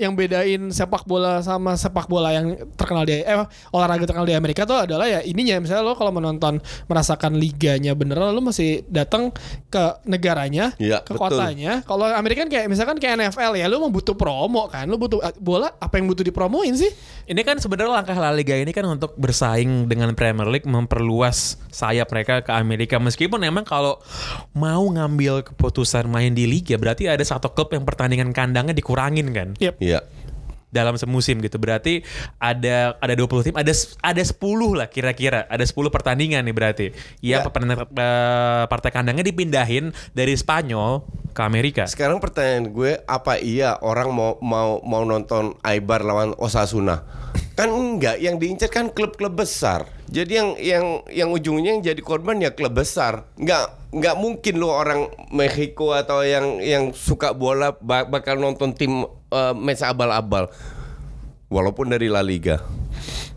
yang 0.00 0.16
bedain 0.16 0.72
sepak 0.72 1.04
bola 1.04 1.44
sama 1.44 1.76
sepak 1.76 2.08
bola 2.08 2.32
yang 2.32 2.56
terkenal 2.72 3.04
di 3.04 3.20
eh 3.20 3.36
olahraga 3.70 4.08
terkenal 4.08 4.24
di 4.24 4.32
Amerika 4.32 4.64
tuh 4.64 4.88
adalah 4.88 5.04
ya 5.04 5.20
ininya 5.20 5.60
misalnya 5.60 5.84
lo 5.84 5.92
kalau 5.92 6.08
menonton 6.08 6.56
merasakan 6.88 7.36
liganya 7.36 7.92
beneran 7.92 8.32
lo 8.32 8.40
masih 8.40 8.80
datang 8.88 9.28
ke 9.68 9.84
negaranya, 10.08 10.74
Iya, 10.80 11.04
ke 11.04 11.14
betul. 11.14 11.36
kotanya. 11.36 11.84
Kalau 11.86 12.06
Amerika 12.10 12.42
kan 12.42 12.50
kayak 12.50 12.66
misalkan 12.66 12.96
kayak 12.98 13.30
NFL 13.30 13.52
ya 13.54 13.66
lo 13.70 13.86
mau 13.86 13.92
butuh 13.92 14.16
promo 14.16 14.66
kan, 14.66 14.88
lo 14.90 14.96
butuh 14.98 15.20
eh, 15.22 15.34
bola 15.38 15.70
apa 15.78 16.00
yang 16.00 16.10
butuh 16.10 16.26
dipromoin 16.26 16.74
sih? 16.74 16.90
Ini 17.30 17.40
kan 17.46 17.62
sebenarnya 17.62 18.02
langkah 18.02 18.16
La 18.18 18.34
Liga 18.34 18.58
ini 18.58 18.74
kan 18.74 18.82
untuk 18.90 19.14
bersaing 19.14 19.86
dengan 19.86 20.10
Premier 20.18 20.50
League 20.50 20.66
memperluas 20.66 21.60
sayap 21.70 22.10
mereka 22.10 22.42
ke 22.42 22.50
Amerika 22.50 22.98
meskipun 22.98 23.38
emang 23.46 23.62
kalau 23.62 24.02
mau 24.50 24.89
ngambil 24.90 25.46
keputusan 25.46 26.10
main 26.10 26.34
di 26.34 26.44
liga 26.46 26.76
berarti 26.76 27.06
ada 27.06 27.22
satu 27.22 27.54
klub 27.54 27.70
yang 27.72 27.86
pertandingan 27.86 28.34
kandangnya 28.34 28.74
dikurangin 28.74 29.30
kan 29.30 29.48
Yep. 29.58 29.74
Iya. 29.82 30.00
Dalam 30.70 30.94
semusim 30.96 31.42
gitu. 31.42 31.58
Berarti 31.58 32.02
ada 32.38 32.96
ada 32.98 33.14
20 33.14 33.50
tim, 33.50 33.54
ada 33.58 33.74
ada 34.00 34.22
10 34.22 34.78
lah 34.78 34.88
kira-kira. 34.88 35.44
Ada 35.50 35.66
10 35.66 35.90
pertandingan 35.90 36.42
nih 36.46 36.54
berarti. 36.54 36.86
Ya. 37.20 37.42
Eh, 37.42 38.62
partai 38.70 38.90
kandangnya 38.94 39.26
dipindahin 39.26 39.92
dari 40.14 40.34
Spanyol 40.34 41.04
ke 41.30 41.42
Amerika. 41.42 41.84
Sekarang 41.86 42.18
pertanyaan 42.18 42.70
gue 42.70 42.92
apa 43.06 43.38
iya 43.38 43.78
orang 43.82 44.10
mau 44.10 44.38
mau 44.42 44.82
mau 44.82 45.02
nonton 45.06 45.58
Aibar 45.62 46.02
lawan 46.02 46.34
Osasuna? 46.38 47.02
Kan 47.54 47.70
enggak, 47.70 48.18
yang 48.18 48.40
diincar 48.40 48.72
kan 48.72 48.88
klub-klub 48.88 49.36
besar. 49.36 49.86
Jadi 50.10 50.32
yang 50.32 50.48
yang 50.58 50.84
yang 51.12 51.28
ujungnya 51.30 51.76
yang 51.76 51.82
jadi 51.84 52.02
korban 52.02 52.42
ya 52.42 52.50
klub 52.50 52.74
besar. 52.74 53.28
Enggak 53.38 53.78
nggak 53.90 54.16
mungkin 54.18 54.54
lo 54.62 54.70
orang 54.70 55.10
Meksiko 55.34 55.94
atau 55.94 56.22
yang 56.22 56.62
yang 56.62 56.94
suka 56.94 57.34
bola 57.34 57.74
bak- 57.78 58.10
bakal 58.10 58.38
nonton 58.38 58.74
tim 58.74 59.06
eh, 59.30 59.54
match 59.54 59.82
abal-abal. 59.82 60.50
Walaupun 61.46 61.90
dari 61.90 62.06
La 62.06 62.22
Liga. 62.22 62.62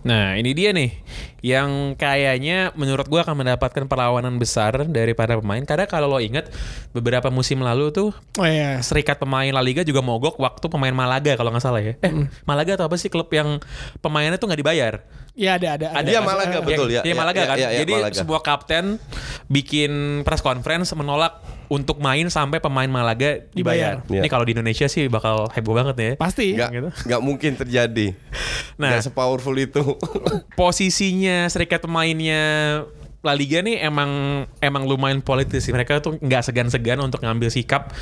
Nah, 0.03 0.35
ini 0.35 0.51
dia 0.51 0.69
nih 0.69 0.91
yang 1.39 1.95
kayaknya 1.95 2.71
menurut 2.75 3.07
gua 3.07 3.23
akan 3.23 3.35
mendapatkan 3.39 3.83
perlawanan 3.83 4.35
besar 4.35 4.87
dari 4.87 5.11
para 5.11 5.35
pemain 5.35 5.59
karena 5.59 5.87
kalau 5.87 6.07
lo 6.07 6.19
inget 6.19 6.47
beberapa 6.91 7.27
musim 7.27 7.59
lalu 7.59 7.91
tuh 7.91 8.15
Oh 8.35 8.47
iya. 8.47 8.79
serikat 8.79 9.19
pemain 9.19 9.51
La 9.51 9.59
Liga 9.59 9.83
juga 9.83 9.99
mogok 9.99 10.39
waktu 10.39 10.71
pemain 10.71 10.91
Malaga 10.91 11.35
kalau 11.35 11.51
nggak 11.51 11.63
salah 11.63 11.79
ya. 11.79 11.95
Eh, 11.99 12.11
Malaga 12.43 12.75
atau 12.75 12.87
apa 12.87 12.95
sih 12.95 13.07
klub 13.07 13.27
yang 13.31 13.59
pemainnya 13.99 14.35
tuh 14.35 14.47
nggak 14.51 14.59
dibayar? 14.59 14.93
Iya 15.33 15.57
ada 15.57 15.67
ada. 15.73 15.87
Ada 15.97 16.09
Iya, 16.13 16.19
Malaga, 16.21 16.57
betul, 16.61 16.87
ya, 16.93 17.01
iya, 17.01 17.11
ya, 17.11 17.15
Malaga 17.17 17.41
ya, 17.41 17.47
kan. 17.49 17.57
ya, 17.57 17.69
ya, 17.73 17.79
Jadi 17.81 17.93
Malaga. 17.97 18.17
sebuah 18.21 18.41
kapten 18.45 18.85
bikin 19.49 19.91
press 20.21 20.45
conference 20.45 20.93
menolak 20.93 21.41
untuk 21.73 21.97
main 21.97 22.29
sampai 22.29 22.61
pemain 22.61 22.85
Malaga 22.85 23.41
dibayar. 23.49 24.05
Dibayar. 24.05 24.21
Ini 24.21 24.21
Iya. 24.21 24.29
kalau 24.29 24.45
di 24.45 24.53
Indonesia 24.53 24.85
sih 24.85 25.09
bakal 25.09 25.49
heboh 25.49 25.73
banget 25.73 25.95
ya. 25.97 26.11
Pasti. 26.21 26.53
Nggak 26.53 26.69
gitu. 26.69 26.89
nggak 27.09 27.21
mungkin 27.25 27.51
terjadi. 27.57 28.07
Nah. 28.73 28.89
Nggak 28.89 29.05
sepowerful 29.13 29.53
itu. 29.53 29.85
Posisinya 30.59 31.45
serikat 31.45 31.85
pemainnya 31.85 32.41
La 33.23 33.37
Liga 33.37 33.61
nih 33.61 33.79
emang 33.85 34.43
emang 34.59 34.83
lumayan 34.83 35.21
politis 35.21 35.63
sih. 35.63 35.71
Mereka 35.71 36.01
tuh 36.01 36.17
nggak 36.17 36.41
segan-segan 36.41 36.97
untuk 36.99 37.21
ngambil 37.21 37.53
sikap 37.53 37.93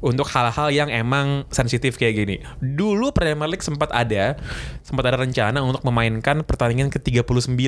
untuk 0.00 0.24
hal-hal 0.30 0.70
yang 0.70 0.88
emang 0.88 1.44
sensitif 1.50 1.98
kayak 1.98 2.14
gini. 2.16 2.36
Dulu 2.62 3.10
Premier 3.10 3.50
League 3.50 3.66
sempat 3.66 3.90
ada 3.90 4.38
sempat 4.80 5.04
ada 5.10 5.18
rencana 5.20 5.60
untuk 5.60 5.82
memainkan 5.82 6.46
pertandingan 6.46 6.88
ke-39 6.94 7.58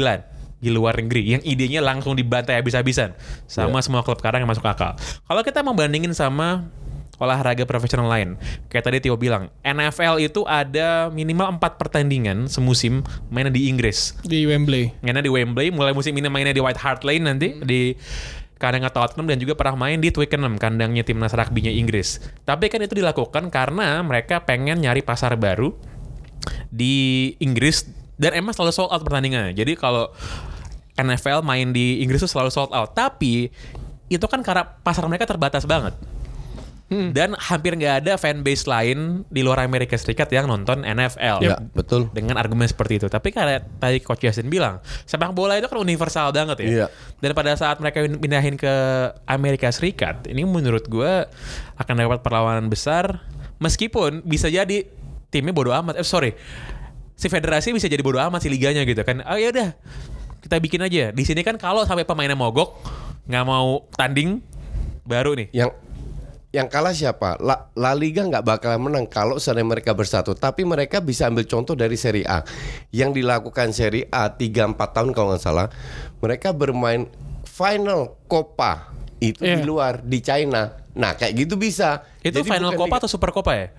di 0.62 0.70
luar 0.70 0.94
negeri 0.94 1.36
yang 1.36 1.42
idenya 1.42 1.82
langsung 1.82 2.14
dibantai 2.14 2.62
habis-habisan 2.62 3.18
sama 3.50 3.82
semua 3.82 4.06
klub 4.06 4.22
sekarang 4.22 4.46
yang 4.46 4.50
masuk 4.50 4.62
akal. 4.62 4.94
Kalau 5.26 5.42
kita 5.42 5.66
mau 5.66 5.74
bandingin 5.74 6.14
sama 6.14 6.70
olahraga 7.22 7.62
profesional 7.62 8.10
lain. 8.10 8.34
Kayak 8.66 8.90
tadi 8.90 8.98
Tio 8.98 9.14
bilang, 9.14 9.46
NFL 9.62 10.18
itu 10.18 10.42
ada 10.42 11.06
minimal 11.14 11.54
4 11.54 11.78
pertandingan 11.78 12.50
semusim 12.50 13.06
mainnya 13.30 13.54
di 13.54 13.70
Inggris. 13.70 14.18
Di 14.26 14.42
Wembley. 14.42 14.90
Mainnya 15.06 15.22
di 15.22 15.30
Wembley, 15.30 15.70
mulai 15.70 15.94
musim 15.94 16.10
ini 16.18 16.26
mainnya 16.26 16.50
di 16.50 16.58
White 16.58 16.82
Hart 16.82 17.06
Lane 17.06 17.22
nanti 17.22 17.62
di 17.62 17.94
kandangnya 18.58 18.90
Tottenham 18.94 19.26
dan 19.26 19.38
juga 19.42 19.58
pernah 19.58 19.74
main 19.74 19.98
di 19.98 20.14
Twickenham, 20.14 20.54
kandangnya 20.58 21.06
timnas 21.06 21.34
rugby-nya 21.34 21.70
Inggris. 21.70 22.22
Tapi 22.42 22.70
kan 22.70 22.82
itu 22.82 22.98
dilakukan 22.98 23.50
karena 23.50 24.02
mereka 24.02 24.42
pengen 24.42 24.82
nyari 24.82 25.02
pasar 25.02 25.34
baru 25.38 25.74
di 26.70 27.34
Inggris 27.38 27.86
dan 28.22 28.38
emang 28.38 28.54
selalu 28.54 28.70
sold 28.70 28.94
out 28.94 29.02
pertandingannya. 29.02 29.50
Jadi 29.50 29.74
kalau 29.74 30.14
NFL 30.94 31.42
main 31.42 31.74
di 31.74 31.98
Inggris 31.98 32.22
itu 32.22 32.30
selalu 32.30 32.54
sold 32.54 32.70
out. 32.70 32.94
Tapi 32.94 33.50
itu 34.06 34.26
kan 34.30 34.46
karena 34.46 34.62
pasar 34.62 35.02
mereka 35.10 35.26
terbatas 35.26 35.66
banget. 35.66 35.98
Dan 36.92 37.32
hampir 37.40 37.72
nggak 37.72 38.04
ada 38.04 38.12
fanbase 38.20 38.68
lain 38.68 39.24
di 39.32 39.40
luar 39.40 39.64
Amerika 39.64 39.96
Serikat 39.96 40.28
yang 40.28 40.44
nonton 40.44 40.84
NFL 40.84 41.40
Ya, 41.40 41.56
betul. 41.72 42.12
dengan 42.12 42.36
argumen 42.36 42.68
seperti 42.68 43.00
itu. 43.00 43.08
Tapi 43.08 43.32
karena 43.32 43.64
tadi 43.80 43.96
Coach 44.04 44.28
Yasin 44.28 44.52
bilang, 44.52 44.76
sepak 45.08 45.32
bola 45.32 45.56
itu 45.56 45.72
kan 45.72 45.80
universal 45.80 46.36
banget 46.36 46.60
ya. 46.60 46.68
Iya. 46.68 46.86
Dan 47.16 47.32
pada 47.32 47.56
saat 47.56 47.80
mereka 47.80 48.04
pindahin 48.04 48.60
ke 48.60 48.74
Amerika 49.24 49.72
Serikat, 49.72 50.28
ini 50.28 50.44
menurut 50.44 50.84
gue 50.84 51.24
akan 51.80 51.94
dapat 51.96 52.20
perlawanan 52.20 52.68
besar. 52.68 53.24
Meskipun 53.56 54.20
bisa 54.28 54.52
jadi 54.52 54.84
timnya 55.32 55.56
bodo 55.56 55.72
amat. 55.72 55.96
Eh 55.96 56.04
sorry, 56.04 56.36
si 57.22 57.30
federasi 57.30 57.70
bisa 57.70 57.86
jadi 57.86 58.02
bodo 58.02 58.18
amat 58.18 58.42
si 58.42 58.50
liganya 58.50 58.82
gitu 58.82 58.98
kan. 59.06 59.22
Oh 59.30 59.38
ya 59.38 59.54
udah, 59.54 59.70
kita 60.42 60.58
bikin 60.58 60.82
aja. 60.82 61.14
Di 61.14 61.22
sini 61.22 61.46
kan 61.46 61.54
kalau 61.54 61.86
sampai 61.86 62.02
pemainnya 62.02 62.34
mogok, 62.34 62.74
nggak 63.30 63.44
mau 63.46 63.86
tanding, 63.94 64.42
baru 65.06 65.38
nih. 65.38 65.54
Yang 65.54 65.70
yang 66.52 66.66
kalah 66.68 66.92
siapa? 66.92 67.38
La, 67.40 67.70
La 67.78 67.94
Liga 67.94 68.26
nggak 68.26 68.42
bakal 68.44 68.74
menang 68.76 69.06
kalau 69.06 69.38
seandainya 69.38 69.78
mereka 69.78 69.94
bersatu. 69.94 70.34
Tapi 70.34 70.66
mereka 70.66 70.98
bisa 70.98 71.30
ambil 71.30 71.46
contoh 71.46 71.78
dari 71.78 71.94
Serie 71.94 72.26
A. 72.26 72.42
Yang 72.90 73.22
dilakukan 73.22 73.70
Serie 73.72 74.10
A 74.10 74.28
3-4 74.28 74.76
tahun 74.76 75.10
kalau 75.16 75.32
nggak 75.32 75.40
salah. 75.46 75.70
Mereka 76.20 76.52
bermain 76.52 77.06
final 77.46 78.18
Copa. 78.26 78.92
Itu 79.22 79.46
Iya. 79.46 79.62
di 79.62 79.64
luar, 79.64 80.02
di 80.02 80.18
China. 80.20 80.76
Nah 80.98 81.14
kayak 81.16 81.46
gitu 81.46 81.54
bisa. 81.56 82.04
Itu 82.20 82.42
Jadi 82.42 82.50
final 82.58 82.74
Copa 82.76 83.00
atau 83.00 83.08
Super 83.08 83.32
Copa 83.32 83.54
ya? 83.56 83.72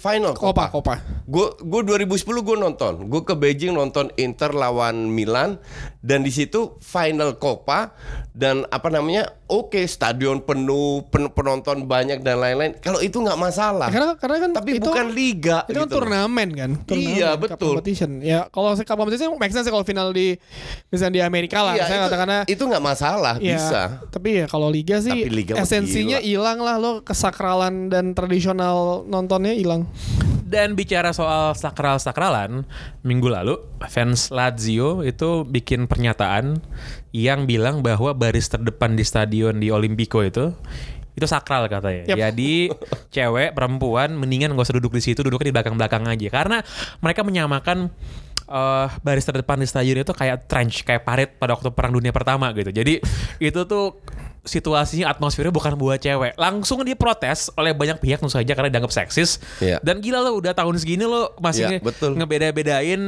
Final 0.00 0.32
Copa. 0.32 0.72
Kopa. 0.72 0.96
Gue 1.24 1.52
gue 1.60 1.80
2010 1.84 2.24
gue 2.24 2.56
nonton. 2.56 3.04
Gue 3.04 3.20
ke 3.20 3.36
Beijing 3.36 3.70
nonton 3.70 4.08
Inter 4.16 4.50
lawan 4.50 5.06
Milan 5.06 5.60
dan 6.00 6.24
di 6.24 6.32
situ 6.32 6.80
final 6.80 7.36
Copa 7.36 7.92
dan 8.32 8.64
apa 8.66 8.88
namanya? 8.88 9.36
Oke, 9.44 9.82
stadion 9.84 10.40
penuh, 10.40 11.04
pen- 11.10 11.28
penonton 11.28 11.84
banyak 11.84 12.22
dan 12.22 12.38
lain-lain. 12.38 12.78
Kalau 12.78 12.98
itu 12.98 13.18
nggak 13.18 13.34
masalah. 13.34 13.90
Karena 13.90 14.14
karena 14.14 14.36
kan 14.38 14.50
Tapi 14.54 14.70
itu, 14.78 14.86
bukan 14.86 15.06
liga 15.10 15.66
Itu 15.66 15.74
kan 15.74 15.84
gitu 15.84 15.90
loh. 15.90 15.96
turnamen 16.00 16.48
kan. 16.54 16.70
Turnamen, 16.80 17.12
Iya, 17.12 17.30
betul. 17.34 17.76
Competition. 17.76 18.22
Ya 18.22 18.46
kalau 18.48 18.72
cup 18.72 18.96
competition 18.96 19.34
make 19.36 19.50
sense 19.50 19.66
kalau 19.66 19.82
final 19.82 20.14
di 20.14 20.38
misalnya 20.88 21.14
di 21.18 21.22
Amerika 21.22 21.60
lah. 21.60 21.74
Iya, 21.74 21.84
saya 21.84 21.98
itu, 21.98 22.04
katakannya 22.06 22.40
itu 22.48 22.62
nggak 22.62 22.84
masalah, 22.84 23.34
Ya, 23.36 23.58
bisa. 23.58 23.82
Tapi 24.08 24.28
ya 24.40 24.46
kalau 24.46 24.70
liga 24.70 25.02
sih 25.02 25.10
Tapi 25.10 25.28
liga 25.28 25.58
esensinya 25.58 26.22
hilang 26.22 26.62
lah 26.62 26.78
lo 26.78 27.02
kesakralan 27.02 27.90
dan 27.90 28.14
tradisional 28.14 29.02
nontonnya 29.04 29.52
hilang. 29.52 29.89
Dan 30.50 30.74
bicara 30.74 31.14
soal 31.14 31.54
sakral-sakralan, 31.54 32.66
minggu 33.06 33.30
lalu 33.30 33.54
fans 33.86 34.34
Lazio 34.34 35.06
itu 35.06 35.46
bikin 35.46 35.86
pernyataan 35.86 36.58
yang 37.14 37.46
bilang 37.46 37.86
bahwa 37.86 38.10
baris 38.18 38.50
terdepan 38.50 38.98
di 38.98 39.06
stadion 39.06 39.62
di 39.62 39.70
Olimpico 39.70 40.26
itu 40.26 40.50
itu 41.14 41.26
sakral 41.26 41.68
katanya. 41.70 42.02
Yap. 42.10 42.16
Jadi 42.18 42.70
cewek, 43.14 43.54
perempuan 43.54 44.16
mendingan 44.16 44.56
gak 44.56 44.66
usah 44.70 44.76
duduk 44.80 44.96
di 44.96 45.02
situ, 45.02 45.20
duduknya 45.20 45.52
di 45.52 45.54
belakang-belakang 45.54 46.08
aja. 46.08 46.28
Karena 46.32 46.58
mereka 47.04 47.20
menyamakan 47.26 47.92
eh, 48.48 48.86
baris 49.04 49.26
terdepan 49.26 49.60
di 49.60 49.68
stadion 49.68 50.00
itu 50.00 50.14
kayak 50.16 50.50
trench, 50.50 50.82
kayak 50.82 51.02
parit 51.04 51.30
pada 51.36 51.54
waktu 51.54 51.70
Perang 51.74 51.92
Dunia 51.94 52.10
Pertama 52.10 52.50
gitu. 52.56 52.72
Jadi 52.72 52.98
itu 53.38 53.60
tuh 53.68 54.00
situasinya 54.40 55.08
atmosfernya 55.08 55.50
bukan 55.50 55.76
buat 55.76 55.98
cewek. 55.98 56.34
Langsung 56.34 56.80
diprotes 56.80 57.52
oleh 57.54 57.72
banyak 57.72 57.98
pihak 57.98 58.18
tentu 58.18 58.32
saja 58.32 58.52
karena 58.52 58.68
dianggap 58.68 58.90
seksis. 58.90 59.36
Iya. 59.58 59.80
Dan 59.80 60.00
gila 60.00 60.20
lo 60.20 60.36
udah 60.36 60.52
tahun 60.52 60.76
segini 60.76 61.04
lo 61.04 61.36
masih 61.38 61.66
Iya, 61.66 61.70
nge- 61.76 61.82
betul. 61.84 62.10
ngebeda-bedain 62.16 63.00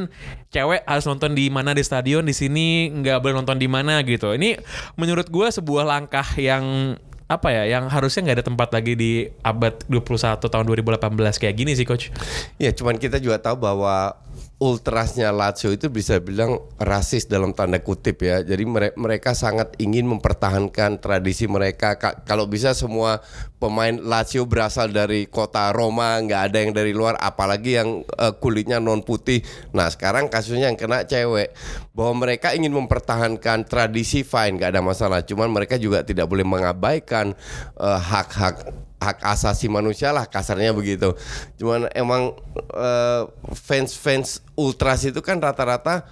cewek 0.49 0.81
harus 0.85 1.05
nonton 1.05 1.33
di 1.33 1.49
mana 1.49 1.73
di 1.73 1.81
stadion 1.81 2.23
di 2.23 2.33
sini 2.33 2.93
nggak 2.93 3.21
boleh 3.21 3.35
nonton 3.39 3.57
di 3.57 3.67
mana 3.67 4.05
gitu. 4.05 4.33
Ini 4.33 4.61
menurut 4.95 5.29
gue 5.29 5.47
sebuah 5.49 5.89
langkah 5.89 6.27
yang 6.37 6.97
apa 7.33 7.49
ya 7.49 7.65
yang 7.67 7.89
harusnya 7.89 8.29
nggak 8.29 8.37
ada 8.41 8.47
tempat 8.47 8.69
lagi 8.71 8.93
di 8.93 9.13
abad 9.41 9.73
21 9.89 10.37
tahun 10.39 10.65
2018 10.69 11.09
kayak 11.41 11.55
gini 11.57 11.73
sih 11.73 11.89
coach. 11.89 12.13
Ya, 12.61 12.71
cuman 12.71 13.01
kita 13.01 13.17
juga 13.17 13.41
tahu 13.41 13.57
bahwa 13.59 14.17
ultrasnya 14.63 15.35
Lazio 15.35 15.75
itu 15.75 15.91
bisa 15.91 16.23
bilang 16.23 16.63
rasis 16.79 17.27
dalam 17.27 17.51
tanda 17.51 17.83
kutip 17.83 18.23
ya. 18.23 18.47
Jadi 18.47 18.63
mere- 18.63 18.95
mereka 18.95 19.35
sangat 19.35 19.75
ingin 19.83 20.07
mempertahankan 20.07 21.03
tradisi 21.03 21.51
mereka. 21.51 21.99
Ka- 21.99 22.23
kalau 22.23 22.47
bisa 22.47 22.71
semua 22.71 23.19
pemain 23.63 23.95
Lazio 23.95 24.43
berasal 24.43 24.91
dari 24.91 25.31
kota 25.31 25.71
Roma, 25.71 26.19
nggak 26.19 26.43
ada 26.51 26.59
yang 26.59 26.73
dari 26.75 26.91
luar, 26.91 27.15
apalagi 27.23 27.79
yang 27.79 28.03
eh, 28.03 28.35
kulitnya 28.43 28.83
non 28.83 29.07
putih. 29.07 29.39
Nah 29.71 29.87
sekarang 29.87 30.27
kasusnya 30.27 30.67
yang 30.67 30.75
kena 30.75 31.07
cewek, 31.07 31.55
bahwa 31.95 32.27
mereka 32.27 32.51
ingin 32.59 32.75
mempertahankan 32.75 33.63
tradisi 33.71 34.27
fine, 34.27 34.59
nggak 34.59 34.75
ada 34.75 34.83
masalah. 34.83 35.23
Cuman 35.23 35.55
mereka 35.55 35.79
juga 35.79 36.03
tidak 36.03 36.27
boleh 36.27 36.43
mengabaikan 36.43 37.39
eh, 37.79 37.99
hak-hak 38.03 38.91
hak 39.03 39.19
asasi 39.23 39.67
manusia 39.67 40.11
lah 40.11 40.27
kasarnya 40.27 40.75
begitu. 40.75 41.15
Cuman 41.63 41.87
emang 41.95 42.35
eh, 42.75 43.23
fans-fans 43.55 44.43
ultras 44.59 45.07
itu 45.07 45.23
kan 45.23 45.39
rata-rata 45.39 46.03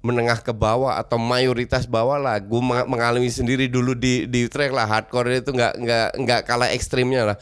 menengah 0.00 0.38
ke 0.38 0.50
bawah 0.50 0.94
atau 0.94 1.16
mayoritas 1.16 1.84
bawah 1.84 2.16
lah. 2.16 2.38
Gue 2.38 2.58
mengalami 2.62 3.26
sendiri 3.26 3.66
dulu 3.66 3.92
di 3.92 4.24
di 4.24 4.44
Utrecht 4.44 4.70
lah 4.70 4.84
hardcore 4.84 5.38
itu 5.38 5.50
nggak 5.50 5.72
nggak 5.76 6.08
nggak 6.18 6.40
kalah 6.42 6.68
ekstrimnya 6.68 7.22
lah. 7.24 7.36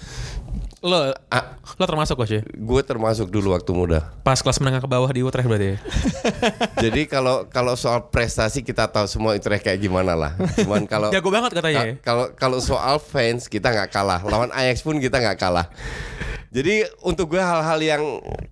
Lo 0.79 1.11
Ah, 1.27 1.57
lo 1.73 1.85
termasuk 1.85 2.15
coach 2.15 2.31
ya? 2.33 2.43
gue 2.45 2.81
termasuk 2.81 3.27
dulu 3.27 3.51
waktu 3.51 3.73
muda. 3.73 4.13
Pas 4.23 4.39
kelas 4.39 4.57
menengah 4.57 4.79
ke 4.79 4.87
bawah 4.87 5.09
di 5.09 5.21
Utrecht 5.21 5.45
berarti 5.45 5.75
ya? 5.75 5.79
Jadi 6.85 7.05
kalau 7.07 7.45
kalau 7.47 7.75
soal 7.75 8.07
prestasi 8.07 8.61
kita 8.61 8.87
tahu 8.87 9.05
semua 9.05 9.35
Utrecht 9.35 9.61
kayak 9.63 9.81
gimana 9.81 10.15
lah. 10.15 10.33
Cuman 10.55 10.85
kalau 10.85 11.11
Jago 11.15 11.29
banget 11.29 11.53
katanya 11.53 11.81
ya? 11.83 11.85
Ka- 11.97 12.01
Kalau 12.05 12.25
kalau 12.33 12.59
soal 12.61 12.97
fans 12.97 13.47
kita 13.47 13.69
nggak 13.69 13.91
kalah. 13.91 14.21
Lawan 14.23 14.53
Ajax 14.53 14.81
pun 14.81 14.97
kita 14.97 15.19
nggak 15.19 15.37
kalah. 15.37 15.67
Jadi 16.57 16.89
untuk 17.05 17.37
gue 17.37 17.43
hal-hal 17.43 17.81
yang 17.85 18.03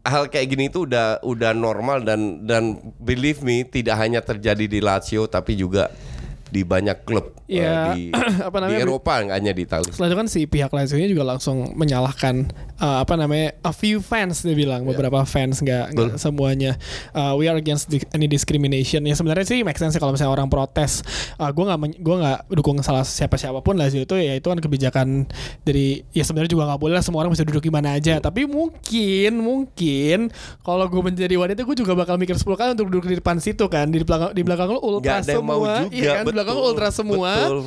hal 0.04 0.28
kayak 0.28 0.52
gini 0.52 0.68
itu 0.68 0.84
udah 0.84 1.24
udah 1.24 1.56
normal 1.56 2.04
dan 2.04 2.44
dan 2.44 2.76
believe 3.00 3.40
me 3.40 3.64
tidak 3.64 3.96
hanya 3.96 4.20
terjadi 4.20 4.68
di 4.68 4.84
Lazio 4.84 5.24
tapi 5.24 5.56
juga 5.56 5.88
di 6.52 6.60
banyak 6.62 7.02
klub 7.02 7.32
eh, 7.48 7.64
Iya, 7.64 7.96
di, 7.96 8.12
apa 8.48 8.56
namanya, 8.60 8.76
di 8.76 8.84
Eropa 8.84 9.12
nggak 9.24 9.36
hanya 9.40 9.52
di 9.56 9.62
Italia. 9.64 9.88
Setelah 9.88 10.08
itu 10.12 10.18
kan 10.20 10.28
si 10.28 10.40
pihak 10.44 10.70
Lazio 10.70 11.00
nya 11.00 11.08
juga 11.08 11.24
langsung 11.24 11.72
menyalahkan 11.74 12.52
uh, 12.84 13.00
apa 13.00 13.16
namanya 13.16 13.56
a 13.64 13.72
few 13.72 14.04
fans 14.04 14.44
dia 14.44 14.52
bilang. 14.52 14.84
Beberapa 14.84 15.24
fans 15.24 15.64
nggak 15.64 15.96
nggak 15.96 16.12
semuanya. 16.20 16.76
Uh, 17.16 17.32
we 17.40 17.48
are 17.48 17.56
against 17.56 17.88
any 18.12 18.28
discrimination. 18.28 19.00
Ya 19.08 19.16
sebenarnya 19.16 19.48
sih 19.48 19.64
make 19.64 19.80
sense 19.80 19.96
kalau 19.96 20.12
misalnya 20.12 20.36
orang 20.36 20.52
protes. 20.52 21.00
Uh, 21.40 21.48
gue 21.48 21.64
nggak 21.64 21.78
gue 21.96 22.16
nggak 22.20 22.38
dukung 22.52 22.76
salah 22.84 23.08
siapa 23.08 23.40
siapa 23.40 23.64
pun 23.64 23.80
Lazio 23.80 24.04
itu 24.04 24.14
ya 24.20 24.36
itu 24.36 24.44
kan 24.44 24.60
kebijakan 24.60 25.24
dari 25.64 26.04
ya 26.12 26.22
sebenarnya 26.26 26.52
juga 26.52 26.68
nggak 26.68 26.80
boleh 26.80 26.94
lah 27.00 27.04
semua 27.04 27.24
orang 27.24 27.32
bisa 27.32 27.48
duduk 27.48 27.64
di 27.64 27.72
mana 27.72 27.96
aja. 27.96 28.20
Tapi 28.20 28.44
mungkin 28.44 29.32
mungkin 29.40 30.28
kalau 30.60 30.84
gue 30.84 31.02
menjadi 31.02 31.34
wanita 31.40 31.64
gue 31.64 31.76
juga 31.80 31.96
bakal 31.96 32.20
mikir 32.20 32.36
10 32.36 32.44
kali 32.44 32.70
untuk 32.76 32.88
duduk 32.92 33.08
di 33.08 33.16
depan 33.16 33.40
situ 33.40 33.64
kan. 33.72 33.88
Di 33.88 34.04
belakang 34.04 34.36
di 34.36 34.42
belakang 34.44 34.68
lu 34.76 34.80
ultra 34.84 35.24
yang 35.24 35.40
semua. 35.40 35.56
mau 35.56 35.62
juga, 35.64 35.94
iya 35.94 36.10
kan? 36.20 36.24
Di 36.28 36.32
belakang 36.34 36.54
lu 36.54 36.60
betul, 36.60 36.72
ultra 36.74 36.88
semua. 36.92 37.32
betul. 37.32 37.60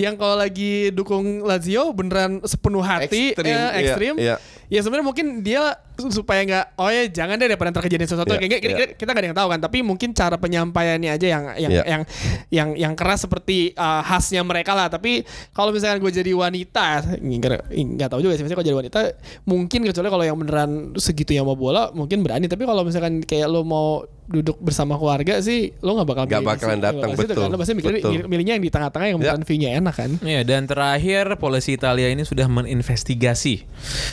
yang 0.00 0.14
kalau 0.16 0.36
lagi 0.38 0.88
dukung 0.94 1.44
Lazio 1.44 1.92
beneran 1.92 2.40
sepenuh 2.46 2.80
hati. 2.80 3.36
Ekstrim, 3.36 3.52
eh, 3.52 3.58
iya, 3.58 3.68
ekstrim. 3.80 4.14
iya. 4.16 4.36
Ya 4.70 4.80
sebenarnya 4.80 5.06
mungkin 5.06 5.26
dia 5.42 5.74
supaya 6.18 6.40
nggak 6.42 6.64
oh 6.76 6.88
ya 6.88 7.04
jangan 7.06 7.36
deh 7.36 7.46
daripada 7.46 7.70
ntar 7.70 7.84
kejadian 7.84 8.08
sesuatu 8.08 8.30
Iya, 8.30 8.40
kayak 8.40 8.60
kita, 8.60 8.74
iya. 8.74 8.86
kita 8.96 9.10
nggak 9.10 9.22
ada 9.22 9.28
yang 9.28 9.38
tahu 9.38 9.48
kan 9.50 9.60
tapi 9.60 9.78
mungkin 9.80 10.08
cara 10.10 10.36
penyampaiannya 10.36 11.10
aja 11.12 11.26
yang 11.26 11.42
yang 11.56 11.70
Iya. 11.70 11.82
yang 11.84 12.02
yang 12.48 12.68
yang 12.76 12.92
keras 12.94 13.22
seperti 13.22 13.72
uh, 13.74 14.00
khasnya 14.00 14.40
mereka 14.40 14.72
lah 14.72 14.88
tapi 14.88 15.22
kalau 15.50 15.70
misalkan 15.70 15.98
gue 15.98 16.12
jadi 16.12 16.32
wanita 16.32 17.18
nggak 17.20 18.08
tahu 18.08 18.20
juga 18.20 18.34
sih 18.34 18.42
misalnya 18.42 18.58
kalau 18.58 18.68
jadi 18.68 18.78
wanita 18.80 18.98
mungkin 19.44 19.80
kecuali 19.84 20.08
kalau 20.08 20.24
yang 20.24 20.36
beneran 20.36 20.70
segitu 20.96 21.32
yang 21.32 21.44
mau 21.44 21.54
bola 21.54 21.90
mungkin 21.90 22.20
berani 22.20 22.46
tapi 22.46 22.64
kalau 22.64 22.82
misalkan 22.82 23.20
kayak 23.20 23.46
lo 23.46 23.60
mau 23.60 23.88
duduk 24.30 24.62
bersama 24.62 24.94
keluarga 24.94 25.42
sih 25.42 25.74
lo 25.82 25.98
nggak 25.98 26.06
bakal 26.06 26.24
Nggak 26.24 26.38
milih 26.38 26.50
bakalan 26.54 26.78
datang, 26.78 27.02
lokasi 27.02 27.18
itu 27.18 27.26
betul, 27.26 27.42
kan. 27.42 27.50
lo 27.50 27.56
pasti 27.58 27.72
betul. 27.74 28.12
milihnya 28.30 28.52
yang 28.54 28.62
di 28.62 28.70
tengah-tengah 28.70 29.06
yang 29.06 29.18
Ya. 29.18 29.22
beneran 29.26 29.42
view-nya 29.42 29.70
enak 29.74 29.94
kan 29.98 30.10
Iya 30.22 30.40
dan 30.46 30.62
terakhir 30.64 31.24
polisi 31.34 31.74
Italia 31.74 32.06
ini 32.06 32.22
sudah 32.22 32.46
meninvestigasi 32.46 33.54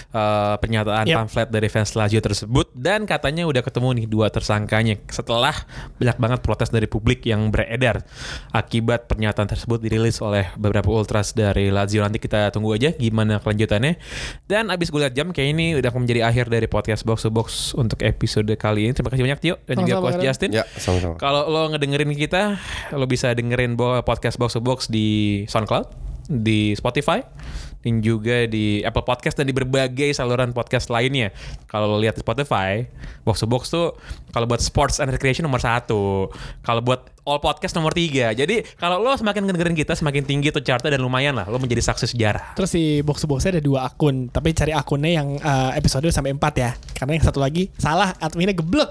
eh, 0.10 0.56
pernyataan 0.58 1.06
Yap. 1.06 1.18
pamflet 1.22 1.50
dari 1.50 1.70
fans 1.78 1.94
Lazio 1.94 2.18
tersebut. 2.18 2.74
Dan 2.74 3.06
katanya 3.06 3.46
udah 3.46 3.62
ketemu 3.62 4.02
nih 4.02 4.08
dua 4.10 4.34
tersangkanya 4.34 4.98
setelah 5.14 5.54
banyak 6.02 6.18
banget 6.18 6.40
protes 6.42 6.74
dari 6.74 6.90
publik 6.90 7.22
yang 7.30 7.54
beredar 7.54 8.02
akibat 8.50 9.06
pernyataan 9.06 9.46
tersebut 9.46 9.78
dirilis 9.78 10.18
oleh 10.26 10.50
beberapa 10.58 10.90
ultras 10.90 11.38
dari 11.38 11.70
Lazio. 11.70 12.02
Nanti 12.02 12.18
kita 12.18 12.50
tunggu 12.50 12.74
aja 12.74 12.90
gimana 12.98 13.38
kelanjutannya. 13.38 14.02
Dan 14.50 14.74
abis 14.74 14.90
gue 14.90 15.06
liat 15.06 15.14
jam 15.14 15.30
kayak 15.30 15.50
ini 15.54 15.66
udah 15.78 15.94
menjadi 15.94 16.26
akhir 16.26 16.50
dari 16.50 16.66
podcast 16.66 17.06
box 17.06 17.24
to 17.24 17.30
box 17.30 17.48
untuk 17.78 18.02
episode 18.02 18.50
kali 18.58 18.90
ini. 18.90 18.94
Terima 18.98 19.14
kasih 19.14 19.24
banyak 19.24 19.40
Tio. 19.40 19.56
Dan 19.70 19.86
juga 19.86 20.02
Coach. 20.02 20.24
Justin. 20.24 20.50
Ya, 20.56 20.66
sama-sama. 20.80 21.20
kalau 21.22 21.46
lo 21.46 21.70
ngedengerin 21.70 22.10
kita, 22.18 22.58
lo 22.96 23.06
bisa 23.06 23.36
dengerin 23.36 23.78
bahwa 23.78 24.02
podcast 24.02 24.40
Box 24.42 24.58
to 24.58 24.62
Box 24.64 24.90
di 24.90 25.44
SoundCloud, 25.46 25.88
di 26.32 26.74
Spotify, 26.74 27.22
dan 27.82 28.02
juga 28.02 28.46
di 28.50 28.82
Apple 28.84 29.06
Podcast 29.06 29.38
dan 29.38 29.48
di 29.48 29.56
berbagai 29.56 30.12
saluran 30.16 30.52
podcast 30.52 30.90
lainnya. 30.90 31.32
Kalau 31.70 31.98
lihat 31.98 32.18
di 32.18 32.22
Spotify, 32.26 32.84
Box 33.24 33.44
to 33.44 33.48
Box 33.48 33.70
tuh 33.70 33.96
kalau 34.34 34.46
buat 34.50 34.60
sports 34.60 35.00
and 35.00 35.10
recreation 35.14 35.46
nomor 35.46 35.62
satu, 35.62 36.30
kalau 36.66 36.82
buat 36.84 37.10
all 37.28 37.44
podcast 37.44 37.76
nomor 37.76 37.92
tiga. 37.92 38.32
Jadi 38.32 38.64
kalau 38.80 39.04
lo 39.04 39.12
semakin 39.16 39.44
ngedengerin 39.48 39.76
kita, 39.76 39.94
semakin 39.94 40.24
tinggi 40.24 40.50
tuh 40.50 40.64
chartnya 40.64 40.96
dan 40.96 41.04
lumayan 41.04 41.36
lah, 41.36 41.46
lo 41.48 41.60
menjadi 41.60 41.84
saksi 41.84 42.16
sejarah. 42.16 42.56
Terus 42.56 42.72
si 42.72 43.04
box 43.04 43.24
to 43.24 43.28
boxnya 43.28 43.60
ada 43.60 43.64
dua 43.64 43.92
akun, 43.92 44.32
tapi 44.32 44.56
cari 44.56 44.72
akunnya 44.72 45.20
yang 45.20 45.36
uh, 45.44 45.76
episode 45.76 46.08
sampai 46.08 46.32
4 46.32 46.64
ya. 46.64 46.72
Karena 46.96 47.20
yang 47.20 47.26
satu 47.28 47.44
lagi 47.44 47.70
salah, 47.76 48.16
adminnya 48.24 48.56
geblek. 48.56 48.90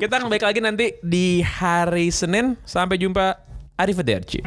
Kita 0.00 0.22
akan 0.22 0.30
balik 0.30 0.46
lagi 0.46 0.60
nanti 0.62 0.96
di 1.02 1.42
hari 1.42 2.14
Senin. 2.14 2.54
Sampai 2.62 2.96
jumpa. 2.96 3.42
Arrivederci. 3.74 4.38